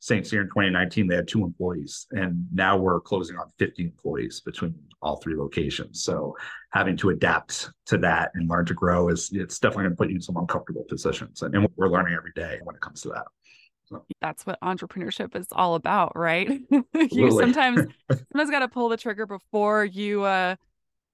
St. 0.00 0.26
Cyr 0.26 0.42
in 0.42 0.46
2019, 0.48 1.08
they 1.08 1.16
had 1.16 1.26
two 1.26 1.42
employees, 1.42 2.06
and 2.12 2.46
now 2.52 2.76
we're 2.76 3.00
closing 3.00 3.36
on 3.38 3.50
50 3.58 3.82
employees 3.82 4.40
between 4.40 4.74
all 5.02 5.16
three 5.16 5.36
locations. 5.36 6.02
So 6.04 6.36
having 6.70 6.96
to 6.98 7.10
adapt 7.10 7.70
to 7.86 7.98
that 7.98 8.30
and 8.34 8.48
learn 8.48 8.66
to 8.66 8.74
grow 8.74 9.08
is 9.08 9.30
it's 9.32 9.58
definitely 9.58 9.84
going 9.84 9.92
to 9.92 9.96
put 9.96 10.08
you 10.10 10.16
in 10.16 10.22
some 10.22 10.36
uncomfortable 10.36 10.84
positions, 10.88 11.42
and, 11.42 11.54
and 11.54 11.68
we're 11.76 11.88
learning 11.88 12.14
every 12.14 12.32
day 12.36 12.60
when 12.62 12.76
it 12.76 12.80
comes 12.80 13.00
to 13.02 13.08
that. 13.08 13.24
That's 14.20 14.44
what 14.44 14.60
entrepreneurship 14.60 15.34
is 15.36 15.46
all 15.52 15.76
about, 15.76 16.16
right? 16.16 16.48
you 16.70 16.84
Absolutely. 16.94 17.42
sometimes 17.44 17.86
sometimes 18.10 18.50
got 18.50 18.60
to 18.60 18.68
pull 18.68 18.88
the 18.88 18.96
trigger 18.96 19.26
before 19.26 19.84
you 19.84 20.24
uh 20.24 20.56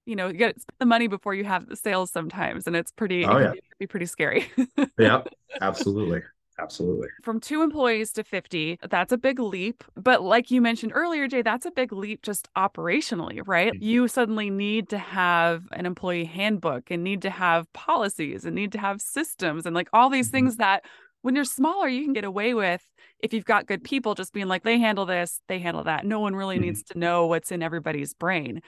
you 0.05 0.15
know, 0.15 0.27
you 0.27 0.37
got 0.37 0.53
to 0.55 0.59
spend 0.59 0.75
the 0.79 0.85
money 0.85 1.07
before 1.07 1.33
you 1.33 1.43
have 1.45 1.67
the 1.67 1.75
sales 1.75 2.11
sometimes 2.11 2.67
and 2.67 2.75
it's 2.75 2.91
pretty 2.91 3.23
Oh, 3.23 3.37
it 3.37 3.41
yeah. 3.41 3.53
be- 3.79 3.87
pretty 3.87 4.05
scary. 4.05 4.47
Yeah, 4.97 5.23
absolutely, 5.61 6.21
absolutely. 6.59 7.07
From 7.23 7.39
2 7.39 7.61
employees 7.61 8.11
to 8.13 8.23
50, 8.23 8.79
that's 8.89 9.11
a 9.13 9.17
big 9.17 9.39
leap, 9.39 9.83
but 9.95 10.21
like 10.21 10.51
you 10.51 10.61
mentioned 10.61 10.91
earlier 10.93 11.27
Jay, 11.27 11.41
that's 11.41 11.65
a 11.65 11.71
big 11.71 11.93
leap 11.93 12.21
just 12.21 12.49
operationally, 12.57 13.41
right? 13.45 13.73
You 13.81 14.07
suddenly 14.07 14.49
need 14.49 14.89
to 14.89 14.97
have 14.97 15.63
an 15.71 15.85
employee 15.85 16.25
handbook 16.25 16.91
and 16.91 17.03
need 17.03 17.21
to 17.21 17.29
have 17.29 17.71
policies 17.73 18.45
and 18.45 18.55
need 18.55 18.73
to 18.73 18.77
have 18.79 18.99
systems 19.01 19.65
and 19.65 19.73
like 19.75 19.87
all 19.93 20.09
these 20.09 20.27
Mhm. 20.27 20.31
things 20.31 20.57
that 20.57 20.83
when 21.21 21.35
you're 21.35 21.45
smaller 21.45 21.87
you 21.87 22.03
can 22.03 22.11
get 22.11 22.25
away 22.25 22.53
with 22.53 22.83
if 23.19 23.33
you've 23.33 23.45
got 23.45 23.65
good 23.67 23.83
people 23.85 24.13
just 24.15 24.33
being 24.33 24.47
like 24.49 24.63
they 24.63 24.77
handle 24.77 25.05
this, 25.05 25.39
they 25.47 25.59
handle 25.59 25.85
that. 25.85 26.05
No 26.05 26.19
one 26.19 26.35
really 26.35 26.59
Mhm. 26.59 26.61
needs 26.61 26.83
to 26.83 26.97
know 26.99 27.27
what's 27.27 27.51
in 27.53 27.63
everybody's 27.63 28.13
brain. 28.13 28.61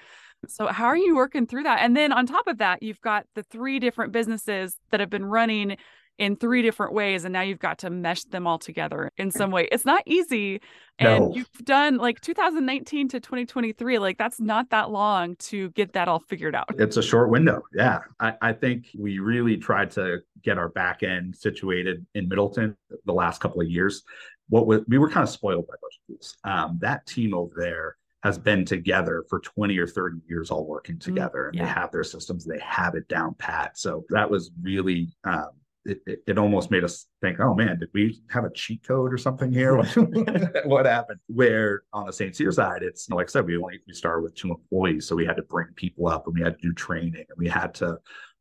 So 0.49 0.67
how 0.67 0.85
are 0.85 0.97
you 0.97 1.15
working 1.15 1.47
through 1.47 1.63
that? 1.63 1.79
And 1.81 1.95
then 1.95 2.11
on 2.11 2.25
top 2.25 2.47
of 2.47 2.57
that, 2.59 2.83
you've 2.83 3.01
got 3.01 3.25
the 3.35 3.43
three 3.43 3.79
different 3.79 4.11
businesses 4.11 4.77
that 4.91 4.99
have 4.99 5.09
been 5.09 5.25
running 5.25 5.77
in 6.17 6.35
three 6.37 6.61
different 6.61 6.93
ways 6.93 7.25
and 7.25 7.33
now 7.33 7.41
you've 7.41 7.59
got 7.59 7.79
to 7.79 7.89
mesh 7.89 8.23
them 8.23 8.47
all 8.47 8.57
together 8.57 9.11
in 9.17 9.31
some 9.31 9.51
way. 9.51 9.67
It's 9.71 9.83
not 9.83 10.01
easy. 10.05 10.61
And 10.97 11.25
No. 11.25 11.35
you've 11.35 11.51
done 11.63 11.97
like 11.97 12.21
2019 12.21 13.09
to 13.09 13.19
2023, 13.19 13.99
like 13.99 14.17
that's 14.17 14.39
not 14.39 14.69
that 14.69 14.91
long 14.91 15.35
to 15.37 15.71
get 15.71 15.91
that 15.93 16.07
all 16.07 16.19
figured 16.19 16.55
out. 16.55 16.69
It's 16.77 16.95
a 16.95 17.03
short 17.03 17.29
window. 17.29 17.63
Yeah. 17.73 17.99
I, 18.19 18.33
I 18.41 18.53
think 18.53 18.87
we 18.97 19.19
really 19.19 19.57
tried 19.57 19.91
to 19.91 20.19
get 20.41 20.57
our 20.57 20.69
back 20.69 21.03
end 21.03 21.35
situated 21.35 22.05
in 22.15 22.29
Middleton 22.29 22.77
the 23.05 23.13
last 23.13 23.41
couple 23.41 23.59
of 23.59 23.69
years. 23.69 24.03
What 24.47 24.67
was, 24.67 24.81
we 24.87 24.97
were 24.97 25.09
kind 25.09 25.23
of 25.23 25.29
spoiled 25.29 25.67
by 25.67 25.73
budget 25.73 25.99
pools. 26.07 26.37
Um, 26.45 26.77
that 26.81 27.05
team 27.07 27.33
over 27.33 27.55
there 27.57 27.97
has 28.25 28.39
been 28.39 28.65
together 28.65 29.23
for 29.29 29.39
20 29.39 29.77
or 29.77 29.85
30 29.85 30.17
years, 30.27 30.49
all 30.49 30.65
working 30.65 30.97
together. 30.97 31.49
and 31.49 31.57
yeah. 31.57 31.65
They 31.65 31.69
have 31.69 31.91
their 31.91 32.03
systems, 32.03 32.43
they 32.43 32.59
have 32.59 32.95
it 32.95 33.07
down 33.07 33.35
pat. 33.35 33.77
So 33.77 34.03
that 34.09 34.27
was 34.27 34.49
really, 34.59 35.15
um, 35.25 35.49
it, 35.85 35.99
it, 36.07 36.23
it 36.25 36.37
almost 36.39 36.71
made 36.71 36.83
us 36.83 37.05
think, 37.21 37.39
oh 37.39 37.53
man, 37.53 37.77
did 37.77 37.89
we 37.93 38.19
have 38.31 38.43
a 38.43 38.49
cheat 38.49 38.81
code 38.81 39.13
or 39.13 39.19
something 39.19 39.51
here? 39.51 39.77
What, 40.65 40.87
happened? 40.87 41.19
Where 41.27 41.83
on 41.93 42.07
the 42.07 42.13
St. 42.13 42.35
Cyr 42.35 42.51
side, 42.51 42.81
it's 42.81 43.07
like 43.11 43.27
I 43.27 43.29
said, 43.29 43.45
we 43.45 43.57
only 43.57 43.79
we 43.85 43.93
started 43.93 44.23
with 44.23 44.33
two 44.33 44.49
employees, 44.49 45.07
so 45.07 45.15
we 45.15 45.27
had 45.27 45.37
to 45.37 45.43
bring 45.43 45.67
people 45.75 46.07
up 46.07 46.25
and 46.25 46.33
we 46.33 46.41
had 46.41 46.59
to 46.59 46.67
do 46.67 46.73
training 46.73 47.25
and 47.29 47.37
we 47.37 47.47
had 47.47 47.75
to 47.75 47.99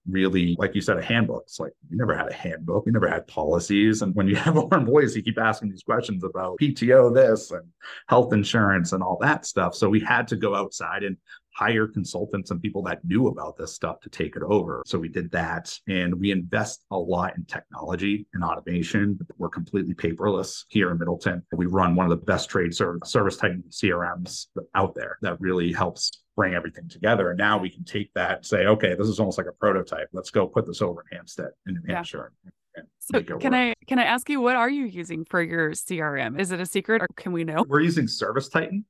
really, 0.09 0.57
like 0.59 0.75
you 0.75 0.81
said, 0.81 0.99
a 0.99 1.03
handbook. 1.03 1.45
It's 1.45 1.59
like 1.59 1.73
we 1.91 1.97
never 1.97 2.17
had 2.17 2.29
a 2.29 2.35
handbook, 2.35 2.87
we 2.87 2.93
never 2.93 3.09
had 3.09 3.27
policies. 3.27 4.03
And 4.03 4.15
when 4.15 4.29
you 4.29 4.37
have 4.37 4.55
more 4.55 4.73
employees, 4.75 5.17
you 5.17 5.23
keep 5.23 5.39
asking 5.39 5.71
these 5.71 5.83
questions 5.83 6.25
about 6.25 6.59
PTO, 6.61 7.15
this 7.15 7.51
and 7.51 7.67
health 8.09 8.33
insurance 8.33 8.93
and 8.93 9.03
all 9.03 9.19
that 9.21 9.47
stuff. 9.47 9.75
So 9.75 9.89
we 9.89 10.01
had 10.01 10.29
to 10.29 10.37
go 10.37 10.55
outside 10.55 11.03
and 11.03 11.17
hire 11.55 11.87
consultants 11.87 12.51
and 12.51 12.61
people 12.61 12.83
that 12.83 13.05
knew 13.05 13.29
about 13.29 13.57
this 13.57 13.73
stuff 13.73 14.01
to 14.01 14.11
take 14.11 14.35
it 14.35 14.43
over. 14.43 14.83
So 14.87 14.99
we 14.99 15.09
did 15.09 15.31
that 15.31 15.73
and 15.87 16.13
we 16.19 16.33
invest 16.33 16.85
a 16.91 16.99
lot 16.99 17.37
in 17.37 17.45
technology 17.45 18.27
and 18.35 18.43
automation. 18.43 19.19
We're 19.39 19.49
completely 19.51 19.95
paperless 19.95 20.65
here 20.69 20.91
in 20.91 20.99
Middleton. 20.99 21.43
We 21.53 21.67
run 21.67 21.95
one 21.95 22.07
of 22.07 22.11
the 22.11 22.25
best 22.25 22.51
trade 22.51 22.75
service, 22.75 23.11
service 23.11 23.37
type 23.37 23.53
CRMs 23.71 24.47
out 24.75 24.97
there 24.97 25.19
that 25.23 25.41
really 25.41 25.73
helps 25.73 26.23
bring 26.37 26.55
everything 26.55 26.89
together. 26.89 27.31
And 27.31 27.39
now 27.39 27.59
we 27.59 27.71
can 27.71 27.85
take 27.85 28.13
that 28.15 28.39
and 28.39 28.47
say, 28.47 28.67
okay, 28.67 28.97
this 28.97 29.07
is 29.07 29.21
almost 29.21 29.39
like 29.39 29.47
a 29.47 29.53
prototype. 29.53 30.09
Let's 30.13 30.31
go 30.31 30.49
put 30.49 30.67
this 30.67 30.83
over 30.83 31.05
in 31.11 31.17
Hampstead 31.19 31.51
in 31.69 31.75
New 31.75 31.81
Yeah. 31.87 31.95
Hampshire. 31.97 32.33
and- 32.45 32.53
and 32.77 32.89
So 32.99 33.23
can 33.23 33.37
work. 33.37 33.45
I 33.55 33.75
can 33.87 34.01
I 34.01 34.03
ask 34.05 34.29
you 34.29 34.41
what 34.41 34.57
are 34.57 34.69
you 34.69 34.87
using 34.87 35.25
for 35.25 35.41
your 35.41 35.71
CRM? 35.75 36.41
Is 36.41 36.51
it 36.51 36.59
a 36.59 36.67
secret 36.67 37.03
or 37.03 37.07
can 37.15 37.31
we 37.31 37.45
know? 37.45 37.65
We're 37.69 37.83
using 37.83 38.09
Service 38.09 38.49
Titan, 38.49 38.85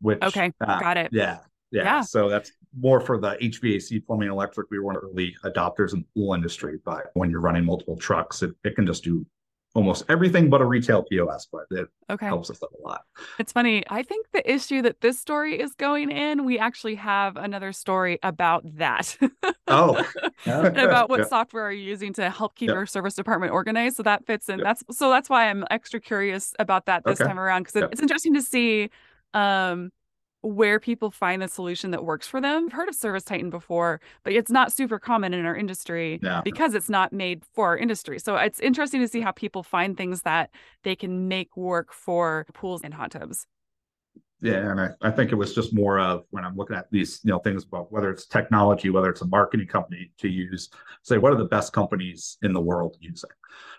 which 0.00 0.20
Okay, 0.24 0.52
uh, 0.60 0.80
got 0.80 0.96
it. 0.96 1.10
Yeah, 1.12 1.38
yeah. 1.70 1.82
Yeah. 1.84 2.00
So 2.02 2.28
that's 2.28 2.52
more 2.78 3.00
for 3.00 3.18
the 3.18 3.36
HVAC, 3.40 4.04
plumbing, 4.06 4.28
electric. 4.28 4.70
We 4.70 4.78
were 4.78 4.84
one 4.84 4.96
of 4.96 5.02
the 5.02 5.08
early 5.08 5.36
adopters 5.44 5.92
in 5.94 6.00
the 6.00 6.06
pool 6.20 6.34
industry, 6.34 6.78
but 6.84 7.10
when 7.14 7.30
you're 7.30 7.40
running 7.40 7.64
multiple 7.64 7.96
trucks, 7.96 8.42
it, 8.42 8.54
it 8.64 8.76
can 8.76 8.86
just 8.86 9.02
do 9.04 9.24
almost 9.74 10.04
everything 10.08 10.48
but 10.48 10.62
a 10.62 10.64
retail 10.64 11.02
POS, 11.02 11.48
but 11.52 11.64
it 11.70 11.86
Okay. 12.08 12.24
helps 12.26 12.48
us 12.48 12.62
out 12.62 12.70
a 12.82 12.88
lot. 12.88 13.02
It's 13.38 13.52
funny. 13.52 13.84
I 13.90 14.02
think 14.02 14.26
the 14.32 14.50
issue 14.50 14.80
that 14.82 15.02
this 15.02 15.18
story 15.18 15.60
is 15.60 15.74
going 15.74 16.10
in, 16.10 16.46
we 16.46 16.58
actually 16.58 16.94
have 16.94 17.36
another 17.36 17.72
story 17.72 18.18
about 18.22 18.62
that. 18.78 19.18
Oh, 19.68 20.02
and 20.46 20.78
about 20.78 21.10
what 21.10 21.18
Yeah. 21.20 21.26
software 21.26 21.64
are 21.64 21.72
you 21.72 21.82
using 21.82 22.14
to 22.14 22.30
help 22.30 22.54
keep 22.56 22.68
Yeah. 22.68 22.74
your 22.76 22.86
service 22.86 23.14
department 23.16 23.52
organized. 23.52 23.96
So 23.96 24.02
that 24.04 24.24
fits 24.26 24.48
in. 24.48 24.60
Yeah. 24.60 24.64
That's 24.64 24.96
so 24.96 25.10
that's 25.10 25.28
why 25.28 25.50
I'm 25.50 25.64
extra 25.70 26.00
curious 26.00 26.54
about 26.58 26.86
that 26.86 27.04
this 27.04 27.20
Okay. 27.20 27.28
time 27.28 27.38
around 27.38 27.64
because 27.64 27.76
Yeah. 27.82 27.88
it's 27.92 28.00
interesting 28.00 28.32
to 28.34 28.42
see 28.42 28.88
um 29.34 29.90
where 30.46 30.78
people 30.78 31.10
find 31.10 31.42
the 31.42 31.48
solution 31.48 31.90
that 31.90 32.04
works 32.04 32.26
for 32.28 32.40
them. 32.40 32.66
I've 32.66 32.72
heard 32.72 32.88
of 32.88 32.94
Service 32.94 33.24
Titan 33.24 33.50
before, 33.50 34.00
but 34.22 34.32
it's 34.32 34.50
not 34.50 34.72
super 34.72 34.98
common 34.98 35.34
in 35.34 35.44
our 35.44 35.56
industry 35.56 36.20
Yeah. 36.22 36.40
because 36.44 36.74
it's 36.74 36.88
not 36.88 37.12
made 37.12 37.44
for 37.54 37.66
our 37.66 37.76
industry. 37.76 38.18
So 38.18 38.36
it's 38.36 38.60
interesting 38.60 39.00
to 39.00 39.08
see 39.08 39.20
how 39.20 39.32
people 39.32 39.62
find 39.62 39.96
things 39.96 40.22
that 40.22 40.50
they 40.84 40.94
can 40.94 41.26
make 41.28 41.56
work 41.56 41.92
for 41.92 42.46
pools 42.54 42.82
and 42.84 42.94
hot 42.94 43.10
tubs. 43.10 43.46
Yeah, 44.42 44.70
and 44.70 44.80
I, 44.80 44.90
I 45.00 45.10
think 45.10 45.32
it 45.32 45.36
was 45.36 45.54
just 45.54 45.74
more 45.74 45.98
of 45.98 46.24
when 46.30 46.44
I'm 46.44 46.56
looking 46.56 46.76
at 46.76 46.90
these, 46.90 47.20
you 47.24 47.30
know, 47.30 47.38
things 47.38 47.64
about 47.64 47.90
whether 47.90 48.10
it's 48.10 48.26
technology, 48.26 48.90
whether 48.90 49.08
it's 49.08 49.22
a 49.22 49.26
marketing 49.26 49.66
company 49.66 50.10
to 50.18 50.28
use, 50.28 50.68
say, 51.02 51.16
what 51.16 51.32
are 51.32 51.36
the 51.36 51.46
best 51.46 51.72
companies 51.72 52.36
in 52.42 52.52
the 52.52 52.60
world 52.60 52.98
using, 53.00 53.30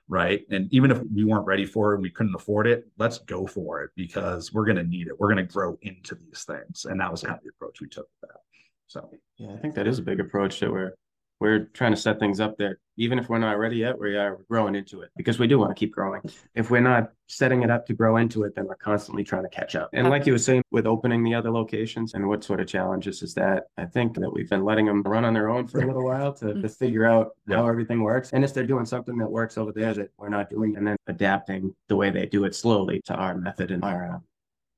right? 0.07 0.41
And 0.49 0.67
even 0.73 0.89
if 0.89 0.99
we 1.13 1.25
weren't 1.25 1.45
ready 1.45 1.65
for 1.65 1.91
it 1.91 1.95
and 1.95 2.03
we 2.03 2.09
couldn't 2.09 2.33
afford 2.33 2.65
it, 2.65 2.87
let's 2.97 3.19
go 3.19 3.45
for 3.45 3.83
it 3.83 3.91
because 3.95 4.51
we're 4.51 4.65
going 4.65 4.77
to 4.77 4.83
need 4.83 5.07
it. 5.07 5.19
We're 5.19 5.31
going 5.31 5.45
to 5.45 5.53
grow 5.53 5.77
into 5.83 6.15
these 6.15 6.43
things, 6.43 6.85
and 6.85 6.99
that 6.99 7.11
was 7.11 7.21
kind 7.21 7.35
of 7.35 7.43
the 7.43 7.49
approach 7.49 7.79
we 7.79 7.87
took 7.87 8.07
with 8.21 8.31
that. 8.31 8.39
So 8.87 9.11
yeah, 9.37 9.53
I 9.53 9.57
think 9.57 9.75
that 9.75 9.85
is 9.85 9.99
a 9.99 10.03
big 10.03 10.19
approach 10.19 10.59
that 10.61 10.71
we're 10.71 10.93
we're 11.39 11.65
trying 11.73 11.91
to 11.91 11.97
set 11.97 12.19
things 12.19 12.39
up 12.39 12.57
that 12.57 12.77
even 12.99 13.19
if 13.19 13.29
we're 13.29 13.37
not 13.37 13.59
ready 13.59 13.77
yet, 13.77 13.99
we 13.99 14.17
are 14.17 14.39
growing 14.49 14.73
into 14.73 15.01
it 15.01 15.11
because 15.15 15.37
we 15.37 15.45
do 15.45 15.59
want 15.59 15.69
to 15.69 15.79
keep 15.79 15.93
growing. 15.93 16.19
If 16.55 16.71
we're 16.71 16.81
not 16.81 17.11
setting 17.27 17.61
it 17.61 17.69
up 17.69 17.85
to 17.87 17.93
grow 17.93 18.17
into 18.17 18.43
it, 18.43 18.55
then 18.55 18.65
we're 18.65 18.75
constantly 18.75 19.23
trying 19.23 19.43
to 19.43 19.49
catch 19.49 19.75
up. 19.75 19.89
And 19.93 20.09
like 20.09 20.25
you 20.25 20.33
were 20.33 20.39
saying 20.39 20.63
with 20.71 20.87
opening 20.87 21.23
the 21.23 21.35
other 21.35 21.51
locations 21.51 22.15
and 22.15 22.27
what 22.27 22.43
sort 22.43 22.59
of 22.59 22.65
challenges 22.67 23.21
is 23.21 23.35
that? 23.35 23.65
I 23.77 23.85
think 23.85 24.15
that 24.15 24.33
we've 24.33 24.49
been 24.49 24.63
letting 24.65 24.87
them 24.87 25.03
run 25.03 25.25
on 25.25 25.35
their 25.35 25.49
own 25.49 25.67
for 25.67 25.79
a 25.81 25.85
little 25.85 26.05
while 26.05 26.33
to, 26.33 26.59
to 26.59 26.69
figure 26.69 27.05
out 27.05 27.31
Yeah. 27.47 27.57
how 27.57 27.67
everything 27.67 28.01
works. 28.01 28.31
And 28.33 28.43
if 28.43 28.53
they're 28.53 28.65
doing 28.65 28.85
something 28.85 29.17
that 29.17 29.29
works 29.29 29.59
over 29.59 29.71
there 29.71 29.93
that 29.93 30.09
we're 30.17 30.29
not 30.29 30.49
doing, 30.49 30.75
and 30.75 30.87
then 30.87 30.95
adapting 31.05 31.75
the 31.89 31.95
way 31.95 32.09
they 32.09 32.25
do 32.25 32.45
it 32.45 32.55
slowly 32.55 33.01
to 33.05 33.13
our 33.13 33.37
method 33.37 33.69
and 33.69 33.83
our 33.83 34.15
uh, 34.15 34.19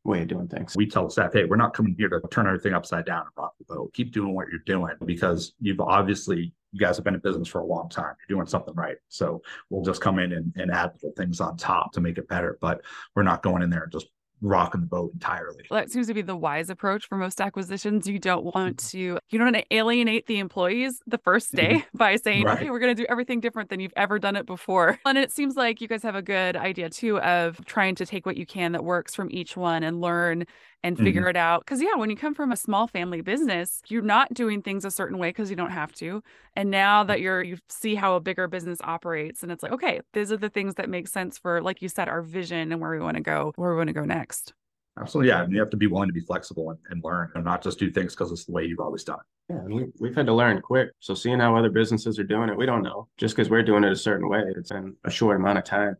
way 0.03 0.21
of 0.21 0.27
doing 0.27 0.47
things. 0.47 0.75
we 0.75 0.87
tell 0.87 1.09
staff, 1.09 1.33
hey, 1.33 1.45
we're 1.45 1.57
not 1.57 1.73
coming 1.73 1.95
here 1.97 2.09
to 2.09 2.21
turn 2.31 2.47
everything 2.47 2.73
upside 2.73 3.05
down 3.05 3.21
and 3.21 3.29
rock 3.37 3.53
the 3.59 3.73
boat. 3.73 3.93
Keep 3.93 4.13
doing 4.13 4.33
what 4.33 4.47
you're 4.49 4.59
doing 4.65 4.93
because 5.05 5.53
you've 5.59 5.79
obviously 5.79 6.53
you 6.71 6.79
guys 6.79 6.97
have 6.97 7.03
been 7.03 7.15
in 7.15 7.19
business 7.19 7.47
for 7.47 7.61
a 7.61 7.65
long 7.65 7.89
time. 7.89 8.13
You're 8.27 8.37
doing 8.37 8.47
something 8.47 8.75
right. 8.75 8.97
So 9.07 9.41
we'll 9.69 9.83
just 9.83 10.01
come 10.01 10.19
in 10.19 10.33
and, 10.33 10.53
and 10.55 10.71
add 10.71 10.91
little 10.95 11.13
things 11.17 11.41
on 11.41 11.57
top 11.57 11.93
to 11.93 12.01
make 12.01 12.17
it 12.17 12.27
better. 12.27 12.57
But 12.61 12.81
we're 13.15 13.23
not 13.23 13.41
going 13.41 13.63
in 13.63 13.69
there 13.69 13.83
and 13.83 13.91
just 13.91 14.07
rocking 14.41 14.81
the 14.81 14.87
boat 14.87 15.11
entirely. 15.13 15.65
That 15.69 15.91
seems 15.91 16.07
to 16.07 16.13
be 16.13 16.21
the 16.21 16.35
wise 16.35 16.69
approach 16.69 17.07
for 17.07 17.17
most 17.17 17.41
acquisitions. 17.41 18.07
You 18.07 18.19
don't 18.19 18.45
want 18.55 18.77
mm-hmm. 18.77 18.97
to, 18.97 19.19
you 19.29 19.39
don't 19.39 19.51
want 19.51 19.57
to 19.57 19.75
alienate 19.75 20.27
the 20.27 20.39
employees 20.39 21.01
the 21.07 21.17
first 21.17 21.53
mm-hmm. 21.53 21.77
day 21.77 21.85
by 21.93 22.15
saying, 22.15 22.43
Right. 22.43 22.57
okay, 22.57 22.69
we're 22.69 22.79
going 22.79 22.95
to 22.95 23.01
do 23.01 23.07
everything 23.09 23.39
different 23.39 23.69
than 23.69 23.79
you've 23.79 23.93
ever 23.95 24.19
done 24.19 24.35
it 24.35 24.45
before. 24.45 24.99
And 25.05 25.17
it 25.17 25.31
seems 25.31 25.55
like 25.55 25.81
you 25.81 25.87
guys 25.87 26.03
have 26.03 26.15
a 26.15 26.21
good 26.21 26.55
idea 26.55 26.89
too 26.89 27.19
of 27.19 27.63
trying 27.65 27.95
to 27.95 28.05
take 28.05 28.25
what 28.25 28.37
you 28.37 28.45
can 28.45 28.73
that 28.73 28.83
works 28.83 29.15
from 29.15 29.29
each 29.31 29.57
one 29.57 29.83
and 29.83 30.01
learn 30.01 30.45
and 30.83 30.95
mm-hmm. 30.95 31.05
figure 31.05 31.27
it 31.29 31.35
out. 31.35 31.65
Cause 31.65 31.81
yeah, 31.81 31.95
when 31.95 32.09
you 32.09 32.15
come 32.15 32.33
from 32.33 32.51
a 32.51 32.57
small 32.57 32.87
family 32.87 33.21
business, 33.21 33.81
you're 33.87 34.01
not 34.01 34.33
doing 34.33 34.61
things 34.61 34.85
a 34.85 34.91
certain 34.91 35.17
way 35.17 35.29
because 35.29 35.49
you 35.49 35.55
don't 35.55 35.71
have 35.71 35.93
to. 35.93 36.23
And 36.55 36.69
now 36.71 37.03
mm. 37.03 37.07
that 37.07 37.21
you're, 37.21 37.43
you 37.43 37.57
see 37.69 37.95
how 37.95 38.15
a 38.15 38.19
bigger 38.19 38.47
business 38.47 38.79
operates 38.83 39.43
and 39.43 39.51
it's 39.51 39.63
like, 39.63 39.71
okay, 39.71 40.01
these 40.13 40.31
are 40.31 40.37
the 40.37 40.49
things 40.49 40.75
that 40.75 40.89
make 40.89 41.07
sense 41.07 41.37
for, 41.37 41.61
like 41.61 41.81
you 41.81 41.89
said, 41.89 42.07
our 42.07 42.21
vision 42.21 42.71
and 42.71 42.81
where 42.81 42.91
we 42.91 42.99
want 42.99 43.17
to 43.17 43.23
go, 43.23 43.53
where 43.55 43.71
we 43.71 43.77
want 43.77 43.87
to 43.87 43.93
go 43.93 44.05
next. 44.05 44.53
Absolutely. 44.99 45.29
Yeah. 45.29 45.43
And 45.43 45.53
you 45.53 45.59
have 45.59 45.69
to 45.69 45.77
be 45.77 45.87
willing 45.87 46.09
to 46.09 46.13
be 46.13 46.21
flexible 46.21 46.71
and, 46.71 46.79
and 46.89 47.03
learn 47.03 47.31
and 47.35 47.45
not 47.45 47.61
just 47.61 47.79
do 47.79 47.89
things 47.91 48.13
because 48.13 48.31
it's 48.31 48.45
the 48.45 48.51
way 48.51 48.65
you've 48.65 48.79
always 48.79 49.03
done 49.03 49.19
it. 49.19 49.53
Yeah, 49.53 49.59
and 49.61 49.73
we, 49.73 49.85
we've 49.99 50.15
had 50.15 50.27
to 50.27 50.33
learn 50.33 50.61
quick. 50.61 50.89
So 50.99 51.13
seeing 51.13 51.39
how 51.39 51.55
other 51.55 51.69
businesses 51.69 52.19
are 52.19 52.23
doing 52.23 52.49
it, 52.49 52.57
we 52.57 52.65
don't 52.65 52.83
know. 52.83 53.07
Just 53.17 53.35
because 53.35 53.49
we're 53.49 53.63
doing 53.63 53.83
it 53.83 53.91
a 53.91 53.95
certain 53.95 54.29
way, 54.29 54.43
it's 54.55 54.71
in 54.71 54.95
a 55.05 55.09
short 55.09 55.37
amount 55.37 55.57
of 55.57 55.63
time. 55.63 55.95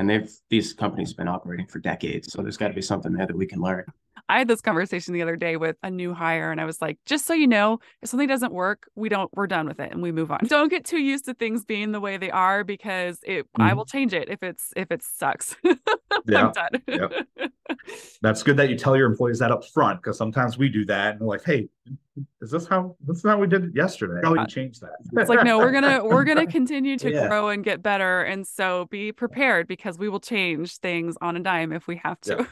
And 0.00 0.08
they've 0.08 0.32
these 0.48 0.72
companies 0.72 1.10
have 1.10 1.18
been 1.18 1.28
operating 1.28 1.66
for 1.66 1.78
decades. 1.78 2.32
So 2.32 2.40
there's 2.40 2.56
got 2.56 2.68
to 2.68 2.74
be 2.74 2.80
something 2.80 3.12
there 3.12 3.26
that 3.26 3.36
we 3.36 3.44
can 3.46 3.60
learn. 3.60 3.84
I 4.30 4.38
had 4.38 4.48
this 4.48 4.62
conversation 4.62 5.12
the 5.12 5.20
other 5.20 5.36
day 5.36 5.58
with 5.58 5.76
a 5.82 5.90
new 5.90 6.14
hire 6.14 6.50
and 6.50 6.58
I 6.58 6.64
was 6.64 6.80
like, 6.80 6.98
just 7.04 7.26
so 7.26 7.34
you 7.34 7.46
know, 7.46 7.80
if 8.00 8.08
something 8.08 8.26
doesn't 8.26 8.52
work, 8.54 8.86
we 8.94 9.10
don't 9.10 9.30
we're 9.34 9.46
done 9.46 9.66
with 9.68 9.78
it 9.78 9.92
and 9.92 10.00
we 10.00 10.10
move 10.10 10.30
on. 10.30 10.38
Don't 10.46 10.70
get 10.70 10.86
too 10.86 10.96
used 11.00 11.26
to 11.26 11.34
things 11.34 11.66
being 11.66 11.92
the 11.92 12.00
way 12.00 12.16
they 12.16 12.30
are 12.30 12.64
because 12.64 13.18
it 13.24 13.46
I 13.58 13.72
Mhm. 13.72 13.76
will 13.76 13.84
change 13.84 14.14
it 14.14 14.30
if 14.30 14.42
it's 14.42 14.72
if 14.74 14.90
it 14.90 15.02
sucks. 15.02 15.54
Yeah. 16.26 16.46
I'm 16.48 16.52
done. 16.52 16.82
Yep. 17.38 17.50
That's 18.22 18.42
good 18.42 18.56
that 18.56 18.68
you 18.70 18.76
tell 18.76 18.96
your 18.96 19.06
employees 19.06 19.38
that 19.38 19.50
up 19.50 19.64
front 19.66 20.00
because 20.02 20.16
sometimes 20.18 20.56
we 20.58 20.68
do 20.68 20.84
that 20.86 21.12
and 21.12 21.20
they're 21.20 21.28
like, 21.28 21.44
hey, 21.44 21.68
is 22.42 22.50
this 22.50 22.66
how 22.66 22.96
this 23.06 23.18
is 23.18 23.22
how 23.24 23.38
we 23.38 23.46
did 23.46 23.64
it 23.64 23.74
yesterday? 23.74 24.20
How 24.24 24.32
we 24.32 24.46
change 24.46 24.80
that? 24.80 24.92
It's 25.12 25.28
like, 25.28 25.44
no, 25.44 25.58
we're 25.58 25.72
gonna 25.72 26.02
we're 26.04 26.24
gonna 26.24 26.46
continue 26.58 26.96
to 26.98 27.10
Yeah. 27.12 27.28
grow 27.28 27.48
and 27.50 27.62
get 27.62 27.82
better. 27.82 28.22
And 28.22 28.46
so 28.46 28.86
be 28.86 29.12
prepared 29.12 29.66
because 29.66 29.98
we 29.98 30.08
will 30.08 30.20
change 30.20 30.78
things 30.78 31.16
on 31.20 31.36
a 31.36 31.40
dime 31.40 31.72
if 31.72 31.86
we 31.86 31.96
have 31.96 32.20
to. 32.22 32.46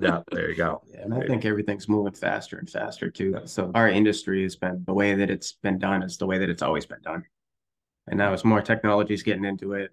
yeah, 0.00 0.22
there 0.32 0.48
you 0.50 0.56
go. 0.56 0.82
Yeah, 0.86 1.02
and 1.02 1.14
I 1.14 1.26
think 1.26 1.44
everything's 1.44 1.88
moving 1.88 2.14
faster 2.14 2.58
and 2.58 2.68
faster 2.68 3.10
too. 3.10 3.38
So 3.44 3.70
our 3.74 3.88
industry 3.88 4.42
has 4.44 4.56
been 4.56 4.84
the 4.86 4.94
way 4.94 5.14
that 5.14 5.28
it's 5.30 5.52
been 5.52 5.78
done 5.78 6.02
is 6.02 6.16
the 6.16 6.26
way 6.26 6.38
that 6.38 6.48
it's 6.48 6.62
always 6.62 6.86
been 6.86 7.02
done. 7.02 7.24
And 8.08 8.18
now 8.18 8.32
as 8.32 8.44
more 8.44 8.62
technology's 8.62 9.22
getting 9.22 9.44
into 9.44 9.72
it 9.74 9.90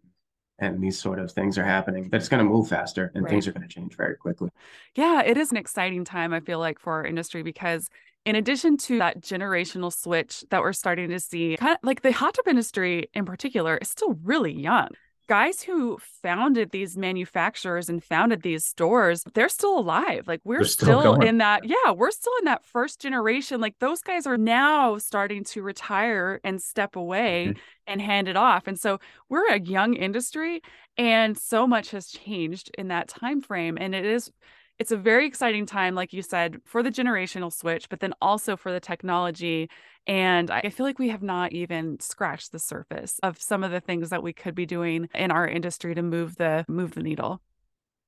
and 0.59 0.81
these 0.81 0.99
sort 0.99 1.17
of 1.19 1.31
things 1.31 1.57
are 1.57 1.65
happening, 1.65 2.09
that 2.11 2.17
it's 2.17 2.29
going 2.29 2.45
to 2.45 2.49
move 2.49 2.67
faster 2.69 3.11
and 3.15 3.27
things 3.27 3.47
are 3.47 3.51
going 3.51 3.67
to 3.67 3.73
change 3.73 3.97
very 3.97 4.15
quickly. 4.15 4.49
Yeah, 4.95 5.23
it 5.23 5.35
is 5.35 5.49
an 5.51 5.57
exciting 5.57 6.05
time, 6.05 6.31
I 6.31 6.39
feel 6.39 6.59
like, 6.59 6.77
for 6.79 6.93
our 6.93 7.05
industry 7.05 7.41
because 7.41 7.89
in 8.25 8.35
addition 8.35 8.77
to 8.77 8.99
that 8.99 9.21
generational 9.21 9.91
switch 9.93 10.43
that 10.49 10.61
we're 10.61 10.73
starting 10.73 11.09
to 11.09 11.19
see, 11.19 11.57
kind 11.57 11.73
of 11.73 11.79
like 11.83 12.01
the 12.01 12.11
hot 12.11 12.33
tub 12.35 12.47
industry 12.47 13.09
in 13.13 13.25
particular 13.25 13.77
is 13.77 13.89
still 13.89 14.17
really 14.23 14.53
young. 14.53 14.87
Guys 15.29 15.61
who 15.61 15.97
founded 16.21 16.71
these 16.71 16.97
manufacturers 16.97 17.87
and 17.87 18.03
founded 18.03 18.41
these 18.41 18.65
stores, 18.65 19.23
they're 19.33 19.47
still 19.47 19.79
alive. 19.79 20.27
Like 20.27 20.41
we're 20.43 20.57
They're 20.57 20.65
still 20.65 20.99
still, 20.99 21.21
in 21.21 21.37
that, 21.37 21.61
yeah, 21.63 21.91
we're 21.91 22.11
still 22.11 22.33
in 22.39 22.45
that 22.45 22.65
first 22.65 22.99
generation. 22.99 23.61
Like 23.61 23.75
those 23.79 24.01
guys 24.01 24.27
are 24.27 24.37
now 24.37 24.97
starting 24.97 25.45
to 25.45 25.61
retire 25.61 26.41
and 26.43 26.61
step 26.61 26.97
away 26.97 27.53
Mhm. 27.53 27.57
and 27.87 28.01
hand 28.01 28.27
it 28.27 28.35
off. 28.35 28.67
And 28.67 28.77
so 28.77 28.99
we're 29.29 29.47
a 29.47 29.61
young 29.61 29.93
industry 29.93 30.61
and 30.97 31.37
so 31.37 31.67
much 31.67 31.91
has 31.91 32.07
changed 32.09 32.69
in 32.77 32.89
that 32.89 33.07
time 33.07 33.39
frame. 33.39 33.77
And 33.79 33.95
it 33.95 34.05
is 34.05 34.29
it's 34.79 34.91
a 34.91 34.97
very 34.97 35.25
exciting 35.27 35.65
time, 35.65 35.95
like 35.95 36.13
you 36.13 36.21
said, 36.21 36.57
for 36.65 36.83
the 36.83 36.89
generational 36.89 37.53
switch, 37.53 37.89
but 37.89 37.99
then 37.99 38.13
also 38.21 38.57
for 38.57 38.71
the 38.71 38.79
technology. 38.79 39.69
And 40.07 40.49
I 40.51 40.69
feel 40.69 40.85
like 40.85 40.99
we 40.99 41.09
have 41.09 41.23
not 41.23 41.53
even 41.53 41.99
scratched 41.99 42.51
the 42.51 42.59
surface 42.59 43.19
of 43.23 43.41
some 43.41 43.63
of 43.63 43.71
the 43.71 43.79
things 43.79 44.09
that 44.09 44.23
we 44.23 44.33
could 44.33 44.55
be 44.55 44.65
doing 44.65 45.09
in 45.13 45.31
our 45.31 45.47
industry 45.47 45.95
to 45.95 46.01
move 46.01 46.35
the 46.37 46.65
move 46.67 46.95
the 46.95 47.03
needle. 47.03 47.41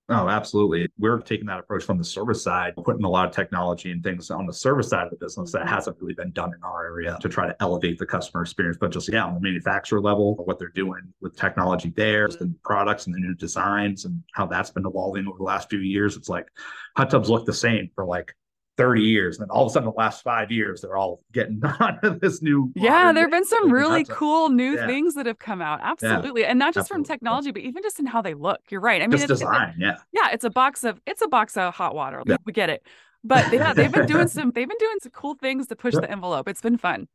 Oh, 0.07 0.29
absolutely. 0.29 0.87
We're 0.99 1.19
taking 1.19 1.47
that 1.47 1.59
approach 1.59 1.83
from 1.83 1.97
the 1.97 2.03
service 2.03 2.43
side, 2.43 2.75
putting 2.75 3.03
a 3.03 3.09
lot 3.09 3.27
of 3.27 3.33
technology 3.33 3.89
and 3.89 4.03
things 4.03 4.29
on 4.29 4.45
the 4.45 4.53
service 4.53 4.89
side 4.89 5.05
of 5.05 5.09
the 5.09 5.17
business 5.17 5.51
that 5.53 5.63
Mhm. 5.63 5.69
hasn't 5.69 5.97
really 5.99 6.13
been 6.13 6.29
done 6.31 6.53
in 6.53 6.61
our 6.61 6.85
area 6.85 7.17
to 7.21 7.27
try 7.27 7.47
to 7.47 7.55
elevate 7.59 7.97
the 7.97 8.05
customer 8.05 8.43
experience. 8.43 8.77
But 8.79 8.91
just, 8.91 9.11
yeah, 9.11 9.25
on 9.25 9.33
the 9.33 9.39
manufacturer 9.39 9.99
level, 9.99 10.35
what 10.45 10.59
they're 10.59 10.69
doing 10.69 11.11
with 11.21 11.35
technology 11.35 11.89
there, 11.89 12.27
the 12.27 12.45
new 12.45 12.59
products 12.63 13.07
and 13.07 13.15
the 13.15 13.19
new 13.19 13.33
designs 13.33 14.05
and 14.05 14.21
how 14.33 14.45
that's 14.45 14.69
been 14.69 14.85
evolving 14.85 15.27
over 15.27 15.37
the 15.39 15.43
last 15.43 15.71
few 15.71 15.79
years. 15.79 16.15
It's 16.15 16.29
like 16.29 16.49
hot 16.95 17.09
tubs 17.09 17.27
look 17.27 17.45
the 17.47 17.53
same 17.53 17.89
for 17.95 18.05
like 18.05 18.35
30 18.77 19.01
years. 19.03 19.37
And 19.39 19.43
then 19.47 19.49
all 19.51 19.63
of 19.65 19.69
a 19.69 19.73
sudden, 19.73 19.87
the 19.89 19.95
last 19.95 20.21
five 20.23 20.51
years, 20.51 20.81
they're 20.81 20.97
all 20.97 21.21
getting 21.31 21.61
on 21.79 22.19
this 22.21 22.41
new. 22.41 22.71
Yeah, 22.75 23.11
there 23.13 23.23
have 23.23 23.31
been 23.31 23.45
some 23.45 23.71
really 23.71 24.03
tubs. 24.03 24.17
cool 24.17 24.49
new 24.49 24.75
Yeah. 24.75 24.85
things 24.87 25.13
that 25.15 25.25
have 25.25 25.39
come 25.39 25.61
out. 25.61 25.79
Absolutely. 25.81 26.45
And 26.45 26.59
not 26.59 26.73
just 26.73 26.87
from 26.89 27.03
technology, 27.03 27.51
but 27.51 27.61
even 27.61 27.81
just 27.83 27.99
in 27.99 28.05
how 28.05 28.21
they 28.21 28.33
look. 28.33 28.59
You're 28.69 28.81
right. 28.81 29.01
I 29.01 29.05
mean, 29.07 29.11
Just 29.11 29.23
it's, 29.23 29.31
it's 29.31 29.39
design. 29.41 29.75
Yeah. 29.77 29.97
yeah, 30.11 30.29
it's 30.33 30.43
a 30.43 30.49
box 30.49 30.83
of 30.83 30.99
it's 31.05 31.21
a 31.21 31.27
box 31.27 31.55
of 31.57 31.73
hot 31.73 31.95
water. 31.95 32.21
Yeah. 32.25 32.37
We 32.45 32.51
get 32.53 32.69
it. 32.69 32.85
But 33.23 33.51
yeah, 33.51 33.73
they've 33.73 33.91
been 33.91 34.05
doing 34.07 34.27
some 34.29 34.51
they've 34.51 34.67
been 34.67 34.77
doing 34.79 34.97
some 35.01 35.11
cool 35.11 35.35
things 35.35 35.67
to 35.67 35.75
push 35.75 35.93
the 35.95 36.09
envelope. 36.11 36.47
It's 36.47 36.61
been 36.61 36.77
fun. 36.77 37.07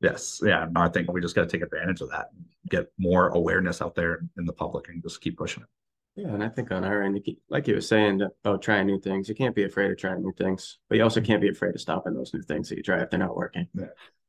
Yes. 0.00 0.40
Yeah. 0.44 0.66
I 0.76 0.88
think 0.88 1.10
we 1.12 1.20
just 1.20 1.34
got 1.34 1.42
to 1.42 1.46
take 1.48 1.62
advantage 1.62 2.00
of 2.00 2.10
that, 2.10 2.26
and 2.34 2.44
get 2.68 2.86
more 2.98 3.28
awareness 3.28 3.80
out 3.80 3.94
there 3.94 4.20
in 4.36 4.44
the 4.46 4.52
public 4.52 4.88
and 4.88 5.02
just 5.02 5.20
keep 5.20 5.38
pushing 5.38 5.62
it. 5.62 5.68
Yeah, 6.16 6.28
and 6.28 6.44
I 6.44 6.48
think 6.48 6.70
on 6.70 6.84
our 6.84 7.02
end, 7.02 7.20
like 7.48 7.66
you 7.66 7.74
were 7.74 7.80
saying 7.80 8.22
uh, 8.22 8.28
about 8.44 8.62
trying 8.62 8.86
new 8.86 9.00
things, 9.00 9.28
you 9.28 9.34
can't 9.34 9.54
be 9.54 9.64
afraid 9.64 9.90
of 9.90 9.98
trying 9.98 10.22
new 10.22 10.32
things, 10.32 10.78
but 10.88 10.96
you 10.96 11.02
also 11.02 11.20
mm-hmm. 11.20 11.26
can't 11.26 11.42
be 11.42 11.48
afraid 11.48 11.74
of 11.74 11.80
stopping 11.80 12.14
those 12.14 12.32
new 12.32 12.42
things 12.42 12.68
that 12.68 12.76
you 12.76 12.84
try 12.84 13.00
if 13.00 13.10
they're 13.10 13.18
not 13.18 13.36
working. 13.36 13.66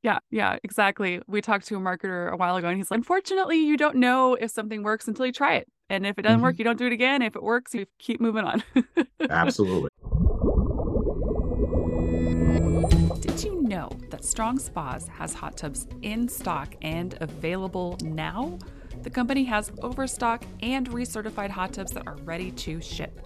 Yeah, 0.01 0.19
yeah, 0.31 0.57
exactly. 0.63 1.21
We 1.27 1.41
talked 1.41 1.67
to 1.67 1.75
a 1.75 1.79
marketer 1.79 2.31
a 2.31 2.37
while 2.37 2.55
ago 2.55 2.67
and 2.67 2.77
he's 2.77 2.89
like, 2.89 2.97
unfortunately, 2.97 3.57
you 3.57 3.77
don't 3.77 3.97
know 3.97 4.33
if 4.33 4.51
something 4.51 4.83
works 4.83 5.07
until 5.07 5.27
you 5.27 5.31
try 5.31 5.55
it. 5.55 5.67
And 5.89 6.07
if 6.07 6.17
it 6.17 6.23
doesn't 6.23 6.41
work, 6.41 6.55
mm-hmm. 6.55 6.61
you 6.61 6.65
don't 6.65 6.79
do 6.79 6.87
it 6.87 6.93
again. 6.93 7.21
If 7.21 7.35
it 7.35 7.43
works, 7.43 7.75
you 7.75 7.85
keep 7.99 8.19
moving 8.19 8.43
on. 8.43 8.63
Absolutely. 9.29 9.89
Did 13.19 13.43
you 13.43 13.61
know 13.61 13.89
that 14.09 14.23
Strong 14.23 14.59
Spas 14.59 15.07
has 15.07 15.33
hot 15.33 15.57
tubs 15.57 15.87
in 16.01 16.27
stock 16.27 16.75
and 16.81 17.17
available 17.21 17.97
now? 18.01 18.57
The 19.05 19.11
company 19.11 19.43
has 19.43 19.71
overstock 19.83 20.43
and 20.63 20.89
recertified 20.89 21.51
hot 21.51 21.73
tubs 21.73 21.91
that 21.91 22.07
are 22.07 22.17
ready 22.23 22.49
to 22.49 22.81
ship. 22.81 23.21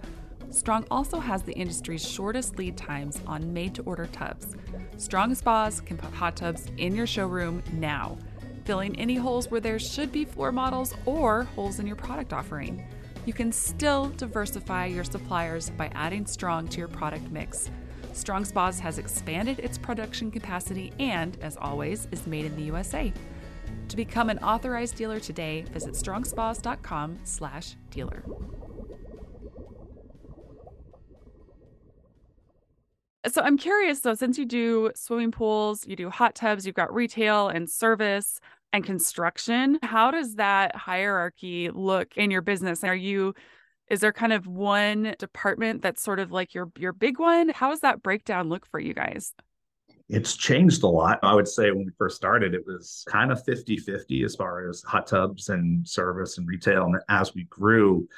Strong 0.50 0.84
also 0.90 1.18
has 1.18 1.42
the 1.42 1.54
industry's 1.54 2.06
shortest 2.06 2.58
lead 2.58 2.76
times 2.76 3.18
on 3.26 3.50
made 3.54 3.74
to 3.76 3.82
order 3.84 4.04
tubs. 4.04 4.56
Strong 4.98 5.34
Spas 5.36 5.80
can 5.80 5.96
put 5.96 6.12
hot 6.12 6.36
tubs 6.36 6.66
in 6.76 6.94
your 6.94 7.06
showroom 7.06 7.62
now, 7.72 8.18
filling 8.66 8.94
any 9.00 9.14
holes 9.14 9.50
where 9.50 9.58
there 9.58 9.78
should 9.78 10.12
be 10.12 10.26
floor 10.26 10.52
models 10.52 10.94
or 11.06 11.44
holes 11.44 11.80
in 11.80 11.86
your 11.86 11.96
product 11.96 12.34
offering. 12.34 12.86
You 13.24 13.32
can 13.32 13.50
still 13.50 14.10
diversify 14.18 14.84
your 14.84 15.04
suppliers 15.04 15.70
by 15.70 15.90
adding 15.94 16.26
Strong 16.26 16.68
to 16.68 16.78
your 16.78 16.88
product 16.88 17.30
mix. 17.30 17.70
Strong 18.12 18.44
Spas 18.44 18.78
has 18.80 18.98
expanded 18.98 19.60
its 19.60 19.78
production 19.78 20.30
capacity 20.30 20.92
and, 20.98 21.38
as 21.40 21.56
always, 21.56 22.06
is 22.12 22.26
made 22.26 22.44
in 22.44 22.54
the 22.54 22.64
USA. 22.64 23.10
To 23.90 23.96
become 23.96 24.30
an 24.30 24.38
authorized 24.38 24.96
dealer 24.96 25.18
today, 25.18 25.62
visit 25.72 25.94
strongspas.com/dealer. 25.94 28.24
So 33.28 33.42
I'm 33.42 33.58
curious 33.58 34.00
though, 34.00 34.14
since 34.14 34.38
you 34.38 34.46
do 34.46 34.92
swimming 34.94 35.32
pools, 35.32 35.84
you 35.88 35.96
do 35.96 36.08
hot 36.08 36.36
tubs, 36.36 36.64
you've 36.64 36.76
got 36.76 36.94
retail 36.94 37.48
and 37.48 37.68
service 37.68 38.38
and 38.72 38.84
construction, 38.84 39.80
how 39.82 40.12
does 40.12 40.36
that 40.36 40.76
hierarchy 40.76 41.68
look 41.70 42.16
in 42.16 42.30
your 42.30 42.42
business? 42.42 42.84
Are 42.84 42.94
you 42.94 43.34
is 43.88 43.98
there 43.98 44.12
kind 44.12 44.32
of 44.32 44.46
one 44.46 45.16
department 45.18 45.82
that's 45.82 46.00
sort 46.00 46.20
of 46.20 46.30
like 46.30 46.54
your 46.54 46.70
your 46.78 46.92
big 46.92 47.18
one? 47.18 47.48
How 47.48 47.70
does 47.70 47.80
that 47.80 48.04
breakdown 48.04 48.48
look 48.48 48.66
for 48.66 48.78
you 48.78 48.94
guys? 48.94 49.34
It's 50.10 50.36
changed 50.36 50.82
a 50.82 50.88
lot. 50.88 51.18
I 51.22 51.34
would 51.34 51.48
say 51.48 51.70
when 51.70 51.86
we 51.86 51.92
first 51.96 52.16
started, 52.16 52.54
it 52.54 52.66
was 52.66 53.04
kind 53.08 53.30
of 53.30 53.44
50 53.44 53.76
50 53.76 54.24
as 54.24 54.34
far 54.34 54.68
as 54.68 54.82
hot 54.82 55.06
tubs 55.06 55.48
and 55.48 55.86
service 55.86 56.38
and 56.38 56.46
retail. 56.46 56.84
And 56.84 56.96
as 57.08 57.34
we 57.34 57.44
grew, 57.44 58.08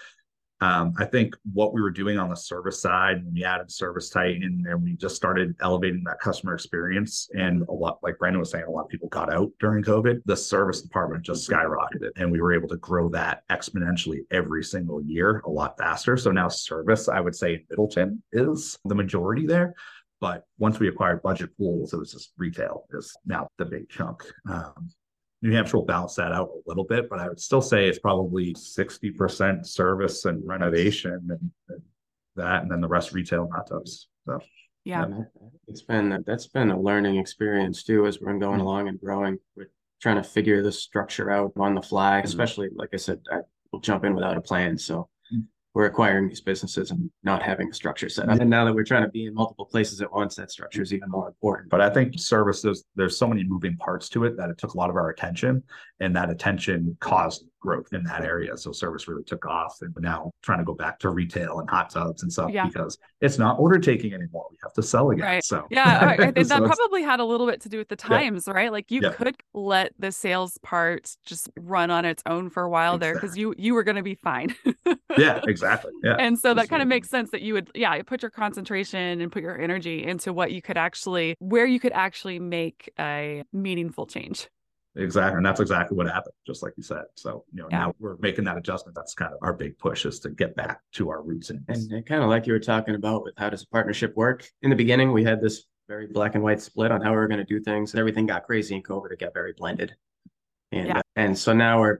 um, 0.62 0.94
I 0.96 1.06
think 1.06 1.34
what 1.52 1.74
we 1.74 1.82
were 1.82 1.90
doing 1.90 2.18
on 2.18 2.30
the 2.30 2.36
service 2.36 2.80
side, 2.80 3.24
we 3.34 3.42
added 3.42 3.68
Service 3.68 4.08
Titan, 4.10 4.64
and 4.68 4.80
we 4.80 4.94
just 4.94 5.16
started 5.16 5.56
elevating 5.60 6.04
that 6.06 6.20
customer 6.20 6.54
experience. 6.54 7.28
And 7.32 7.62
a 7.68 7.72
lot, 7.72 7.98
like 8.04 8.16
Brandon 8.18 8.38
was 8.38 8.52
saying, 8.52 8.66
a 8.68 8.70
lot 8.70 8.84
of 8.84 8.88
people 8.88 9.08
got 9.08 9.32
out 9.32 9.50
during 9.58 9.82
COVID. 9.82 10.20
The 10.24 10.36
service 10.36 10.80
department 10.80 11.24
just 11.24 11.50
skyrocketed, 11.50 12.10
and 12.14 12.30
we 12.30 12.40
were 12.40 12.54
able 12.54 12.68
to 12.68 12.76
grow 12.76 13.08
that 13.08 13.42
exponentially 13.50 14.20
every 14.30 14.62
single 14.62 15.02
year, 15.02 15.42
a 15.46 15.50
lot 15.50 15.76
faster. 15.76 16.16
So 16.16 16.30
now 16.30 16.46
service, 16.46 17.08
I 17.08 17.18
would 17.18 17.34
say, 17.34 17.64
Middleton 17.68 18.22
is 18.30 18.78
the 18.84 18.94
majority 18.94 19.46
there. 19.46 19.74
But 20.22 20.44
once 20.56 20.78
we 20.78 20.86
acquired 20.86 21.20
budget 21.20 21.50
pools, 21.58 21.92
it 21.92 21.98
was 21.98 22.12
just 22.12 22.32
retail 22.38 22.84
is 22.92 23.12
now 23.26 23.48
the 23.58 23.64
big 23.64 23.88
chunk. 23.88 24.22
Um, 24.48 24.88
New 25.42 25.50
Hampshire 25.50 25.78
will 25.78 25.84
balance 25.84 26.14
that 26.14 26.30
out 26.30 26.48
a 26.48 26.60
little 26.64 26.84
bit, 26.84 27.10
but 27.10 27.18
I 27.18 27.28
would 27.28 27.40
still 27.40 27.60
say 27.60 27.88
it's 27.88 27.98
probably 27.98 28.54
60% 28.54 29.66
service 29.66 30.24
and 30.24 30.40
renovation 30.46 31.18
and, 31.28 31.50
and 31.68 31.82
that, 32.36 32.62
and 32.62 32.70
then 32.70 32.80
the 32.80 32.86
rest 32.86 33.12
retail 33.12 33.50
hot 33.52 33.66
tubs. 33.68 34.06
So 34.24 34.38
Yeah. 34.84 35.02
And 35.02 35.26
It's 35.66 35.82
been, 35.82 36.22
that's 36.24 36.46
been 36.46 36.70
a 36.70 36.80
learning 36.80 37.16
experience 37.16 37.82
too, 37.82 38.06
as 38.06 38.20
we're 38.20 38.38
going 38.38 38.60
Mhm. 38.60 38.62
along 38.62 38.86
and 38.86 39.00
growing. 39.00 39.38
We're 39.56 39.70
trying 40.00 40.22
to 40.22 40.22
figure 40.22 40.62
the 40.62 40.70
structure 40.70 41.32
out 41.32 41.50
on 41.56 41.74
the 41.74 41.82
fly, 41.82 42.20
especially, 42.20 42.68
like 42.76 42.90
I 42.92 42.98
said, 42.98 43.22
I 43.28 43.40
will 43.72 43.80
jump 43.80 44.04
in 44.04 44.14
without 44.14 44.36
a 44.36 44.40
plan, 44.40 44.78
so. 44.78 45.08
We're 45.74 45.86
acquiring 45.86 46.28
these 46.28 46.42
businesses 46.42 46.90
and 46.90 47.10
not 47.22 47.42
having 47.42 47.70
a 47.70 47.72
structure 47.72 48.08
set 48.08 48.28
up. 48.28 48.40
And 48.40 48.50
now 48.50 48.64
that 48.66 48.74
we're 48.74 48.84
trying 48.84 49.04
to 49.04 49.08
be 49.08 49.24
in 49.24 49.34
multiple 49.34 49.64
places 49.64 50.02
at 50.02 50.12
once, 50.12 50.34
that 50.36 50.50
structure 50.50 50.82
is 50.82 50.92
even 50.92 51.08
more 51.10 51.28
important. 51.28 51.70
But 51.70 51.80
I 51.80 51.88
think 51.88 52.18
services, 52.18 52.84
there's 52.94 53.16
so 53.16 53.26
many 53.26 53.42
moving 53.42 53.76
parts 53.78 54.10
to 54.10 54.24
it 54.24 54.36
that 54.36 54.50
it 54.50 54.58
took 54.58 54.74
a 54.74 54.76
lot 54.76 54.90
of 54.90 54.96
our 54.96 55.08
attention, 55.08 55.62
and 56.00 56.14
that 56.14 56.28
attention 56.28 56.96
caused 57.00 57.46
growth 57.62 57.92
in 57.92 58.02
that 58.04 58.22
area. 58.24 58.56
So 58.56 58.72
service 58.72 59.08
really 59.08 59.22
took 59.22 59.46
off, 59.46 59.78
and 59.80 59.94
now 60.00 60.30
trying 60.42 60.58
to 60.58 60.64
go 60.64 60.74
back 60.74 60.98
to 61.00 61.10
retail 61.10 61.60
and 61.60 61.70
hot 61.70 61.88
tubs 61.90 62.22
and 62.22 62.32
stuff 62.32 62.50
Yeah. 62.52 62.66
because 62.66 62.98
it's 63.20 63.38
not 63.38 63.58
order 63.58 63.78
taking 63.78 64.12
anymore. 64.12 64.46
We 64.50 64.58
have 64.62 64.72
to 64.74 64.82
sell 64.82 65.10
again. 65.10 65.24
Right. 65.24 65.44
So 65.44 65.66
Yeah, 65.70 65.98
I, 66.02 66.16
think 66.16 66.34
that 66.34 66.46
So 66.48 66.66
probably 66.66 67.02
had 67.02 67.20
a 67.20 67.24
little 67.24 67.46
bit 67.46 67.60
to 67.62 67.68
do 67.68 67.78
with 67.78 67.88
the 67.88 67.96
times, 67.96 68.46
right? 68.48 68.70
Like 68.72 68.90
you 68.90 69.00
Yeah. 69.02 69.12
could 69.12 69.36
let 69.54 69.92
the 69.98 70.10
sales 70.12 70.58
part 70.62 71.16
just 71.24 71.48
run 71.58 71.90
on 71.90 72.04
its 72.04 72.22
own 72.26 72.50
for 72.50 72.64
a 72.64 72.68
while 72.70 72.98
there 72.98 73.14
because 73.14 73.36
you 73.38 73.54
you 73.56 73.74
were 73.74 73.84
going 73.84 73.96
to 73.96 74.02
be 74.02 74.16
fine. 74.16 74.54
yeah, 75.16 75.40
exactly. 75.46 75.92
Yeah. 76.02 76.16
and 76.18 76.38
so 76.38 76.52
that 76.54 76.68
kind 76.68 76.82
of 76.82 76.88
makes 76.88 77.08
sense 77.08 77.30
that 77.30 77.42
you 77.42 77.54
would 77.54 77.70
yeah 77.74 78.02
put 78.02 78.22
your 78.22 78.30
concentration 78.30 79.20
and 79.20 79.30
put 79.30 79.42
your 79.42 79.58
energy 79.60 80.02
into 80.04 80.32
what 80.32 80.50
you 80.52 80.60
could 80.60 80.76
actually 80.76 81.36
where 81.38 81.66
you 81.66 81.78
could 81.78 81.92
actually 81.92 82.38
make 82.40 82.90
a 82.98 83.44
meaningful 83.52 84.06
change 84.06 84.48
Exactly. 84.94 85.36
And 85.38 85.46
that's 85.46 85.60
exactly 85.60 85.96
what 85.96 86.06
happened, 86.06 86.34
just 86.46 86.62
like 86.62 86.74
you 86.76 86.82
said. 86.82 87.04
So, 87.14 87.44
you 87.52 87.62
know, 87.62 87.68
Yeah. 87.70 87.78
now 87.78 87.94
we're 87.98 88.16
making 88.18 88.44
that 88.44 88.58
adjustment. 88.58 88.94
That's 88.94 89.14
kind 89.14 89.32
of 89.32 89.38
our 89.42 89.52
big 89.54 89.78
push 89.78 90.04
is 90.04 90.20
to 90.20 90.30
get 90.30 90.54
back 90.54 90.80
to 90.92 91.08
our 91.08 91.22
roots. 91.22 91.50
And, 91.50 91.64
And 91.68 92.04
kind 92.06 92.22
of 92.22 92.28
like 92.28 92.46
you 92.46 92.52
were 92.52 92.58
talking 92.60 92.94
about 92.94 93.24
with 93.24 93.34
how 93.38 93.48
does 93.48 93.62
a 93.62 93.68
partnership 93.68 94.14
work? 94.16 94.46
In 94.60 94.68
the 94.70 94.76
beginning, 94.76 95.12
we 95.12 95.24
had 95.24 95.40
this 95.40 95.64
very 95.88 96.06
black 96.06 96.34
and 96.34 96.44
white 96.44 96.60
split 96.60 96.90
on 96.90 97.00
how 97.00 97.10
we 97.10 97.16
were 97.16 97.28
going 97.28 97.38
to 97.38 97.44
do 97.44 97.60
things. 97.60 97.92
And 97.92 98.00
everything 98.00 98.26
got 98.26 98.44
crazy 98.44 98.74
in 98.74 98.82
COVID. 98.82 99.12
It 99.12 99.18
got 99.18 99.32
very 99.32 99.54
blended. 99.56 99.94
And, 100.72 100.88
Yeah. 100.88 100.98
uh, 100.98 101.02
and 101.16 101.36
so 101.38 101.54
now 101.54 101.80
we're, 101.80 101.98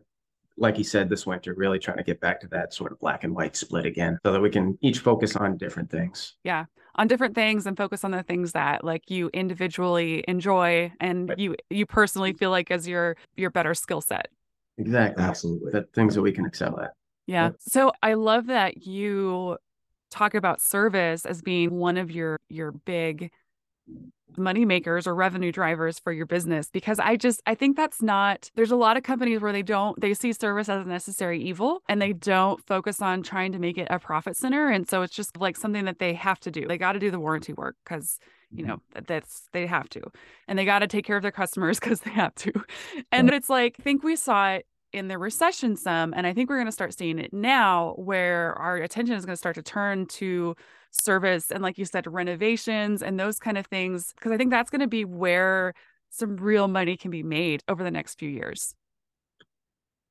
like 0.58 0.76
you 0.76 0.84
said, 0.84 1.08
this 1.08 1.26
winter, 1.26 1.54
really 1.54 1.78
trying 1.78 1.96
to 1.96 2.04
get 2.04 2.20
back 2.20 2.40
to 2.40 2.48
that 2.48 2.74
sort 2.74 2.92
of 2.92 2.98
black 2.98 3.24
and 3.24 3.34
white 3.34 3.56
split 3.56 3.86
again 3.86 4.18
so 4.22 4.32
that 4.32 4.40
we 4.40 4.50
can 4.50 4.78
each 4.82 4.98
focus 4.98 5.34
on 5.34 5.56
different 5.56 5.90
things. 5.90 6.34
On 6.96 7.08
different 7.08 7.34
things 7.34 7.66
and 7.66 7.76
focus 7.76 8.04
on 8.04 8.10
the 8.10 8.22
things 8.22 8.52
that 8.52 8.84
like 8.84 9.10
you 9.10 9.30
individually 9.32 10.24
enjoy 10.28 10.92
and 11.00 11.30
Right. 11.30 11.38
you 11.38 11.56
you 11.70 11.86
personally 11.86 12.32
feel 12.32 12.50
like 12.50 12.70
as 12.70 12.86
your 12.86 13.16
your 13.36 13.50
better 13.50 13.74
skill 13.74 14.00
set 14.00 14.28
Exactly. 14.78 15.22
absolutely. 15.22 15.70
The 15.72 15.82
things 15.94 16.14
that 16.14 16.22
we 16.22 16.32
can 16.32 16.46
excel 16.46 16.80
at. 16.80 16.92
Yeah. 17.26 17.44
Yep. 17.44 17.54
So 17.60 17.92
I 18.02 18.14
love 18.14 18.46
that 18.46 18.86
you 18.86 19.58
talk 20.10 20.34
about 20.34 20.60
service 20.60 21.24
as 21.24 21.40
being 21.42 21.78
one 21.78 21.96
of 21.96 22.10
your 22.10 22.38
your 22.48 22.72
big 22.72 23.30
money 24.36 24.64
makers 24.64 25.06
or 25.06 25.14
revenue 25.14 25.52
drivers 25.52 25.98
for 25.98 26.12
your 26.12 26.26
business 26.26 26.68
because 26.70 26.98
I 26.98 27.16
just 27.16 27.42
I 27.46 27.54
think 27.54 27.76
that's 27.76 28.02
not 28.02 28.50
there's 28.54 28.70
a 28.70 28.76
lot 28.76 28.96
of 28.96 29.02
companies 29.02 29.40
where 29.40 29.52
they 29.52 29.62
don't 29.62 30.00
they 30.00 30.14
see 30.14 30.32
service 30.32 30.68
as 30.68 30.84
a 30.84 30.88
necessary 30.88 31.42
evil 31.42 31.82
and 31.88 32.00
they 32.00 32.12
don't 32.12 32.64
focus 32.66 33.00
on 33.00 33.22
trying 33.22 33.52
to 33.52 33.58
make 33.58 33.78
it 33.78 33.88
a 33.90 33.98
profit 33.98 34.36
center. 34.36 34.68
And 34.68 34.88
so 34.88 35.02
it's 35.02 35.14
just 35.14 35.36
like 35.36 35.56
something 35.56 35.84
that 35.84 35.98
they 35.98 36.14
have 36.14 36.40
to 36.40 36.50
do. 36.50 36.66
They 36.66 36.78
got 36.78 36.92
to 36.92 36.98
do 36.98 37.10
the 37.10 37.20
warranty 37.20 37.52
work 37.52 37.76
cuz 37.84 38.18
you 38.50 38.64
mm-hmm. 38.64 38.68
know 38.68 38.82
that's 39.06 39.48
they 39.52 39.66
have 39.66 39.88
to. 39.90 40.02
And 40.48 40.58
they 40.58 40.64
got 40.64 40.80
to 40.80 40.86
take 40.86 41.04
care 41.04 41.16
of 41.16 41.22
their 41.22 41.32
customers 41.32 41.80
because 41.80 42.00
they 42.00 42.10
have 42.10 42.34
to. 42.36 42.52
And 43.12 43.30
it's 43.30 43.48
like 43.50 43.76
i 43.78 43.82
think 43.82 44.02
we 44.02 44.16
saw 44.16 44.52
it 44.52 44.66
in 44.92 45.08
the 45.08 45.18
recession 45.18 45.76
some 45.76 46.12
and 46.14 46.26
i 46.26 46.32
think 46.32 46.50
we're 46.50 46.56
going 46.56 46.66
to 46.66 46.72
start 46.72 46.92
seeing 46.94 47.18
it 47.18 47.32
now 47.32 47.94
where 47.96 48.54
our 48.58 48.76
attention 48.76 49.16
is 49.16 49.24
going 49.24 49.32
to 49.32 49.38
start 49.38 49.54
to 49.54 49.62
turn 49.62 50.06
to 50.06 50.54
service 50.92 51.50
and 51.50 51.62
like 51.62 51.78
you 51.78 51.84
said 51.84 52.06
renovations 52.06 53.02
and 53.02 53.18
those 53.18 53.38
kind 53.38 53.56
of 53.58 53.66
things 53.66 54.12
because 54.14 54.30
i 54.30 54.36
think 54.36 54.50
that's 54.50 54.70
going 54.70 54.80
to 54.80 54.86
be 54.86 55.04
where 55.04 55.72
some 56.10 56.36
real 56.36 56.68
money 56.68 56.96
can 56.96 57.10
be 57.10 57.22
made 57.22 57.62
over 57.68 57.82
the 57.82 57.90
next 57.90 58.18
few 58.18 58.28
years 58.28 58.74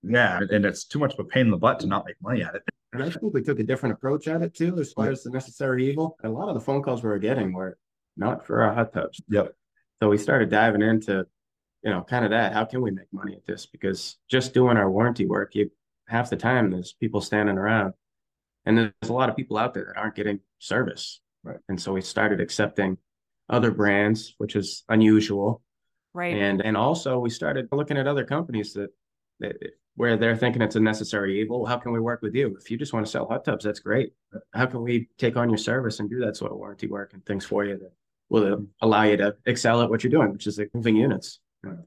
Yeah. 0.03 0.37
and- 0.39 0.49
And 0.49 0.65
it's 0.65 0.83
too 0.85 0.97
much 0.99 1.13
of 1.13 1.19
a 1.19 1.23
pain 1.25 1.45
in 1.45 1.51
the 1.51 1.57
butt 1.57 1.79
to 1.81 1.87
not 1.87 2.05
make 2.05 2.15
money 2.21 2.41
at 2.43 2.55
it. 2.55 2.63
And 2.93 3.03
I 3.03 3.09
think 3.09 3.33
we 3.33 3.41
took 3.43 3.59
a 3.59 3.63
different 3.63 3.93
approach 3.93 4.27
at 4.27 4.41
it 4.41 4.53
too, 4.55 4.77
as 4.79 4.91
far 4.91 5.09
as 5.09 5.23
the 5.23 5.29
necessary 5.29 5.89
evil. 5.89 6.17
A 6.23 6.29
lot 6.29 6.49
of 6.49 6.55
the 6.55 6.59
phone 6.59 6.81
calls 6.81 7.03
we 7.03 7.09
were 7.09 7.19
getting 7.19 7.53
were 7.53 7.77
not 8.17 8.45
for 8.45 8.61
our 8.63 8.73
hot 8.73 8.91
tubs. 8.91 9.21
Yep. 9.29 9.53
So 10.01 10.09
we 10.09 10.17
started 10.17 10.49
diving 10.49 10.81
into, 10.81 11.25
you 11.83 11.91
know, 11.91 12.01
kind 12.03 12.25
of 12.25 12.31
that. 12.31 12.51
How 12.53 12.65
can 12.65 12.81
we 12.81 12.89
make 12.91 13.13
money 13.13 13.35
at 13.35 13.45
this? 13.45 13.65
Because 13.67 14.17
just 14.27 14.53
doing 14.55 14.75
our 14.75 14.89
warranty 14.89 15.25
work, 15.27 15.53
you 15.55 15.71
half 16.07 16.29
the 16.31 16.35
time 16.35 16.71
there's 16.71 16.93
people 16.93 17.21
standing 17.21 17.57
around, 17.57 17.93
and 18.65 18.77
there's 18.77 18.91
a 19.03 19.13
lot 19.13 19.29
of 19.29 19.35
people 19.37 19.57
out 19.57 19.73
there 19.75 19.85
that 19.85 19.97
aren't 19.99 20.15
getting 20.15 20.39
service. 20.62 21.19
Right. 21.43 21.58
And 21.67 21.82
so 21.82 21.91
we 21.91 22.02
started 22.02 22.39
accepting 22.39 22.97
other 23.50 23.71
brands, 23.71 24.36
which 24.38 24.56
is 24.56 24.84
unusual. 24.88 25.62
right 26.13 26.36
And 26.36 26.62
and 26.62 26.78
also 26.78 27.19
we 27.19 27.30
started 27.30 27.67
looking 27.71 27.97
at 27.97 28.08
other 28.08 28.26
companies 28.26 28.74
that, 28.74 28.89
that 29.39 29.56
where 29.95 30.15
they're 30.17 30.38
thinking 30.38 30.62
it's 30.62 30.78
a 30.78 30.80
necessary 30.80 31.41
evil. 31.41 31.65
How 31.65 31.78
can 31.78 31.91
we 31.91 32.00
work 32.00 32.21
with 32.21 32.34
you? 32.34 32.56
If 32.60 32.71
you 32.71 32.78
just 32.78 32.93
want 32.93 33.06
to 33.06 33.12
sell 33.12 33.28
hot 33.28 33.43
tubs, 33.43 33.65
that's 33.65 33.80
great. 33.80 34.13
How 34.54 34.65
can 34.67 34.82
we 34.82 35.10
take 35.17 35.36
on 35.36 35.50
your 35.50 35.58
service 35.58 36.00
and 36.00 36.10
do 36.10 36.19
that 36.19 36.38
sort 36.38 36.52
of 36.52 36.58
warranty 36.58 36.88
work 36.88 37.13
and 37.13 37.26
things 37.26 37.45
for 37.45 37.65
you 37.65 37.78
that 37.78 37.91
will 38.30 38.65
allow 38.82 39.04
you 39.04 39.17
to 39.17 39.36
excel 39.45 39.82
at 39.82 39.89
what 39.89 40.04
you're 40.04 40.12
doing, 40.12 40.32
which 40.32 40.47
is 40.47 40.58
like 40.58 40.69
moving 40.74 40.95
units 40.95 41.39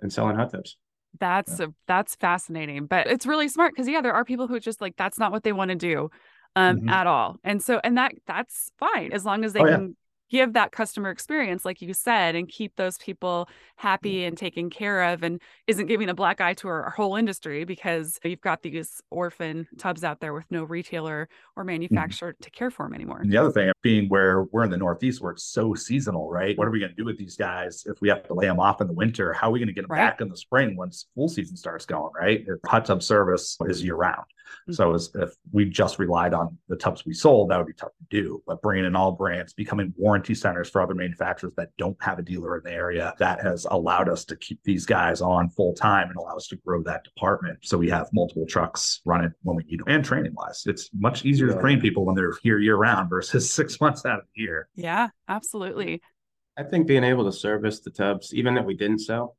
and 0.02 0.12
selling 0.12 0.36
hot 0.36 0.52
tubs. 0.52 0.76
That's 1.18 1.60
a, 1.60 1.72
that's 1.86 2.16
fascinating, 2.16 2.86
but 2.86 3.06
it's 3.06 3.24
really 3.24 3.48
smart 3.48 3.72
because 3.72 3.88
yeah, 3.88 4.02
there 4.02 4.12
are 4.12 4.24
people 4.24 4.48
who 4.48 4.58
just 4.58 4.80
like 4.80 4.96
that's 4.96 5.18
not 5.18 5.32
what 5.32 5.44
they 5.44 5.52
want 5.52 5.70
to 5.70 5.76
do, 5.76 6.10
um, 6.56 6.80
Mhm. 6.80 6.90
at 6.90 7.06
all, 7.06 7.38
and 7.44 7.62
so 7.62 7.80
and 7.84 7.96
that 7.98 8.12
that's 8.26 8.70
fine 8.78 9.12
as 9.12 9.24
long 9.24 9.44
as 9.44 9.52
they 9.52 9.60
Oh, 9.60 9.66
yeah. 9.66 9.76
Give 10.30 10.54
that 10.54 10.72
customer 10.72 11.10
experience, 11.10 11.64
like 11.64 11.80
you 11.82 11.92
said, 11.94 12.34
and 12.34 12.48
keep 12.48 12.76
those 12.76 12.98
people 12.98 13.48
happy 13.76 14.24
and 14.24 14.36
taken 14.36 14.70
care 14.70 15.02
of, 15.12 15.22
and 15.22 15.40
isn't 15.66 15.86
giving 15.86 16.08
a 16.08 16.14
black 16.14 16.40
eye 16.40 16.54
to 16.54 16.68
our, 16.68 16.84
our 16.84 16.90
whole 16.90 17.16
industry 17.16 17.64
because 17.64 18.18
you've 18.24 18.40
got 18.40 18.62
these 18.62 19.00
orphan 19.10 19.66
tubs 19.78 20.02
out 20.04 20.20
there 20.20 20.32
with 20.32 20.44
no 20.50 20.64
retailer 20.64 21.28
or 21.56 21.64
manufacturer 21.64 22.32
to 22.40 22.50
care 22.50 22.70
for 22.70 22.86
them 22.86 22.94
anymore. 22.94 23.20
And 23.20 23.30
the 23.32 23.36
other 23.36 23.50
thing 23.52 23.70
being 23.82 24.08
where 24.08 24.44
we're 24.44 24.64
in 24.64 24.70
the 24.70 24.76
Northeast, 24.76 25.20
where 25.20 25.32
it's 25.32 25.44
so 25.44 25.74
seasonal, 25.74 26.30
right? 26.30 26.56
What 26.56 26.66
are 26.66 26.70
we 26.70 26.80
going 26.80 26.90
to 26.92 26.96
do 26.96 27.04
with 27.04 27.18
these 27.18 27.36
guys 27.36 27.84
if 27.86 28.00
we 28.00 28.08
have 28.08 28.26
to 28.28 28.34
lay 28.34 28.46
them 28.46 28.58
off 28.60 28.80
in 28.80 28.86
the 28.86 28.92
winter? 28.94 29.32
How 29.32 29.48
are 29.48 29.52
we 29.52 29.58
going 29.58 29.68
to 29.68 29.72
get 29.74 29.82
them 29.82 29.90
Right. 29.90 29.98
back 30.10 30.20
in 30.20 30.28
the 30.28 30.36
spring 30.36 30.76
once 30.76 31.06
pool 31.14 31.28
season 31.28 31.56
starts 31.56 31.84
going, 31.86 32.12
right? 32.18 32.44
Hot 32.66 32.84
tub 32.86 33.02
service 33.02 33.56
is 33.66 33.82
year 33.84 33.94
round. 33.96 34.24
Mhm. 34.68 34.74
So 34.74 34.94
as 34.94 35.10
if 35.14 35.34
we 35.52 35.64
just 35.66 35.98
relied 35.98 36.32
on 36.34 36.56
the 36.68 36.76
tubs 36.76 37.04
we 37.04 37.12
sold, 37.12 37.50
that 37.50 37.58
would 37.58 37.66
be 37.66 37.72
tough 37.74 37.92
to 37.98 38.04
do. 38.22 38.42
But 38.46 38.62
bringing 38.62 38.84
in 38.84 38.94
all 38.96 39.12
brands, 39.12 39.52
becoming 39.52 39.92
warranty 40.14 40.32
centers 40.34 40.70
for 40.70 40.80
other 40.80 40.94
manufacturers 40.94 41.52
that 41.56 41.70
don't 41.76 41.96
have 42.00 42.20
a 42.20 42.22
dealer 42.22 42.56
in 42.56 42.62
the 42.62 42.70
area, 42.70 43.12
that 43.18 43.40
has 43.42 43.66
allowed 43.72 44.08
us 44.08 44.24
to 44.24 44.36
keep 44.36 44.62
these 44.62 44.86
guys 44.86 45.20
on 45.20 45.48
full 45.50 45.74
time 45.74 46.06
and 46.08 46.16
allow 46.16 46.36
us 46.36 46.46
to 46.46 46.54
grow 46.64 46.84
that 46.84 47.02
department. 47.02 47.58
So 47.62 47.76
we 47.76 47.90
have 47.90 48.08
multiple 48.12 48.46
trucks 48.46 49.00
running 49.04 49.32
when 49.42 49.56
we 49.56 49.64
need 49.64 49.80
them. 49.80 49.86
And 49.88 50.04
training 50.04 50.32
wise, 50.36 50.62
it's 50.66 50.88
much 50.94 51.24
easier 51.24 51.48
to 51.48 51.60
train 51.60 51.80
people 51.80 52.04
when 52.04 52.14
they're 52.14 52.34
here 52.44 52.60
year 52.60 52.76
round 52.76 53.10
versus 53.10 53.52
six 53.58 53.80
months 53.80 54.06
out 54.06 54.20
of 54.20 54.24
the 54.36 54.42
year. 54.42 54.68
Yeah, 54.76 55.08
absolutely. 55.26 56.00
I 56.56 56.62
think 56.62 56.86
being 56.86 57.02
able 57.02 57.24
to 57.24 57.32
service 57.32 57.80
the 57.80 57.90
tubs, 57.90 58.32
even 58.32 58.54
that 58.54 58.64
we 58.64 58.74
didn't 58.76 59.00
sell, 59.00 59.36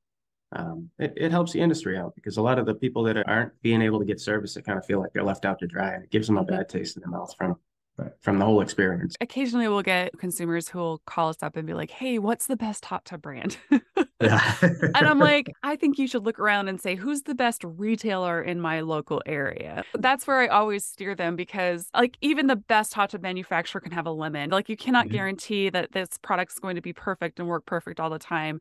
um, 0.51 0.89
it, 0.99 1.13
it 1.15 1.31
helps 1.31 1.53
the 1.53 1.61
industry 1.61 1.97
out 1.97 2.15
because 2.15 2.35
a 2.35 2.41
lot 2.41 2.59
of 2.59 2.65
the 2.65 2.73
people 2.75 3.03
that 3.03 3.15
aren't 3.29 3.53
being 3.61 3.81
able 3.81 3.99
to 3.99 4.05
get 4.05 4.19
service, 4.19 4.53
they 4.55 4.61
kind 4.61 4.77
of 4.77 4.85
feel 4.85 4.99
like 4.99 5.13
they're 5.13 5.23
left 5.23 5.45
out 5.45 5.57
to 5.59 5.67
dry 5.67 5.93
and 5.93 6.03
it 6.03 6.11
gives 6.11 6.27
them 6.27 6.38
a 6.38 6.43
Mhm. 6.43 6.49
bad 6.49 6.67
taste 6.67 6.97
in 6.97 7.01
their 7.01 7.09
mouth 7.11 7.33
from 7.38 7.55
Right. 7.97 8.12
from 8.21 8.39
the 8.39 8.45
whole 8.45 8.62
experience. 8.62 9.15
Occasionally 9.21 9.67
we'll 9.69 9.81
get 9.81 10.17
consumers 10.17 10.67
who 10.67 10.79
will 10.79 10.97
call 11.05 11.29
us 11.29 11.41
up 11.41 11.55
and 11.55 11.65
be 11.65 11.73
like, 11.73 11.89
"Hey, 11.91 12.19
what's 12.19 12.47
the 12.47 12.58
best 12.58 12.84
hot 12.86 13.05
tub 13.05 13.21
brand?" 13.21 13.58
Yeah. 14.21 14.41
and 14.93 15.08
I'm 15.08 15.19
like, 15.19 15.51
I 15.63 15.75
think 15.75 15.97
you 15.97 16.08
should 16.08 16.23
look 16.25 16.39
around 16.39 16.67
and 16.69 16.79
say, 16.81 16.95
who's 16.95 17.23
the 17.23 17.36
best 17.36 17.63
retailer 17.65 18.41
in 18.41 18.62
my 18.62 18.81
local 18.81 19.21
area? 19.25 19.84
That's 19.93 20.25
where 20.27 20.39
I 20.41 20.47
always 20.47 20.86
steer 20.86 21.15
them 21.15 21.36
because, 21.36 21.89
like, 21.93 22.17
even 22.21 22.47
the 22.47 22.55
best 22.55 22.93
hot 22.93 23.10
tub 23.12 23.21
manufacturer 23.21 23.81
can 23.81 23.91
have 23.91 24.05
a 24.05 24.12
lemon. 24.12 24.49
Like, 24.51 24.69
you 24.69 24.77
cannot 24.77 25.10
Mhm. 25.10 25.10
guarantee 25.10 25.69
that 25.69 25.91
this 25.91 26.10
product's 26.21 26.60
going 26.60 26.75
to 26.75 26.81
be 26.81 26.93
perfect 26.93 27.39
and 27.39 27.47
work 27.49 27.65
perfect 27.65 27.99
all 27.99 28.10
the 28.10 28.19
time. 28.19 28.60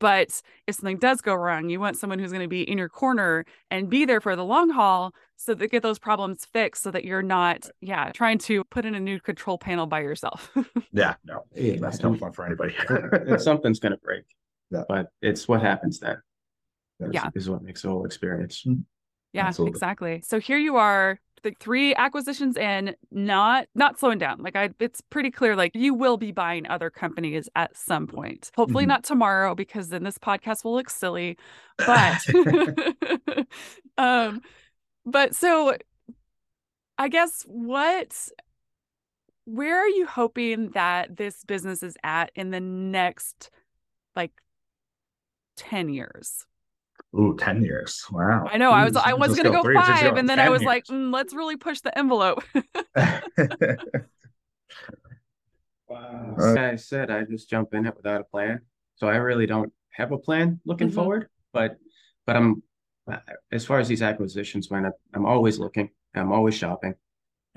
But 0.00 0.40
if 0.66 0.76
something 0.76 0.98
does 0.98 1.20
go 1.20 1.34
wrong, 1.34 1.68
you 1.68 1.80
want 1.80 1.96
someone 1.96 2.18
who's 2.18 2.30
going 2.30 2.42
to 2.42 2.48
be 2.48 2.62
in 2.68 2.78
your 2.78 2.88
corner 2.88 3.44
and 3.70 3.88
be 3.90 4.04
there 4.04 4.20
for 4.20 4.36
the 4.36 4.44
long 4.44 4.70
haul 4.70 5.12
so 5.36 5.54
that 5.54 5.70
get 5.70 5.82
those 5.82 5.98
problems 5.98 6.44
fixed 6.44 6.82
so 6.82 6.90
that 6.90 7.04
you're 7.04 7.22
not, 7.22 7.68
yeah, 7.80 8.10
trying 8.12 8.38
to 8.38 8.64
put 8.64 8.84
in 8.84 8.94
a 8.94 9.00
new 9.00 9.18
control 9.20 9.58
panel 9.58 9.86
by 9.86 10.00
yourself. 10.00 10.50
yeah, 10.92 11.14
no, 11.24 11.44
Yeah, 11.54 11.76
that's 11.80 12.00
no 12.02 12.14
fun 12.14 12.32
for 12.32 12.46
anybody. 12.46 12.74
Something's 13.38 13.80
gonna 13.80 13.96
break. 13.98 14.24
Yeah. 14.70 14.82
But 14.88 15.08
it's 15.22 15.48
what 15.48 15.62
happens 15.62 15.98
then. 15.98 16.18
is- 17.00 17.10
Yeah. 17.14 17.30
Is 17.34 17.48
what 17.50 17.62
makes 17.62 17.82
the 17.82 17.88
whole 17.88 18.04
experience. 18.04 18.62
Mm-hmm. 18.66 18.80
Yeah, 19.32 19.46
Absolutely. 19.46 19.70
exactly. 19.76 20.22
So 20.24 20.40
here 20.40 20.58
you 20.58 20.76
are, 20.76 21.20
the 21.42 21.52
three 21.60 21.94
acquisitions 21.94 22.56
and 22.56 22.94
not 23.10 23.66
not 23.74 23.98
slowing 23.98 24.18
down. 24.18 24.42
Like 24.42 24.56
I 24.56 24.70
it's 24.80 25.00
pretty 25.00 25.30
clear 25.30 25.56
like 25.56 25.72
you 25.74 25.94
will 25.94 26.16
be 26.16 26.32
buying 26.32 26.66
other 26.68 26.90
companies 26.90 27.48
at 27.56 27.76
some 27.76 28.06
point. 28.06 28.50
Hopefully 28.56 28.84
Mhm. 28.84 28.88
not 28.88 29.04
tomorrow 29.04 29.54
because 29.54 29.88
then 29.90 30.04
this 30.04 30.18
podcast 30.18 30.64
will 30.64 30.74
look 30.74 30.90
silly. 30.90 31.36
But 31.86 32.24
um 33.98 34.40
but 35.06 35.34
so 35.34 35.76
I 36.98 37.08
guess 37.08 37.44
what 37.46 38.28
where 39.44 39.78
are 39.78 39.88
you 39.88 40.06
hoping 40.06 40.70
that 40.70 41.16
this 41.16 41.44
business 41.44 41.82
is 41.82 41.96
at 42.02 42.30
in 42.34 42.50
the 42.50 42.60
next 42.60 43.50
like 44.14 44.32
10 45.56 45.88
years? 45.88 46.44
Ooh, 47.14 47.36
10 47.38 47.62
years. 47.64 48.04
Wow. 48.10 48.48
I 48.50 48.58
know. 48.58 48.70
I 48.70 48.84
was 48.84 48.96
I 48.96 49.14
was 49.14 49.34
gonna 49.34 49.50
go 49.50 49.62
three, 49.62 49.74
just 49.76 49.86
five, 49.86 50.16
and 50.16 50.28
then 50.28 50.38
I 50.38 50.44
10 50.44 50.52
was 50.52 50.62
like, 50.62 50.84
"Mm, 50.86 51.12
let's 51.12 51.32
really 51.32 51.56
push 51.56 51.80
the 51.80 51.96
envelope. 51.96 52.42
Wow. 55.88 56.34
Uh, 56.38 56.60
I 56.60 56.76
said, 56.76 57.10
I 57.10 57.24
just 57.24 57.48
jump 57.48 57.72
in 57.72 57.86
it 57.86 57.96
without 57.96 58.20
a 58.20 58.24
plan. 58.24 58.60
So 58.96 59.08
I 59.08 59.16
really 59.16 59.46
don't 59.46 59.72
have 59.92 60.12
a 60.12 60.18
plan 60.18 60.60
looking 60.66 60.90
Mhm. 60.90 60.94
forward, 60.94 61.28
but 61.52 61.78
but 62.26 62.36
I'm 62.36 62.62
uh, 63.10 63.20
as 63.50 63.64
far 63.64 63.78
as 63.78 63.88
these 63.88 64.02
acquisitions 64.02 64.68
went, 64.68 64.86
I'm 65.14 65.24
always 65.24 65.58
looking, 65.58 65.88
I'm 66.14 66.30
always 66.30 66.54
shopping. 66.54 66.94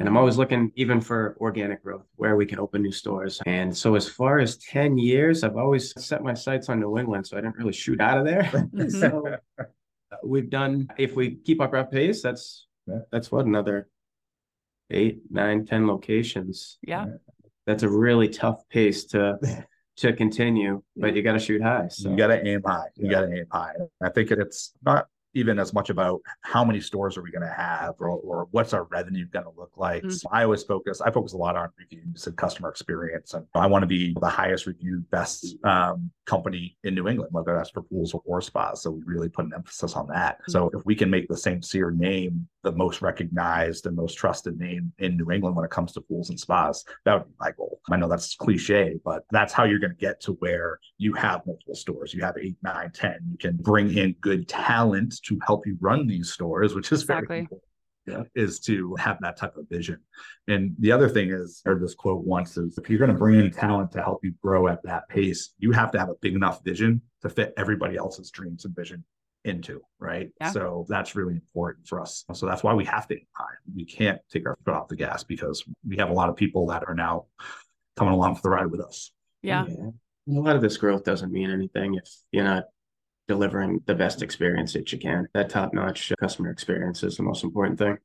And 0.02 0.10
I'm 0.10 0.18
always 0.18 0.36
looking 0.36 0.72
even 0.76 1.00
for 1.00 1.38
organic 1.40 1.84
growth 1.84 2.08
where 2.16 2.36
we 2.36 2.48
can 2.48 2.58
open 2.58 2.82
new 2.82 2.92
stores. 2.92 3.40
And 3.46 3.76
so 3.76 3.94
as 3.94 4.10
far 4.10 4.40
as 4.40 4.58
10 4.58 4.98
years, 4.98 5.44
I've 5.44 5.58
always 5.58 5.94
set 6.04 6.24
my 6.24 6.34
sights 6.34 6.70
on 6.70 6.80
New 6.80 6.98
England, 6.98 7.28
so 7.28 7.38
I 7.38 7.42
didn't 7.42 7.56
really 7.58 7.72
shoot 7.72 8.02
out 8.02 8.18
of 8.18 8.26
there. 8.26 8.50
So 8.90 9.28
uh, 9.60 9.64
we've 10.24 10.50
done 10.50 10.88
if 10.98 11.16
we 11.16 11.36
keep 11.36 11.62
up 11.62 11.74
our 11.74 11.86
pace, 11.86 12.24
that's 12.24 12.66
Yeah. 12.88 13.02
that's 13.12 13.32
what 13.32 13.46
another 13.46 13.90
eight, 14.90 15.22
nine, 15.30 15.66
ten 15.68 15.86
locations 15.86 16.80
yeah, 16.82 17.06
that's 17.68 17.84
a 17.84 17.90
really 17.90 18.28
tough 18.28 18.68
pace 18.70 19.06
to 19.14 19.38
to 19.98 20.14
continue, 20.14 20.82
but 20.98 21.16
you 21.16 21.22
got 21.22 21.34
to 21.34 21.40
shoot 21.40 21.62
high. 21.62 21.88
So 21.90 22.10
You 22.10 22.18
gotta 22.18 22.44
aim 22.46 22.64
high. 22.66 22.88
You 22.96 23.06
Yeah. 23.06 23.12
gotta 23.12 23.34
aim 23.38 23.46
high. 23.52 23.76
I 24.02 24.10
think 24.10 24.32
it's 24.32 24.74
not 24.84 25.08
even 25.34 25.60
as 25.60 25.74
much 25.74 25.90
about 25.90 26.22
how 26.42 26.64
many 26.64 26.82
stores 26.82 27.18
are 27.18 27.22
we 27.22 27.32
gonna 27.32 27.52
have 27.52 27.96
or, 28.00 28.10
or 28.10 28.48
what's 28.52 28.74
our 28.74 28.84
revenue 28.86 29.26
gonna 29.26 29.52
look 29.58 29.72
like. 29.78 30.04
Mm. 30.04 30.12
So 30.12 30.30
I 30.32 30.44
always 30.44 30.64
focus, 30.64 31.02
I 31.02 31.12
focus 31.12 31.34
a 31.34 31.38
lot 31.38 31.56
on 31.56 31.70
reviews 31.78 32.28
and 32.28 32.36
customer 32.36 32.70
experience. 32.70 33.34
And 33.34 33.46
I 33.56 33.68
want 33.68 33.84
to 33.84 33.88
be 33.88 34.16
the 34.20 34.30
highest 34.30 34.68
reviewed, 34.68 35.10
best 35.10 35.56
um, 35.64 36.12
company 36.32 36.78
in 36.86 36.96
New 36.96 37.10
England, 37.10 37.30
whether 37.34 37.54
that's 37.54 37.72
for 37.72 37.82
pools 37.82 38.16
or 38.24 38.40
spas. 38.40 38.82
So 38.82 38.90
we 38.90 39.02
really 39.06 39.28
put 39.28 39.44
an 39.44 39.52
emphasis 39.54 39.98
on 39.98 40.08
that. 40.08 40.36
Mm-hmm. 40.36 40.52
So 40.52 40.72
if 40.74 40.82
we 40.86 40.96
can 40.96 41.10
make 41.10 41.28
the 41.28 41.36
St. 41.36 41.64
Cyr 41.66 41.92
name 41.92 42.48
the 42.64 42.72
most 42.72 43.02
recognized 43.02 43.86
and 43.86 43.98
most 43.98 44.14
trusted 44.14 44.58
name 44.58 44.94
in 45.00 45.18
New 45.18 45.30
England 45.30 45.58
when 45.58 45.66
it 45.66 45.72
comes 45.72 45.92
to 45.94 46.02
pools 46.02 46.30
and 46.30 46.40
spas, 46.40 46.86
that 47.04 47.16
would 47.16 47.28
be 47.28 47.34
my 47.38 47.52
goal. 47.52 47.82
I 47.92 47.98
know 47.98 48.08
that's 48.08 48.36
cliche, 48.36 48.98
but 49.04 49.24
that's 49.32 49.52
how 49.52 49.66
you're 49.66 49.80
going 49.80 49.92
to 49.92 50.06
get 50.08 50.22
to 50.22 50.34
where 50.34 50.80
you 50.98 51.12
have 51.14 51.46
multiple 51.46 51.76
stores. 51.76 52.14
You 52.14 52.24
have 52.24 52.38
eight, 52.42 52.56
nine, 52.64 52.92
ten. 52.94 53.20
You 53.30 53.38
can 53.38 53.58
bring 53.58 53.98
in 53.98 54.16
good 54.22 54.48
talent 54.48 55.22
to 55.26 55.38
help 55.46 55.68
you 55.68 55.78
run 55.82 56.08
these 56.08 56.32
stores, 56.32 56.74
which 56.74 56.94
is 56.94 57.02
Exactly. 57.02 57.28
very 57.28 57.40
important. 57.42 57.71
Yeah, 58.08 58.24
is 58.34 58.60
to 58.62 58.96
have 58.96 59.20
that 59.22 59.38
type 59.38 59.58
of 59.58 59.70
vision. 59.70 60.00
And 60.48 60.76
the 60.80 60.92
other 60.92 61.08
thing 61.08 61.30
is, 61.30 61.62
I 61.66 61.70
heard 61.70 61.84
this 61.84 61.94
quote 61.94 62.26
once 62.26 62.58
is 62.58 62.78
if 62.80 62.90
you're 62.90 62.98
going 62.98 63.12
to 63.12 63.18
bring 63.18 63.40
in 63.40 63.52
talent 63.52 63.92
to 63.92 64.02
help 64.02 64.22
you 64.24 64.34
grow 64.42 64.68
at 64.68 64.82
that 64.84 65.08
pace, 65.08 65.54
you 65.60 65.72
have 65.72 65.92
to 65.92 66.00
have 66.00 66.10
a 66.10 66.16
big 66.20 66.34
enough 66.34 66.64
vision 66.64 67.02
to 67.22 67.30
fit 67.30 67.54
everybody 67.58 67.98
else's 67.98 68.32
dreams 68.32 68.66
and 68.66 68.76
vision 68.76 69.04
into, 69.46 69.82
right? 70.00 70.32
Yeah. 70.40 70.52
So 70.52 70.86
that's 70.90 71.16
really 71.16 71.34
important 71.34 71.88
for 71.88 72.02
us. 72.02 72.26
So 72.34 72.48
that's 72.48 72.64
why 72.64 72.74
we 72.74 72.86
have 72.86 73.08
to 73.08 73.16
aim. 73.16 73.24
We 73.76 73.86
can't 73.86 74.20
take 74.32 74.48
our 74.48 74.58
foot 74.66 74.74
off 74.74 74.88
the 74.88 74.96
gas 74.96 75.24
because 75.24 75.64
we 75.88 75.98
have 75.98 76.10
a 76.10 76.14
lot 76.14 76.30
of 76.30 76.36
people 76.36 76.68
that 76.68 76.84
are 76.88 76.96
now 76.96 77.26
coming 77.98 78.14
along 78.14 78.36
for 78.36 78.42
the 78.44 78.50
ride 78.50 78.68
with 78.72 78.82
us. 78.82 79.12
yeah, 79.42 79.66
A 79.68 79.92
lot 80.28 80.56
of 80.56 80.62
this 80.62 80.78
growth 80.78 81.04
doesn't 81.04 81.32
mean 81.32 81.50
anything 81.50 81.96
if 81.96 82.10
you're 82.32 82.44
not 82.44 82.66
delivering 83.32 83.82
the 83.86 83.96
best 83.96 84.22
experience 84.22 84.74
that 84.74 84.92
you 84.92 85.00
can. 85.00 85.26
That 85.34 85.50
top 85.50 85.74
notch 85.74 86.12
customer 86.20 86.50
experience 86.50 87.02
is 87.02 87.16
the 87.16 87.24
most 87.24 87.46
important 87.46 87.80
thing. 87.80 87.98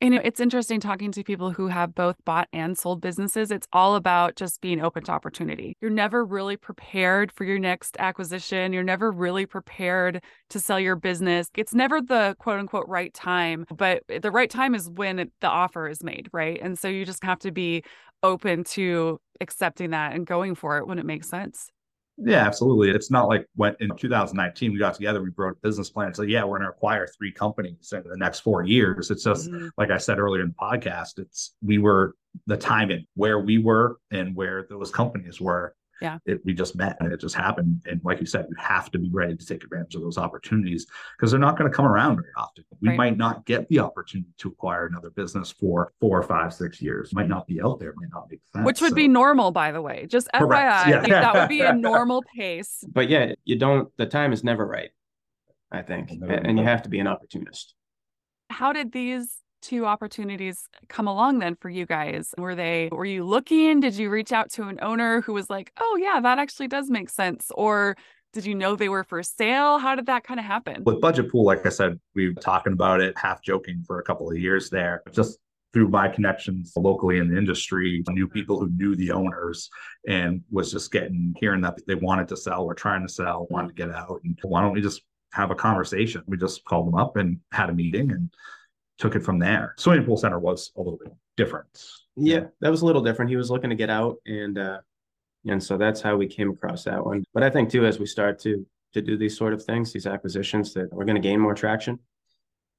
You 0.00 0.10
know, 0.10 0.20
it's 0.22 0.38
interesting 0.38 0.78
talking 0.78 1.10
to 1.10 1.24
people 1.24 1.50
who 1.50 1.66
have 1.66 1.92
both 1.92 2.14
bought 2.24 2.46
and 2.52 2.78
sold 2.78 3.00
businesses. 3.00 3.50
It's 3.50 3.66
all 3.72 3.96
about 3.96 4.36
just 4.36 4.60
being 4.60 4.80
open 4.80 5.02
to 5.04 5.10
opportunity. 5.10 5.76
You're 5.80 5.90
never 5.90 6.24
really 6.24 6.56
prepared 6.56 7.32
for 7.32 7.42
your 7.42 7.58
next 7.58 7.96
acquisition. 7.98 8.72
You're 8.72 8.84
never 8.84 9.10
really 9.10 9.44
prepared 9.44 10.22
to 10.50 10.60
sell 10.60 10.78
your 10.78 10.94
business. 10.94 11.48
It's 11.56 11.74
never 11.74 12.00
the 12.00 12.36
quote 12.38 12.60
unquote 12.60 12.86
right 12.86 13.12
time, 13.12 13.64
but 13.76 14.02
the 14.06 14.30
right 14.30 14.50
time 14.50 14.76
is 14.76 14.88
when 14.88 15.32
the 15.40 15.48
offer 15.48 15.88
is 15.88 16.04
made, 16.04 16.28
right? 16.32 16.60
And 16.62 16.78
so 16.78 16.86
you 16.86 17.04
just 17.04 17.24
have 17.24 17.40
to 17.40 17.50
be 17.50 17.82
open 18.22 18.62
to 18.64 19.18
accepting 19.40 19.90
that 19.90 20.14
and 20.14 20.24
going 20.26 20.54
for 20.54 20.78
it 20.78 20.86
when 20.86 21.00
it 21.00 21.06
makes 21.06 21.28
sense. 21.28 21.72
Yeah, 22.18 22.46
absolutely. 22.46 22.90
It's 22.90 23.10
not 23.10 23.28
like 23.28 23.46
when 23.56 23.76
in 23.80 23.90
2019 23.96 24.72
we 24.72 24.78
got 24.78 24.94
together, 24.94 25.22
we 25.22 25.28
wrote 25.36 25.56
a 25.56 25.60
business 25.66 25.90
plan. 25.90 26.14
So 26.14 26.22
yeah, 26.22 26.44
we're 26.44 26.58
going 26.58 26.62
to 26.62 26.68
acquire 26.70 27.06
three 27.06 27.30
companies 27.30 27.92
in 27.92 28.02
the 28.08 28.16
next 28.16 28.40
four 28.40 28.64
years. 28.64 29.10
It's 29.10 29.24
just 29.24 29.50
Mhm. 29.50 29.70
like 29.76 29.90
I 29.90 29.98
said 29.98 30.18
earlier 30.18 30.42
in 30.42 30.48
the 30.48 30.54
podcast. 30.54 31.18
It's 31.18 31.54
we 31.62 31.76
were 31.78 32.14
the 32.46 32.56
timing 32.56 33.06
where 33.14 33.38
we 33.40 33.58
were 33.58 33.98
and 34.10 34.34
where 34.34 34.66
those 34.70 34.90
companies 34.90 35.40
were. 35.40 35.74
Yeah. 36.00 36.18
it, 36.26 36.40
we 36.44 36.52
just 36.52 36.76
met 36.76 36.96
and 37.00 37.12
it 37.12 37.20
just 37.20 37.34
happened. 37.34 37.82
And 37.86 38.00
like 38.04 38.20
you 38.20 38.26
said, 38.26 38.46
you 38.50 38.56
have 38.58 38.90
to 38.90 38.98
be 38.98 39.08
ready 39.10 39.36
to 39.36 39.46
take 39.46 39.64
advantage 39.64 39.94
of 39.94 40.02
those 40.02 40.18
opportunities 40.18 40.86
because 41.16 41.30
they're 41.30 41.40
not 41.40 41.56
going 41.58 41.70
to 41.70 41.74
come 41.74 41.86
around 41.86 42.16
very 42.16 42.28
often. 42.36 42.64
We 42.82 42.88
Right. 42.90 42.96
might 42.98 43.16
not 43.16 43.46
get 43.46 43.68
the 43.68 43.78
opportunity 43.80 44.28
to 44.38 44.48
acquire 44.48 44.86
another 44.86 45.10
business 45.10 45.50
for 45.50 45.92
four, 46.00 46.22
five, 46.22 46.52
six 46.52 46.82
years. 46.82 47.14
Might 47.14 47.28
not 47.28 47.46
be 47.46 47.62
out 47.62 47.80
there. 47.80 47.94
Might 47.96 48.10
not 48.12 48.26
make 48.30 48.40
sense. 48.52 48.64
Which 48.66 48.80
would 48.82 48.90
So- 48.90 48.96
be 48.96 49.08
normal, 49.08 49.50
by 49.52 49.72
the 49.72 49.80
way. 49.80 50.06
Just 50.06 50.28
Correct. 50.34 50.86
FYI, 50.86 50.90
Yeah. 50.90 51.00
like, 51.00 51.10
that 51.10 51.34
would 51.34 51.48
be 51.48 51.60
a 51.62 51.72
normal 51.74 52.22
pace. 52.36 52.84
But 52.92 53.08
yeah, 53.08 53.32
you 53.44 53.56
don't, 53.56 53.88
the 53.96 54.06
time 54.06 54.32
is 54.32 54.44
never 54.44 54.66
right, 54.66 54.90
I 55.72 55.82
think. 55.82 56.10
And, 56.10 56.24
and 56.30 56.58
you 56.58 56.64
have 56.64 56.82
to 56.82 56.88
be 56.88 56.98
an 57.00 57.06
opportunist. 57.06 57.74
how 58.50 58.72
did 58.72 58.92
these 58.92 59.38
two 59.66 59.84
opportunities 59.84 60.68
come 60.88 61.08
along 61.08 61.40
then 61.40 61.56
for 61.56 61.68
you 61.68 61.86
guys? 61.86 62.34
Were 62.38 62.54
they 62.54 62.88
were 62.92 63.04
you 63.04 63.24
looking? 63.24 63.80
Did 63.80 63.96
you 63.96 64.10
reach 64.10 64.32
out 64.32 64.50
to 64.52 64.64
an 64.64 64.78
owner 64.80 65.20
who 65.20 65.32
was 65.32 65.50
like 65.50 65.72
oh 65.78 65.98
yeah 66.00 66.20
that 66.20 66.38
actually 66.38 66.68
does 66.68 66.88
make 66.88 67.10
sense 67.10 67.50
or 67.54 67.96
did 68.32 68.46
you 68.46 68.54
know 68.54 68.76
they 68.76 68.88
were 68.88 69.02
for 69.02 69.22
sale? 69.22 69.78
How 69.78 69.94
did 69.94 70.06
that 70.06 70.22
kind 70.22 70.38
of 70.38 70.46
happen? 70.46 70.84
With 70.84 71.00
budget 71.00 71.30
pool 71.30 71.44
like 71.44 71.66
i 71.66 71.68
said 71.68 71.98
we 72.14 72.28
were 72.28 72.34
talking 72.34 72.72
about 72.72 73.00
it 73.00 73.18
half 73.18 73.42
joking 73.42 73.82
for 73.86 73.98
a 73.98 74.04
couple 74.04 74.30
of 74.30 74.38
years 74.38 74.70
there 74.70 75.02
just 75.10 75.38
through 75.72 75.88
my 75.88 76.08
connections 76.08 76.72
locally 76.76 77.18
in 77.18 77.28
the 77.28 77.36
industry 77.36 78.02
knew 78.10 78.28
people 78.28 78.58
who 78.58 78.68
knew 78.76 78.94
the 78.94 79.10
owners 79.10 79.68
and 80.06 80.42
was 80.50 80.70
just 80.70 80.92
getting 80.92 81.34
hearing 81.38 81.60
that 81.60 81.74
they 81.86 81.96
wanted 81.96 82.28
to 82.28 82.36
sell 82.36 82.62
or 82.64 82.74
trying 82.74 83.04
to 83.06 83.12
sell 83.12 83.46
wanted 83.50 83.68
to 83.68 83.74
get 83.74 83.90
out 83.90 84.20
and 84.24 84.38
why 84.44 84.62
don't 84.62 84.72
we 84.72 84.80
just 84.80 85.02
have 85.36 85.50
a 85.50 85.54
conversation? 85.54 86.22
We 86.26 86.36
just 86.36 86.64
called 86.64 86.88
them 86.88 86.94
up 86.94 87.16
and 87.16 87.38
had 87.52 87.70
a 87.70 87.74
meeting 87.74 88.10
and 88.10 88.30
took 88.98 89.14
it 89.14 89.20
from 89.20 89.38
there 89.38 89.74
swimming 89.78 90.04
pool 90.06 90.16
center 90.16 90.38
was 90.38 90.72
a 90.76 90.80
little 90.80 90.98
bit 91.02 91.12
different 91.36 91.66
Yeah, 92.16 92.44
that 92.62 92.70
was 92.70 92.80
a 92.82 92.86
little 92.86 93.02
different. 93.02 93.30
He 93.30 93.36
was 93.36 93.50
looking 93.50 93.70
to 93.70 93.76
get 93.76 93.90
out 93.90 94.16
and 94.26 94.56
uh 94.58 94.78
and 95.48 95.62
so 95.62 95.76
that's 95.76 96.00
how 96.00 96.16
we 96.16 96.26
came 96.26 96.50
across 96.50 96.82
that 96.84 97.04
one. 97.06 97.22
But 97.32 97.42
I 97.44 97.50
think 97.50 97.70
too, 97.70 97.86
as 97.86 97.98
we 98.00 98.06
start 98.06 98.38
to 98.40 98.66
to 98.94 99.02
do 99.02 99.16
these 99.16 99.36
sort 99.36 99.52
of 99.52 99.62
things, 99.62 99.92
these 99.92 100.06
acquisitions, 100.06 100.72
that 100.74 100.92
we're 100.92 101.04
going 101.04 101.20
to 101.22 101.28
gain 101.28 101.38
more 101.38 101.54
traction. 101.54 101.98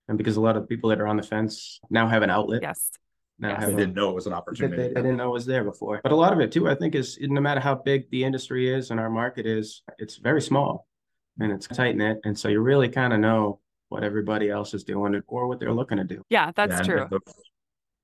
And 0.10 0.18
because 0.18 0.36
a 0.38 0.42
lot 0.42 0.56
of 0.58 0.64
the 0.64 0.68
people 0.68 0.90
that 0.90 1.00
are 1.00 1.08
on 1.08 1.16
the 1.18 1.24
fence 1.24 1.80
now 1.90 2.08
have 2.08 2.24
an 2.24 2.30
outlet. 2.32 2.62
yes 2.64 2.92
Now 3.40 3.50
Yes. 3.50 3.58
i 3.60 3.62
have 3.66 3.74
a- 3.74 3.78
didn't 3.78 3.96
know 3.96 4.10
it 4.10 4.16
was 4.16 4.26
an 4.28 4.34
opportunity 4.34 4.76
they, 4.82 4.88
they 4.90 5.02
didn't 5.06 5.18
know 5.18 5.30
it 5.30 5.34
was 5.42 5.46
there 5.46 5.64
before. 5.64 6.02
But 6.04 6.12
a 6.12 6.16
lot 6.16 6.34
of 6.34 6.40
it 6.40 6.52
too, 6.52 6.68
I 6.68 6.76
think, 6.76 6.96
is 6.96 7.18
no 7.22 7.40
matter 7.42 7.62
how 7.62 7.76
big 7.76 8.10
the 8.10 8.24
industry 8.24 8.74
is 8.74 8.90
and 8.92 9.00
our 9.00 9.10
market 9.22 9.46
is, 9.46 9.84
it's 10.00 10.18
very 10.18 10.42
small 10.42 10.88
and 11.40 11.52
it's 11.52 11.68
tight 11.68 11.96
knit. 11.96 12.18
And 12.26 12.38
so 12.38 12.48
you 12.50 12.60
really 12.62 12.90
kind 12.90 13.14
of 13.14 13.20
know 13.20 13.60
what 13.90 14.04
everybody 14.04 14.50
else 14.50 14.74
is 14.74 14.84
doing 14.84 15.22
or 15.28 15.48
what 15.48 15.60
they're 15.60 15.74
looking 15.74 15.98
to 15.98 16.04
do. 16.04 16.22
yeah 16.30 16.52
that's 16.56 16.76
and 16.76 16.86
true 16.86 17.08
the- 17.10 17.20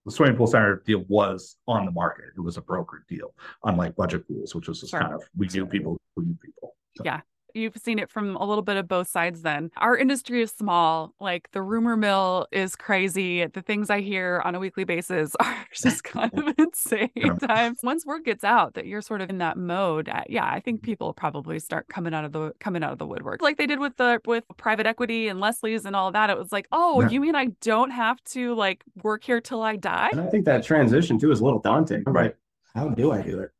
the 0.05 0.11
swimming 0.11 0.35
pool 0.35 0.47
center 0.47 0.83
deal 0.85 1.05
was 1.07 1.55
on 1.65 1.85
the 1.85 1.91
market. 1.91 2.25
It 2.37 2.41
was 2.41 2.57
a 2.57 2.61
brokered 2.61 3.07
deal, 3.07 3.33
unlike 3.63 3.95
budget 3.95 4.27
pools, 4.27 4.53
which 4.53 4.67
was 4.67 4.81
just 4.81 4.91
Sure. 4.91 4.99
kind 4.99 5.13
of 5.13 5.23
we 5.37 5.47
knew 5.47 5.65
people 5.65 5.97
who 6.13 6.23
knew 6.25 6.37
people. 6.43 6.75
So, 6.97 7.03
Yeah. 7.05 7.21
You've 7.53 7.77
seen 7.77 7.99
it 7.99 8.09
from 8.09 8.35
a 8.35 8.45
little 8.45 8.63
bit 8.63 8.77
of 8.77 8.87
both 8.87 9.07
sides 9.07 9.43
then. 9.43 9.69
Our 9.77 9.95
industry 9.95 10.41
is 10.41 10.51
small. 10.51 11.13
Like 11.19 11.49
the 11.51 11.61
rumor 11.61 11.95
mill 11.95 12.47
is 12.51 12.75
crazy. 12.75 13.45
The 13.45 13.61
things 13.61 13.89
I 13.91 14.01
hear 14.01 14.41
on 14.43 14.55
a 14.55 14.59
weekly 14.59 14.85
basis 14.85 15.35
are 15.39 15.55
just 15.73 16.03
kind 16.03 16.31
of 16.37 16.55
insane 16.57 17.09
Yeah. 17.15 17.35
times. 17.35 17.79
Once 17.83 18.05
word 18.05 18.25
gets 18.25 18.43
out 18.43 18.73
that 18.73 18.87
you're 18.87 19.01
sort 19.01 19.21
of 19.21 19.29
in 19.29 19.37
that 19.37 19.57
mode, 19.57 20.09
yeah, 20.29 20.45
I 20.45 20.59
think 20.61 20.81
people 20.81 21.13
probably 21.13 21.59
start 21.59 21.87
coming 21.89 22.13
out 22.13 22.25
of 22.25 22.31
the 22.31 22.53
coming 22.59 22.83
out 22.83 22.91
of 22.91 22.97
the 22.97 23.05
woodwork. 23.05 23.41
Like 23.41 23.57
they 23.57 23.67
did 23.67 23.79
with 23.79 23.97
the 23.97 24.19
with 24.25 24.45
private 24.57 24.87
equity 24.87 25.27
and 25.27 25.39
Leslie's 25.39 25.85
and 25.85 25.95
all 25.95 26.11
that. 26.11 26.29
It 26.31 26.37
was 26.37 26.51
like, 26.51 26.67
"Oh, 26.71 27.01
Yeah. 27.01 27.09
you 27.09 27.21
mean 27.21 27.35
I 27.35 27.45
don't 27.61 27.91
have 27.91 28.23
to 28.31 28.55
like 28.55 28.83
work 29.03 29.23
here 29.23 29.39
till 29.41 29.61
I 29.61 29.75
die?" 29.75 30.09
And 30.11 30.21
I 30.21 30.27
think 30.27 30.45
that 30.45 30.63
transition 30.63 31.19
too 31.19 31.31
is 31.31 31.39
a 31.39 31.43
little 31.43 31.59
daunting. 31.59 32.03
Right. 32.07 32.35
How 32.73 32.89
do 32.89 33.11
I 33.11 33.21
do 33.21 33.39
it? 33.39 33.51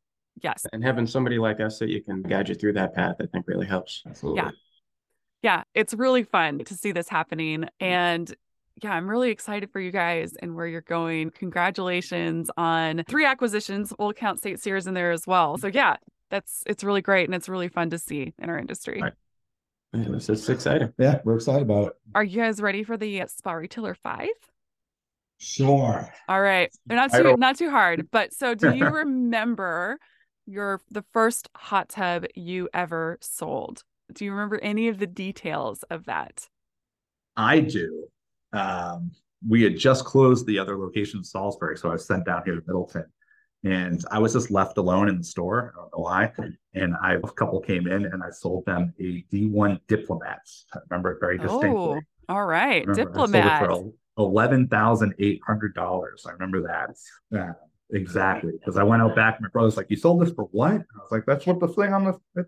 Yes. 0.44 0.66
And 0.74 0.84
having 0.84 1.08
somebody 1.08 1.40
like 1.40 1.60
us 1.60 1.80
that 1.80 1.90
you 1.90 2.04
can 2.04 2.22
guide 2.22 2.50
you 2.50 2.56
through 2.56 2.74
that 2.74 2.94
path, 2.94 3.16
I 3.22 3.26
think 3.28 3.46
really 3.48 3.66
helps. 3.66 4.04
Absolutely. 4.06 4.44
Yeah. 4.44 4.52
Yeah, 5.42 5.64
it's 5.74 5.94
really 5.94 6.24
fun 6.24 6.60
to 6.60 6.74
see 6.74 6.94
this 6.94 7.10
happening. 7.10 7.66
And 7.82 8.34
yeah, 8.82 8.94
I'm 8.94 9.10
really 9.10 9.30
excited 9.30 9.72
for 9.72 9.82
you 9.82 9.92
guys 9.92 10.36
and 10.42 10.56
where 10.56 10.66
you're 10.66 10.82
going. 10.82 11.32
Congratulations 11.32 12.50
on 12.56 13.04
three 13.10 13.26
acquisitions. 13.26 13.94
We'll 14.00 14.14
count 14.14 14.42
St. 14.42 14.60
Cyr's 14.60 14.88
in 14.88 14.94
there 14.94 15.12
as 15.12 15.28
well. 15.28 15.58
So 15.58 15.68
yeah, 15.68 15.98
that's 16.30 16.64
it's 16.66 16.84
really 16.84 17.02
great 17.02 17.28
and 17.28 17.36
it's 17.36 17.50
really 17.50 17.68
fun 17.68 17.90
to 17.90 18.00
see 18.00 18.34
in 18.40 18.50
our 18.50 18.58
industry. 18.58 19.02
Right. 19.02 19.14
It's, 19.94 20.30
it's 20.30 20.50
exciting. 20.50 20.94
Yeah, 20.98 21.20
we're 21.24 21.36
excited 21.36 21.62
about 21.62 21.88
it. 21.88 21.94
Are 22.16 22.24
you 22.24 22.42
guys 22.42 22.62
ready 22.62 22.84
for 22.84 22.98
the 22.98 23.22
uh, 23.22 23.28
Spa 23.28 23.52
Retailer 23.52 23.94
5? 23.94 24.28
Sure. 25.38 26.12
All 26.28 26.42
right. 26.42 26.72
They're 26.86 26.98
Not 26.98 27.12
too 27.12 27.36
not 27.38 27.58
too 27.58 27.70
hard. 27.70 28.10
But 28.12 28.34
so 28.34 28.56
do 28.56 28.74
you 28.74 28.86
remember 28.90 30.00
your 30.46 30.82
the 30.92 31.04
first 31.14 31.50
hot 31.56 31.90
tub 31.90 32.26
you 32.36 32.70
ever 32.74 33.18
sold? 33.22 33.84
Do 34.14 34.26
you 34.26 34.32
remember 34.32 34.60
any 34.62 34.88
of 34.90 35.00
the 35.00 35.08
details 35.08 35.84
of 35.90 36.06
that? 36.06 36.48
I 37.36 37.62
do. 37.62 38.08
Um, 38.52 39.12
we 39.48 39.64
had 39.64 39.78
just 39.78 40.06
closed 40.06 40.46
the 40.46 40.60
other 40.60 40.78
location 40.78 41.20
in 41.20 41.24
Salisbury, 41.24 41.78
so 41.78 41.90
I 41.90 41.94
was 41.94 42.06
sent 42.06 42.26
down 42.26 42.44
here 42.46 42.56
to 42.56 42.62
Middleton, 42.68 43.06
and 43.64 44.04
I 44.12 44.20
was 44.20 44.34
just 44.34 44.52
left 44.52 44.78
alone 44.78 45.10
in 45.10 45.18
the 45.18 45.24
store. 45.24 45.74
I 45.76 45.82
don't 45.82 45.92
know 45.98 46.04
why. 46.04 46.32
And 46.76 46.96
I 47.02 47.16
a 47.16 47.22
couple 47.22 47.60
came 47.62 47.88
in, 47.88 48.06
and 48.06 48.22
I 48.24 48.30
sold 48.30 48.66
them 48.66 48.94
a 49.00 49.26
D1 49.34 49.80
Diplomats. 49.88 50.66
I 50.74 50.80
remember 50.90 51.14
it 51.14 51.20
very 51.20 51.38
distinctly. 51.38 51.70
Oh, 51.70 52.00
all 52.30 52.46
right. 52.46 52.86
Remember, 52.86 53.12
I 53.12 53.26
sold 53.26 53.32
Diplomat. 53.32 53.84
eleven 54.18 54.68
thousand 54.68 55.14
eight 55.20 55.42
hundred 55.46 55.74
dollars. 55.74 56.26
I 56.28 56.32
remember 56.34 56.62
that. 56.64 56.92
Yeah, 57.32 57.54
exactly. 57.94 58.52
Because 58.54 58.78
I 58.78 58.84
went 58.84 59.02
out 59.02 59.16
back, 59.16 59.40
my 59.42 59.48
brother's 59.50 59.78
like, 59.78 59.90
"You 59.90 59.96
sold 59.96 60.22
this 60.22 60.34
for 60.34 60.46
what?" 60.46 60.72
And 60.72 60.86
I 60.96 61.00
was 61.00 61.12
like, 61.12 61.26
"That's 61.26 61.46
what 61.46 61.60
the 61.60 61.68
thing 61.68 61.94
on 61.94 62.04
the 62.36 62.46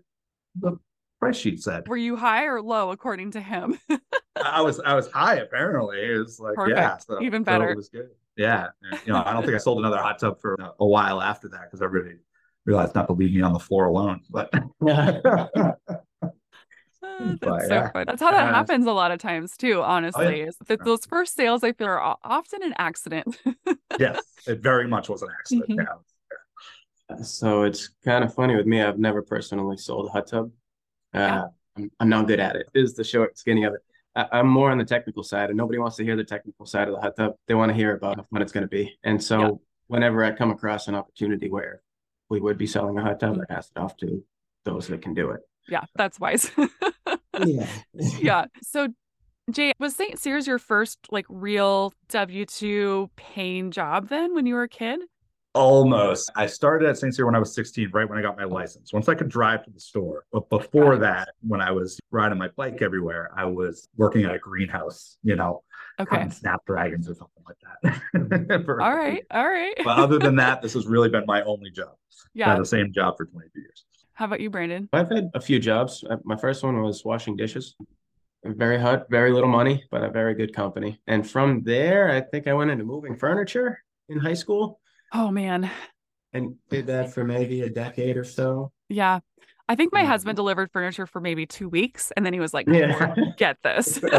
the 0.60 0.78
price 1.18 1.36
sheet 1.36 1.62
said." 1.62 1.88
Were 1.88 1.96
you 1.96 2.16
high 2.16 2.44
or 2.44 2.60
low 2.60 2.90
according 2.90 3.30
to 3.32 3.40
him? 3.40 3.78
I 4.36 4.60
was 4.60 4.80
I 4.80 4.94
was 4.94 5.10
high 5.10 5.36
apparently. 5.36 5.98
It 6.00 6.18
was 6.18 6.38
like 6.38 6.56
yeah, 6.68 6.98
so- 6.98 7.22
Even 7.22 7.42
so 7.42 7.46
better. 7.46 7.70
It 7.70 7.76
was 7.76 7.88
good. 7.88 8.10
Yeah, 8.36 8.68
and, 8.82 9.00
you 9.06 9.12
know, 9.14 9.22
I 9.24 9.32
don't 9.32 9.44
think 9.44 9.54
I 9.54 9.58
sold 9.58 9.78
another 9.78 9.96
hot 9.96 10.18
tub 10.18 10.40
for 10.42 10.58
a 10.78 10.86
while 10.86 11.22
after 11.22 11.48
that 11.48 11.62
because 11.64 11.80
everybody 11.80 12.16
realized 12.66 12.94
not 12.94 13.06
to 13.06 13.14
leave 13.14 13.32
me 13.32 13.40
on 13.40 13.54
the 13.54 13.58
floor 13.58 13.86
alone. 13.86 14.20
But 14.28 14.52
But, 17.40 17.40
That's 17.40 17.68
so 17.68 17.74
yeah. 17.74 17.90
fun. 17.92 18.04
That's 18.06 18.20
how 18.22 18.30
that 18.30 18.46
Yeah. 18.50 18.54
happens 18.54 18.86
a 18.86 18.92
lot 18.92 19.10
of 19.10 19.18
times 19.18 19.56
too, 19.56 19.82
honestly. 19.82 20.40
is 20.42 20.56
that 20.66 20.84
those 20.84 21.04
first 21.06 21.34
sales 21.34 21.64
I 21.64 21.72
feel 21.72 21.88
are 21.88 22.16
often 22.24 22.62
an 22.62 22.74
accident. 22.78 23.36
yes, 23.98 24.22
it 24.46 24.60
very 24.60 24.86
much 24.88 25.08
was 25.08 25.22
an 25.22 25.28
accident. 25.38 25.68
Mhm. 25.70 25.86
Yeah. 27.10 27.16
So 27.22 27.62
it's 27.62 27.90
kind 28.04 28.24
of 28.24 28.34
funny 28.34 28.56
with 28.56 28.66
me. 28.66 28.82
I've 28.82 28.98
never 28.98 29.22
personally 29.22 29.76
sold 29.76 30.06
a 30.08 30.10
hot 30.10 30.26
tub. 30.26 30.50
Uh, 31.14 31.18
Yeah. 31.18 31.44
I'm, 31.78 31.90
I'm 32.00 32.08
not 32.08 32.26
good 32.26 32.40
at 32.40 32.56
it. 32.56 32.66
Is 32.74 32.94
the 32.94 33.04
short, 33.04 33.38
skinny 33.38 33.64
of 33.64 33.74
it. 33.74 33.80
I, 34.14 34.38
I'm 34.38 34.48
more 34.48 34.70
on 34.70 34.78
the 34.78 34.84
technical 34.84 35.22
side, 35.22 35.50
and 35.50 35.56
nobody 35.58 35.78
wants 35.78 35.96
to 35.96 36.04
hear 36.04 36.16
the 36.16 36.24
technical 36.24 36.64
side 36.66 36.88
of 36.88 36.94
the 36.94 37.00
hot 37.00 37.16
tub. 37.16 37.34
They 37.48 37.54
want 37.54 37.68
to 37.70 37.74
hear 37.74 37.94
about 37.94 38.24
what 38.30 38.40
it's 38.42 38.50
going 38.52 38.62
to 38.62 38.68
be. 38.68 38.98
And 39.04 39.22
so, 39.22 39.40
Yeah. 39.40 39.50
whenever 39.88 40.24
I 40.24 40.32
come 40.32 40.50
across 40.50 40.88
an 40.88 40.94
opportunity 40.94 41.48
where 41.50 41.82
we 42.30 42.40
would 42.40 42.56
be 42.58 42.66
selling 42.66 42.96
a 42.98 43.02
hot 43.02 43.20
tub, 43.20 43.38
I 43.40 43.44
pass 43.52 43.70
it 43.74 43.78
off 43.78 43.96
to 43.98 44.24
those 44.64 44.88
that 44.88 45.02
can 45.02 45.14
do 45.14 45.30
it. 45.30 45.40
yeah, 45.68 45.84
that's 45.94 46.18
wise. 46.18 46.50
Yeah. 47.44 47.66
yeah. 48.20 48.44
So 48.62 48.88
Jay, 49.50 49.72
was 49.78 49.94
St. 49.94 50.18
Cyr's 50.18 50.46
your 50.46 50.58
first 50.58 50.98
like 51.10 51.26
real 51.28 51.92
W 52.08 52.44
two 52.46 53.10
paying 53.16 53.70
job 53.70 54.08
then 54.08 54.34
when 54.34 54.46
you 54.46 54.54
were 54.54 54.64
a 54.64 54.68
kid? 54.68 55.00
Almost. 55.54 56.30
I 56.36 56.46
started 56.46 56.86
at 56.86 56.98
St. 56.98 57.14
Cyr 57.14 57.24
when 57.24 57.34
I 57.34 57.38
was 57.38 57.54
16, 57.54 57.90
right 57.94 58.06
when 58.06 58.18
I 58.18 58.22
got 58.22 58.36
my 58.36 58.44
license. 58.44 58.92
Once 58.92 59.08
I 59.08 59.14
could 59.14 59.30
drive 59.30 59.64
to 59.64 59.70
the 59.70 59.80
store. 59.80 60.24
But 60.30 60.50
before 60.50 60.98
that, 60.98 61.30
when 61.40 61.62
I 61.62 61.70
was 61.70 61.98
riding 62.10 62.36
my 62.36 62.48
bike 62.56 62.82
everywhere, 62.82 63.30
I 63.34 63.46
was 63.46 63.88
working 63.96 64.24
at 64.26 64.34
a 64.34 64.38
greenhouse, 64.38 65.16
you 65.22 65.34
know, 65.34 65.62
Okay. 65.98 66.14
hunting 66.14 66.30
snapdragons 66.32 67.08
or 67.08 67.14
something 67.14 67.42
like 67.46 67.56
that. 68.12 68.62
For- 68.66 68.82
All 68.82 68.94
right. 68.94 69.24
All 69.30 69.48
right. 69.48 69.72
But 69.82 69.98
other 69.98 70.18
than 70.18 70.36
that, 70.36 70.60
this 70.62 70.74
has 70.74 70.86
really 70.86 71.08
been 71.08 71.24
my 71.26 71.42
only 71.44 71.70
job. 71.70 71.94
Yeah. 72.34 72.58
the 72.58 72.66
same 72.66 72.92
job 72.92 73.16
for 73.16 73.24
22 73.24 73.58
years. 73.58 73.86
How 74.16 74.24
about 74.24 74.40
you, 74.40 74.48
Brandon? 74.48 74.88
I've 74.94 75.10
had 75.10 75.30
a 75.34 75.40
few 75.40 75.58
jobs. 75.58 76.02
Uh, 76.08 76.16
My 76.24 76.36
first 76.36 76.62
one 76.64 76.80
was 76.80 77.04
washing 77.04 77.36
dishes. 77.36 77.74
Very 78.44 78.78
hot, 78.78 79.10
very 79.10 79.30
little 79.30 79.48
money, 79.50 79.84
but 79.90 80.02
a 80.02 80.08
very 80.08 80.34
good 80.34 80.54
company. 80.54 80.98
And 81.06 81.28
from 81.28 81.62
there, 81.64 82.08
I 82.10 82.22
think 82.22 82.46
I 82.46 82.54
went 82.54 82.70
into 82.70 82.84
moving 82.84 83.14
furniture 83.14 83.82
in 84.08 84.18
high 84.18 84.34
school 84.34 84.80
Oh 85.12 85.30
man. 85.30 85.70
and 86.32 86.54
did 86.70 86.86
that 86.86 87.12
for 87.12 87.24
maybe 87.24 87.60
a 87.62 87.68
decade 87.68 88.16
or 88.16 88.24
so. 88.24 88.72
Yeah. 88.88 89.20
I 89.68 89.74
think 89.74 89.92
my 89.92 90.02
Mhm. 90.02 90.06
husband 90.06 90.36
delivered 90.36 90.70
furniture 90.72 91.06
for 91.06 91.20
maybe 91.20 91.44
two 91.44 91.68
weeks 91.68 92.10
and 92.16 92.24
then 92.24 92.32
he 92.32 92.40
was 92.40 92.54
like, 92.54 92.66
Yeah. 92.68 93.14
get 93.36 93.58
this. 93.62 94.00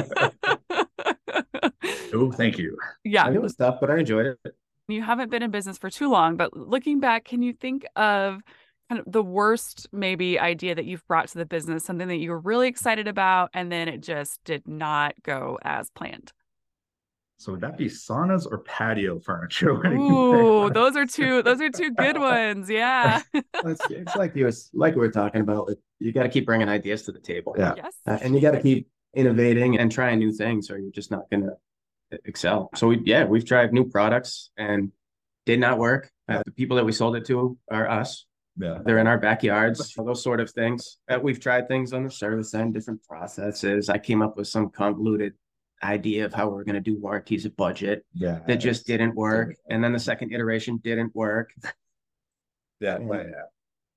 Oh, 2.14 2.32
thank 2.32 2.58
you. 2.58 2.78
yeah. 3.04 3.30
It 3.30 3.42
was 3.42 3.56
tough, 3.56 3.80
but 3.82 3.90
I 3.92 3.98
enjoyed 4.00 4.26
it. 4.28 4.56
You 4.88 5.02
haven't 5.02 5.30
been 5.30 5.44
in 5.44 5.52
business 5.52 5.78
for 5.78 5.90
too 5.90 6.10
long, 6.10 6.38
but 6.38 6.56
looking 6.56 7.00
back, 7.02 7.26
can 7.26 7.42
you 7.42 7.52
think 7.54 7.86
of 7.96 8.42
kind 8.90 9.02
of 9.06 9.12
the 9.12 9.24
worst 9.24 9.88
maybe 9.92 10.40
idea 10.40 10.76
that 10.76 10.86
you've 10.86 11.06
brought 11.08 11.28
to 11.30 11.38
the 11.38 11.46
business, 11.46 11.84
something 11.84 12.08
that 12.08 12.18
you 12.18 12.32
were 12.32 12.40
really 12.40 12.68
excited 12.68 13.08
about 13.08 13.50
and 13.54 13.72
then 13.72 13.88
it 13.88 14.02
just 14.02 14.44
did 14.44 14.68
not 14.68 15.14
go 15.24 15.58
as 15.64 15.90
planned? 15.90 16.32
So 17.40 17.52
would 17.52 17.62
that 17.62 17.78
be 17.78 17.86
saunas 17.86 18.48
or 18.50 18.60
patio 18.60 19.20
furniture? 19.20 19.74
What 19.76 19.84
do 19.84 19.92
you 19.92 20.00
Ooh, 20.00 20.70
those 20.72 20.96
are 20.96 21.06
two 21.06 21.44
those 21.44 21.62
are 21.62 21.70
two 21.70 21.92
good 21.92 22.18
ones. 22.18 22.70
Yeah. 22.70 23.22
It's, 23.66 23.82
it's 23.90 24.16
like 24.16 24.36
you 24.36 24.46
was 24.46 24.70
like 24.74 24.96
we 24.96 25.02
were 25.02 25.12
talking 25.12 25.42
about. 25.42 25.68
like, 25.68 25.78
You 26.00 26.12
got 26.12 26.24
to 26.24 26.30
keep 26.30 26.46
bringing 26.46 26.70
ideas 26.70 27.04
to 27.04 27.12
the 27.12 27.20
table. 27.20 27.56
Yeah. 27.58 27.74
yes. 27.76 27.94
Uh, 28.06 28.18
and 28.22 28.34
you 28.34 28.42
got 28.42 28.52
to 28.52 28.62
keep 28.62 28.88
innovating 29.16 29.80
and 29.80 29.92
trying 29.92 30.20
new 30.20 30.32
things, 30.32 30.70
or 30.70 30.78
you're 30.78 30.92
just 30.92 31.12
not 31.12 31.30
gonna 31.32 31.54
excel. 32.26 32.70
So 32.76 32.88
we, 32.88 33.02
yeah, 33.04 33.26
we've 33.26 33.46
tried 33.46 33.74
new 33.74 33.90
products 33.90 34.52
and 34.58 34.92
did 35.46 35.60
not 35.60 35.78
work. 35.78 36.12
Uh, 36.30 36.44
the 36.46 36.52
people 36.52 36.78
that 36.78 36.86
we 36.86 36.92
sold 36.92 37.16
it 37.16 37.26
to 37.26 37.58
are 37.70 37.90
us. 37.90 38.26
Yeah. 38.60 38.80
They're 38.84 38.98
in 38.98 39.08
our 39.08 39.18
backyards, 39.20 39.94
those 39.96 40.24
sort 40.24 40.40
of 40.40 40.50
things. 40.52 40.98
Uh, 41.10 41.20
we've 41.22 41.40
tried 41.40 41.68
things 41.68 41.94
on 41.94 42.04
the 42.04 42.10
service 42.12 42.54
end, 42.54 42.74
different 42.74 43.04
processes. 43.04 43.90
I 43.90 43.98
came 44.00 44.22
up 44.22 44.36
with 44.38 44.48
some 44.48 44.70
convoluted 44.70 45.34
idea 45.84 46.26
of 46.26 46.34
how 46.34 46.50
we 46.50 46.60
are 46.60 46.64
going 46.64 46.74
to 46.76 46.82
do 46.82 46.98
warranties 47.00 47.46
at 47.46 47.56
budget 47.56 48.04
Yeah. 48.14 48.40
that 48.48 48.56
just 48.56 48.88
didn't 48.88 49.14
work. 49.16 49.56
And 49.70 49.84
then 49.84 49.94
the 49.94 50.00
second 50.00 50.32
iteration 50.34 50.78
didn't 50.84 51.16
work. 51.16 51.52
Yeah, 52.80 52.98
well, 53.00 53.24
yeah. 53.24 53.32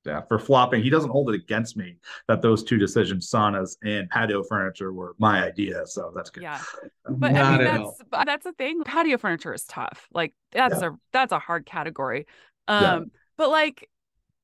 Yeah, 0.06 0.22
for 0.28 0.38
flopping, 0.38 0.82
he 0.82 0.88
doesn't 0.88 1.11
hold 1.11 1.28
it 1.28 1.34
against 1.34 1.76
me 1.76 1.96
that 2.26 2.40
those 2.40 2.64
two 2.64 2.78
decisions, 2.78 3.30
saunas 3.30 3.76
and 3.84 4.08
patio 4.08 4.42
furniture, 4.42 4.94
were 4.94 5.14
my 5.18 5.44
idea. 5.44 5.82
So 5.86 6.11
that's 6.16 6.30
good. 6.30 6.42
Yeah. 6.42 6.58
But 7.11 7.34
I 7.34 7.50
mean 7.58 7.61
at 7.61 7.64
that's 7.64 7.80
all. 7.80 7.96
but 8.11 8.24
that's 8.24 8.44
the 8.44 8.52
thing. 8.52 8.82
Patio 8.84 9.18
furniture 9.18 9.52
is 9.52 9.64
tough. 9.64 10.06
Like 10.14 10.32
that's 10.52 10.80
a 10.80 10.96
that's 11.12 11.32
a 11.32 11.38
hard 11.38 11.66
category. 11.66 12.26
Um 12.66 12.82
Yeah. 12.82 13.00
but 13.36 13.50
like 13.50 13.90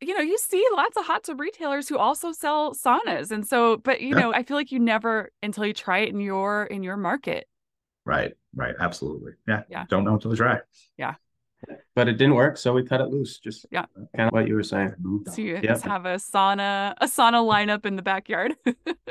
you 0.01 0.15
know, 0.15 0.21
you 0.21 0.39
see 0.39 0.65
lots 0.75 0.97
of 0.97 1.05
hot 1.07 1.25
tub 1.25 1.41
retailers 1.41 1.89
who 1.89 1.97
also 1.99 2.33
sell 2.33 2.75
saunas. 2.75 3.31
And 3.31 3.47
so 3.47 3.77
but 3.79 4.01
you 4.01 4.09
Yeah. 4.11 4.21
know, 4.21 4.35
I 4.35 4.43
feel 4.43 4.57
like 4.57 4.73
you 4.73 4.79
never 4.79 5.31
until 5.43 5.65
you 5.67 5.73
try 5.73 5.99
it 6.01 6.11
in 6.11 6.21
your 6.21 6.65
in 6.65 6.83
your 6.83 6.97
market. 6.97 7.47
Right, 8.05 8.35
right, 8.55 8.75
absolutely. 8.79 9.33
Yeah, 9.49 9.63
Yeah. 9.69 9.85
Don't 9.89 10.05
know 10.05 10.15
until 10.15 10.31
you 10.31 10.37
try. 10.37 10.61
Yeah. 10.97 11.15
But 11.97 12.07
it 12.07 12.13
didn't 12.19 12.35
work, 12.35 12.59
so 12.59 12.73
we 12.75 12.85
cut 12.85 13.01
it 13.01 13.09
loose. 13.09 13.39
Just 13.39 13.67
Yeah. 13.71 13.87
kind 14.15 14.29
of 14.29 14.33
what 14.33 14.47
you 14.47 14.55
were 14.55 14.63
saying. 14.63 14.95
So 15.29 15.41
you 15.43 15.55
Yep. 15.55 15.63
just 15.65 15.85
have 15.85 16.05
a 16.07 16.17
sauna 16.17 16.95
a 17.01 17.07
sauna 17.07 17.43
lineup 17.45 17.87
in 17.87 17.97
the 17.97 18.03
backyard. 18.03 18.55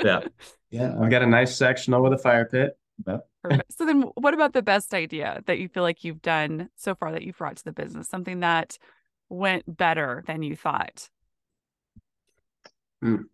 Yeah. 0.04 0.22
Yeah, 0.72 0.94
I've 1.00 1.10
got 1.10 1.22
a 1.22 1.26
nice 1.28 1.56
sectional 1.56 2.04
with 2.04 2.12
a 2.12 2.18
fire 2.18 2.44
pit. 2.44 2.78
Perfect. 3.06 3.72
So 3.78 3.86
then 3.86 4.02
what 4.16 4.34
about 4.34 4.52
the 4.52 4.62
best 4.62 4.94
idea 4.94 5.42
that 5.46 5.58
you 5.58 5.70
feel 5.70 5.84
like 5.84 6.04
you've 6.04 6.22
done 6.22 6.70
so 6.76 6.96
far 6.96 7.14
that 7.14 7.22
you've 7.22 7.38
brought 7.38 7.56
to 7.58 7.64
the 7.64 7.72
business? 7.72 8.10
Something 8.10 8.42
that 8.42 8.78
went 9.30 9.64
better 9.78 10.24
than 10.28 10.44
you 10.44 10.56
thought. 10.56 11.10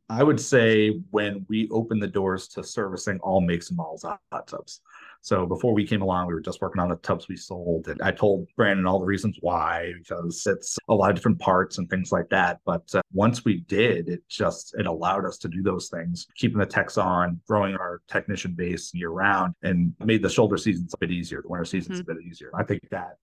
I 0.10 0.24
would 0.24 0.39
say 0.39 1.00
when 1.12 1.46
we 1.48 1.70
opened 1.70 2.04
the 2.04 2.08
doors 2.08 2.48
to 2.50 2.64
servicing 2.64 3.20
all 3.22 3.39
makes 3.39 3.70
and 3.70 3.78
models 3.78 4.04
of 4.04 4.18
hot 4.32 4.48
tubs. 4.48 4.82
So 5.22 5.46
before 5.46 5.74
we 5.74 5.86
came 5.86 6.02
along, 6.02 6.28
we 6.28 6.34
were 6.34 6.42
just 6.42 6.62
working 6.62 6.82
on 6.82 6.89
the 6.89 6.96
tubs 6.98 7.28
we 7.30 7.38
sold. 7.38 7.88
And 7.88 8.02
I 8.02 8.12
told 8.12 8.48
Brandon 8.58 8.88
all 8.88 9.00
the 9.00 9.06
reasons 9.06 9.38
why, 9.39 9.94
because 9.98 10.44
it's 10.48 10.78
a 10.89 10.96
lot 10.96 11.12
of 11.12 11.16
different 11.16 11.39
parts 11.39 11.78
and 11.78 11.89
things 11.89 12.12
like 12.12 12.28
that. 12.30 12.60
But 12.66 12.84
uh, 12.94 13.02
once 13.14 13.46
we 13.46 13.62
did, 13.62 14.10
it 14.10 14.24
just, 14.28 14.76
it 14.78 14.88
allowed 14.88 15.26
us 15.26 15.38
to 15.38 15.48
do 15.48 15.62
those 15.62 15.89
things, 15.89 16.28
keeping 16.36 16.58
the 16.58 16.66
techs 16.66 16.98
on, 16.98 17.39
growing 17.48 17.76
our 17.76 18.02
technician 18.08 18.54
base 18.54 18.94
year 18.94 19.12
round 19.12 19.54
and 19.62 19.94
made 20.04 20.24
the 20.24 20.30
shoulder 20.30 20.58
seasons 20.58 20.94
a 20.94 20.98
bit 20.98 21.12
easier. 21.12 21.42
The 21.44 21.50
winter 21.50 21.66
seasons 21.66 22.00
a 22.00 22.04
bit 22.04 22.18
easier. 22.28 22.52
I 22.56 22.64
think 22.64 22.89
that 22.89 23.18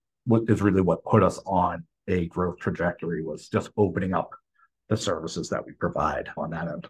is 0.47 0.61
really 0.61 0.81
what 0.81 1.03
put 1.03 1.21
us 1.21 1.39
on 1.45 1.83
a 2.09 2.25
growth 2.27 2.57
trajectory 2.59 3.23
was 3.23 3.47
just 3.47 3.69
opening 3.77 4.13
up 4.13 4.31
the 4.89 4.97
services 4.97 5.49
that 5.49 5.65
we 5.65 5.71
provide 5.73 6.29
on 6.35 6.49
that 6.51 6.67
end. 6.67 6.87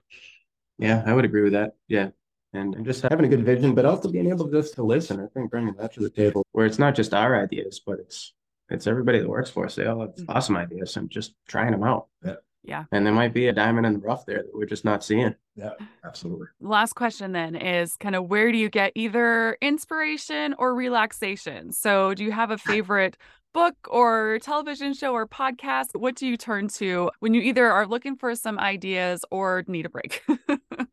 Yeah, 0.78 1.04
I 1.06 1.14
would 1.14 1.26
agree 1.26 1.42
with 1.44 1.54
that. 1.54 1.74
Yeah. 1.88 2.10
And, 2.54 2.74
and 2.74 2.86
just 2.86 3.04
having 3.04 3.26
a 3.26 3.30
good 3.30 3.46
vision, 3.46 3.76
but 3.76 3.86
also 3.86 4.10
being 4.10 4.30
able 4.30 4.50
just 4.50 4.74
to 4.76 4.84
listen. 4.84 5.20
I 5.20 5.28
think 5.34 5.52
bringing 5.52 5.76
that 5.76 5.94
to 5.94 6.00
the 6.00 6.10
table 6.10 6.44
where 6.54 6.66
it's 6.66 6.80
not 6.80 6.96
just 6.96 7.14
our 7.14 7.40
ideas, 7.42 7.82
but 7.86 8.00
it's 8.00 8.34
it's 8.72 8.86
everybody 8.88 9.20
that 9.20 9.28
works 9.28 9.50
for 9.50 9.66
us. 9.66 9.76
They 9.76 9.86
all 9.88 10.02
have 10.02 10.16
Mhm. 10.16 10.26
awesome 10.30 10.56
ideas 10.56 10.96
and 10.96 11.10
just 11.10 11.34
trying 11.48 11.72
them 11.72 11.84
out. 11.84 12.08
Yeah. 12.24 12.36
Yeah. 12.64 12.84
And 12.92 13.06
there 13.06 13.14
might 13.14 13.34
be 13.34 13.48
a 13.48 13.54
diamond 13.54 13.86
in 13.88 13.94
the 13.94 14.00
rough 14.00 14.26
there 14.26 14.44
that 14.44 14.54
we're 14.54 14.66
just 14.66 14.86
not 14.86 15.04
seeing. 15.04 15.34
Yeah, 15.56 15.72
absolutely. 16.04 16.48
Last 16.60 16.94
question 16.94 17.32
then 17.32 17.56
is 17.56 17.96
kind 17.98 18.16
of 18.16 18.28
where 18.28 18.52
do 18.52 18.58
you 18.58 18.70
get 18.70 18.92
either 18.96 19.58
inspiration 19.62 20.54
or 20.60 20.76
relaxation? 20.76 21.72
So, 21.72 22.14
do 22.14 22.24
you 22.24 22.32
have 22.32 22.52
a 22.52 22.58
favorite 22.74 23.18
book 23.54 23.76
or 23.88 24.40
television 24.42 24.94
show 24.94 25.14
or 25.14 25.28
podcast? 25.28 25.88
What 25.94 26.16
do 26.16 26.28
you 26.28 26.38
turn 26.38 26.68
to 26.70 27.12
when 27.20 27.34
you 27.34 27.42
either 27.42 27.70
are 27.72 27.88
looking 27.88 28.16
for 28.16 28.36
some 28.36 28.60
ideas 28.60 29.26
or 29.32 29.64
need 29.68 29.86
a 29.86 29.90
break? 29.90 30.24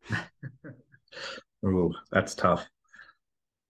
Oh, 1.65 1.91
that's 2.11 2.35
tough. 2.35 2.67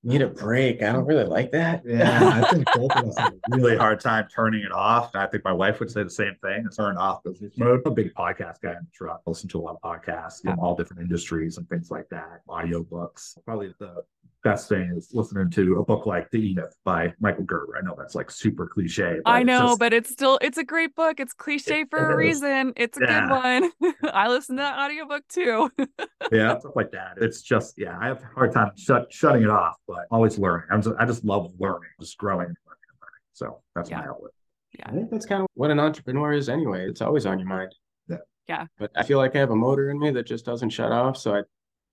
Need 0.04 0.22
a 0.22 0.28
break. 0.28 0.82
I 0.84 0.94
don't 0.94 1.06
really 1.06 1.26
like 1.26 1.52
that. 1.52 1.82
Yeah, 1.86 2.42
I 2.46 2.54
think 2.54 2.66
both 2.74 2.92
of 2.96 3.06
us 3.10 3.18
have 3.18 3.34
a 3.34 3.38
really 3.58 3.76
hard 3.76 4.00
time 4.00 4.28
turning 4.34 4.62
it 4.64 4.72
off. 4.72 5.14
And 5.14 5.24
I 5.24 5.28
think 5.28 5.44
my 5.44 5.52
wife 5.52 5.80
would 5.80 5.92
say 5.92 6.04
the 6.04 6.10
same 6.10 6.36
thing. 6.42 6.64
It's 6.66 6.78
turn 6.78 6.98
off 6.98 7.24
business 7.24 7.54
mode. 7.58 7.82
I'm 7.86 7.92
a 7.92 7.96
big 7.96 8.14
podcast 8.14 8.62
guy 8.62 8.72
in 8.72 8.78
the 8.86 8.92
truck. 8.94 9.22
I 9.26 9.30
listen 9.30 9.50
to 9.50 9.60
a 9.60 9.62
lot 9.62 9.78
of 9.82 9.82
podcasts 9.82 10.42
from 10.44 10.60
all 10.60 10.76
different 10.76 11.02
industries 11.02 11.58
and 11.58 11.68
things 11.68 11.92
like 11.92 12.08
that. 12.10 12.42
Audio 12.48 12.84
books. 12.84 13.38
Probably 13.44 13.74
the 13.80 13.96
best 14.44 14.70
thing 14.70 14.94
is 14.96 15.10
listening 15.14 15.50
to 15.50 15.80
a 15.80 15.84
book 15.84 16.06
like 16.06 16.30
The 16.32 16.38
E-Myth 16.52 16.74
by 16.86 17.12
Michael 17.20 17.44
Gerber. 17.44 17.76
I 17.78 17.82
know 17.82 17.96
that's 17.98 18.16
like 18.16 18.32
super 18.32 18.68
cliche. 18.68 19.18
I 19.26 19.44
know, 19.44 19.70
just- 19.70 19.80
but 19.80 19.94
it's 19.94 20.10
still 20.12 20.38
it's 20.42 20.60
a 20.60 20.64
great 20.64 20.96
book. 20.96 21.20
It's 21.20 21.34
cliche 21.34 21.82
It- 21.82 21.90
for 21.90 21.98
a 21.98 22.10
it 22.12 22.14
is. 22.14 22.18
reason. 22.44 22.74
It's 22.78 22.98
a 22.98 23.02
Yeah. 23.02 23.22
good 23.22 23.30
one. 23.82 23.94
I 24.14 24.30
listen 24.30 24.56
to 24.58 24.62
that 24.62 24.78
audiobook 24.78 25.28
too. 25.28 25.70
yeah, 26.32 26.58
stuff 26.60 26.76
like 26.76 26.92
that. 26.92 27.16
It's 27.18 27.42
just 27.42 27.74
yeah, 27.78 27.98
I 28.00 28.06
have 28.08 28.22
a 28.22 28.26
hard 28.36 28.54
time 28.54 28.72
shut, 28.78 29.12
shutting 29.12 29.44
it 29.44 29.50
off, 29.50 29.76
but 29.88 29.97
always 30.12 30.38
learning. 30.38 30.68
I'm 30.72 30.82
just, 30.82 30.96
I 31.00 31.06
just 31.06 31.24
love 31.26 31.54
learning, 31.60 31.90
just 32.00 32.18
growing, 32.18 32.48
and 32.48 32.56
learning, 32.66 32.84
and 32.90 32.98
learning. 33.02 33.22
So 33.34 33.62
that's 33.76 33.90
my 33.92 34.06
outlet. 34.06 34.32
Yeah. 34.78 34.86
I 34.88 34.92
think 34.92 35.10
that's 35.12 35.26
kind 35.26 35.42
of 35.42 35.48
what 35.56 35.72
an 35.72 35.80
entrepreneur 35.80 36.34
is 36.34 36.50
anyway. 36.50 36.88
It's 36.90 37.02
always 37.02 37.26
on 37.26 37.40
your 37.40 37.48
mind. 37.48 37.74
Yeah. 38.08 38.18
Yeah. 38.48 38.66
But 38.78 38.92
I 38.96 39.04
feel 39.04 39.18
like 39.18 39.36
I 39.36 39.40
have 39.40 39.52
a 39.52 39.56
motor 39.56 39.90
in 39.90 40.00
me 40.00 40.12
that 40.12 40.28
just 40.28 40.46
doesn't 40.46 40.70
shut 40.70 40.92
off. 40.92 41.18
So 41.18 41.36
I, 41.36 41.42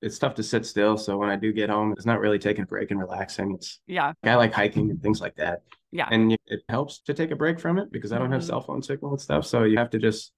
it's 0.02 0.18
tough 0.18 0.34
to 0.34 0.42
sit 0.42 0.66
still. 0.66 0.98
So 0.98 1.16
when 1.16 1.30
I 1.30 1.36
do 1.36 1.52
get 1.52 1.70
home, 1.70 1.92
it's 1.92 2.04
not 2.04 2.20
really 2.20 2.38
taking 2.38 2.64
a 2.64 2.66
break 2.66 2.90
and 2.90 3.00
relaxing. 3.00 3.52
It's 3.54 3.80
yeah. 3.86 4.12
I 4.22 4.34
like 4.34 4.52
hiking 4.52 4.90
and 4.90 5.00
things 5.02 5.20
like 5.20 5.36
that. 5.36 5.62
Yeah. 5.92 6.08
And 6.10 6.36
it 6.46 6.62
helps 6.68 6.98
to 7.02 7.14
take 7.14 7.30
a 7.30 7.36
break 7.36 7.58
from 7.58 7.78
it 7.78 7.90
because 7.90 8.12
I 8.12 8.18
don't 8.18 8.30
have 8.32 8.42
Mhm. 8.42 8.46
cell 8.46 8.60
phone 8.60 8.82
signal 8.82 9.12
and 9.12 9.20
stuff. 9.20 9.46
So 9.46 9.62
you 9.64 9.78
have 9.78 9.90
to 9.90 9.98
just, 9.98 10.32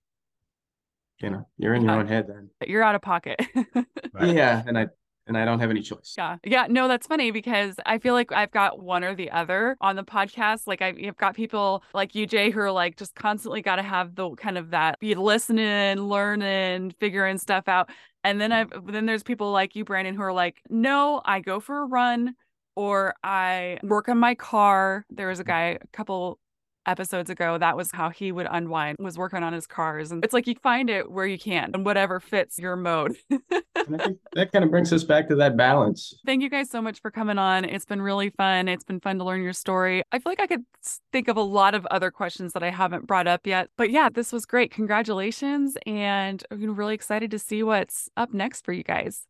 you 1.21 1.31
know, 1.31 1.49
you're 1.59 1.75
in 1.75 1.83
Yeah. 1.83 1.93
your 1.93 2.01
own 2.01 2.07
head 2.07 2.27
then. 2.29 2.51
You're 2.69 2.83
out 2.83 2.95
of 2.95 3.03
pocket. 3.03 3.41
Right. 4.13 4.35
Yeah. 4.35 4.63
And 4.67 4.79
I, 4.79 4.87
and 5.27 5.37
I 5.37 5.45
don't 5.45 5.59
have 5.59 5.71
any 5.71 5.83
choice. 5.83 6.15
Yeah. 6.17 6.37
Yeah. 6.45 6.67
No, 6.69 6.89
that's 6.89 7.07
funny 7.07 7.31
because 7.31 7.77
I 7.85 7.99
feel 7.99 8.15
like 8.15 8.33
I've 8.33 8.51
got 8.51 8.81
one 8.81 9.03
or 9.03 9.15
the 9.15 9.31
other 9.31 9.77
on 9.81 9.97
the 9.97 10.05
podcast. 10.05 10.67
Like 10.67 10.83
I've, 10.83 11.17
got 11.17 11.35
people 11.35 11.83
like 11.95 12.15
you, 12.15 12.27
Jay, 12.27 12.51
who 12.51 12.61
are 12.61 12.71
like 12.71 12.97
just 12.97 13.15
constantly 13.15 13.61
got 13.63 13.77
to 13.77 13.83
have 13.83 14.15
the 14.15 14.31
kind 14.37 14.57
of 14.57 14.71
that 14.71 15.01
be 15.01 15.15
listening, 15.15 15.99
learning, 15.99 16.95
figuring 17.01 17.39
stuff 17.39 17.69
out. 17.69 17.91
And 18.23 18.41
then 18.41 18.53
I've, 18.53 18.71
then 18.87 19.07
there's 19.07 19.23
people 19.23 19.51
like 19.53 19.75
you, 19.75 19.85
Brandon, 19.85 20.15
who 20.15 20.23
are 20.23 20.33
like, 20.33 20.63
no, 20.69 21.23
I 21.25 21.41
go 21.41 21.61
for 21.61 21.83
a 21.83 21.87
run 21.87 22.35
or 22.77 23.15
I 23.25 23.79
work 23.83 24.09
on 24.09 24.19
my 24.19 24.35
car. 24.35 25.05
There 25.11 25.29
was 25.29 25.41
a 25.41 25.45
mm. 25.45 25.49
guy 25.49 25.63
a 25.81 25.87
couple 25.93 26.39
episodes 26.87 27.29
ago 27.31 27.59
that 27.59 27.77
was 27.77 27.91
how 27.93 28.09
he 28.11 28.33
would 28.33 28.47
unwind 28.51 28.97
was 29.01 29.19
working 29.19 29.43
on 29.43 29.53
his 29.53 29.67
cars 29.67 30.11
and 30.13 30.25
it's 30.25 30.33
like 30.33 30.47
you 30.47 30.55
find 30.63 30.89
it 30.89 31.11
where 31.11 31.27
you 31.27 31.39
can 31.39 31.71
and 31.75 31.85
whatever 31.85 32.21
fits 32.21 32.59
your 32.59 32.77
mode 32.77 33.17
And 33.31 33.95
I 34.01 34.05
think 34.05 34.19
that 34.35 34.53
kind 34.53 34.65
of 34.65 34.71
brings 34.71 34.93
us 34.93 35.05
back 35.05 35.29
to 35.29 35.37
that 35.37 35.57
balance. 35.57 36.15
Thank 36.25 36.43
you 36.43 36.51
guys 36.51 36.71
so 36.71 36.81
much 36.83 37.01
for 37.01 37.11
coming 37.11 37.39
on. 37.39 37.65
It's 37.65 37.85
been 37.85 38.03
really 38.03 38.31
fun. 38.31 38.69
It's 38.69 38.83
been 38.85 39.01
fun 39.01 39.19
to 39.19 39.25
learn 39.25 39.43
your 39.43 39.53
story. 39.53 40.03
I 40.13 40.19
feel 40.19 40.31
like 40.33 40.41
I 40.41 40.47
could 40.47 40.65
think 41.13 41.29
of 41.29 41.37
a 41.37 41.43
lot 41.43 41.75
of 41.75 41.87
other 41.87 42.11
questions 42.11 42.53
that 42.55 42.63
I 42.63 42.71
haven't 42.71 43.07
brought 43.07 43.27
up 43.27 43.47
yet. 43.47 43.69
But 43.77 43.91
yeah, 43.91 44.09
this 44.09 44.33
was 44.33 44.45
great. 44.47 44.71
Congratulations. 44.73 45.77
And 45.87 46.43
I'm 46.51 46.75
really 46.75 46.95
excited 46.95 47.31
to 47.33 47.39
see 47.39 47.63
what's 47.63 48.09
up 48.17 48.33
next 48.35 48.65
for 48.65 48.73
you 48.73 48.83
guys. 48.83 49.23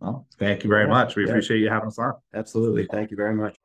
Well, 0.00 0.26
thank 0.38 0.64
you 0.64 0.70
very 0.70 0.86
much. 0.88 1.16
We 1.16 1.24
Yeah. 1.24 1.30
appreciate 1.30 1.58
you 1.58 1.68
having 1.68 1.88
us 1.88 1.98
on. 1.98 2.14
Absolutely. 2.32 2.86
Thank 2.90 3.10
you 3.10 3.16
very 3.16 3.34
much. 3.34 3.56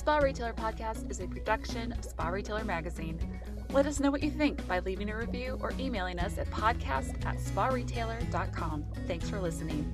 Spa 0.00 0.16
Retailer 0.16 0.54
Podcast 0.54 1.10
is 1.10 1.20
a 1.20 1.26
production 1.26 1.92
of 1.92 2.02
Spa 2.06 2.28
Retailer 2.28 2.64
Magazine. 2.64 3.20
Let 3.70 3.84
us 3.84 4.00
know 4.00 4.10
what 4.10 4.22
you 4.22 4.30
think 4.30 4.66
by 4.66 4.78
leaving 4.78 5.10
a 5.10 5.14
review 5.18 5.58
or 5.60 5.74
emailing 5.78 6.18
us 6.18 6.38
at 6.38 6.50
podcast 6.50 7.22
at 7.26 7.36
sparetailer.com. 7.36 8.86
Thanks 9.06 9.28
for 9.28 9.38
listening. 9.42 9.92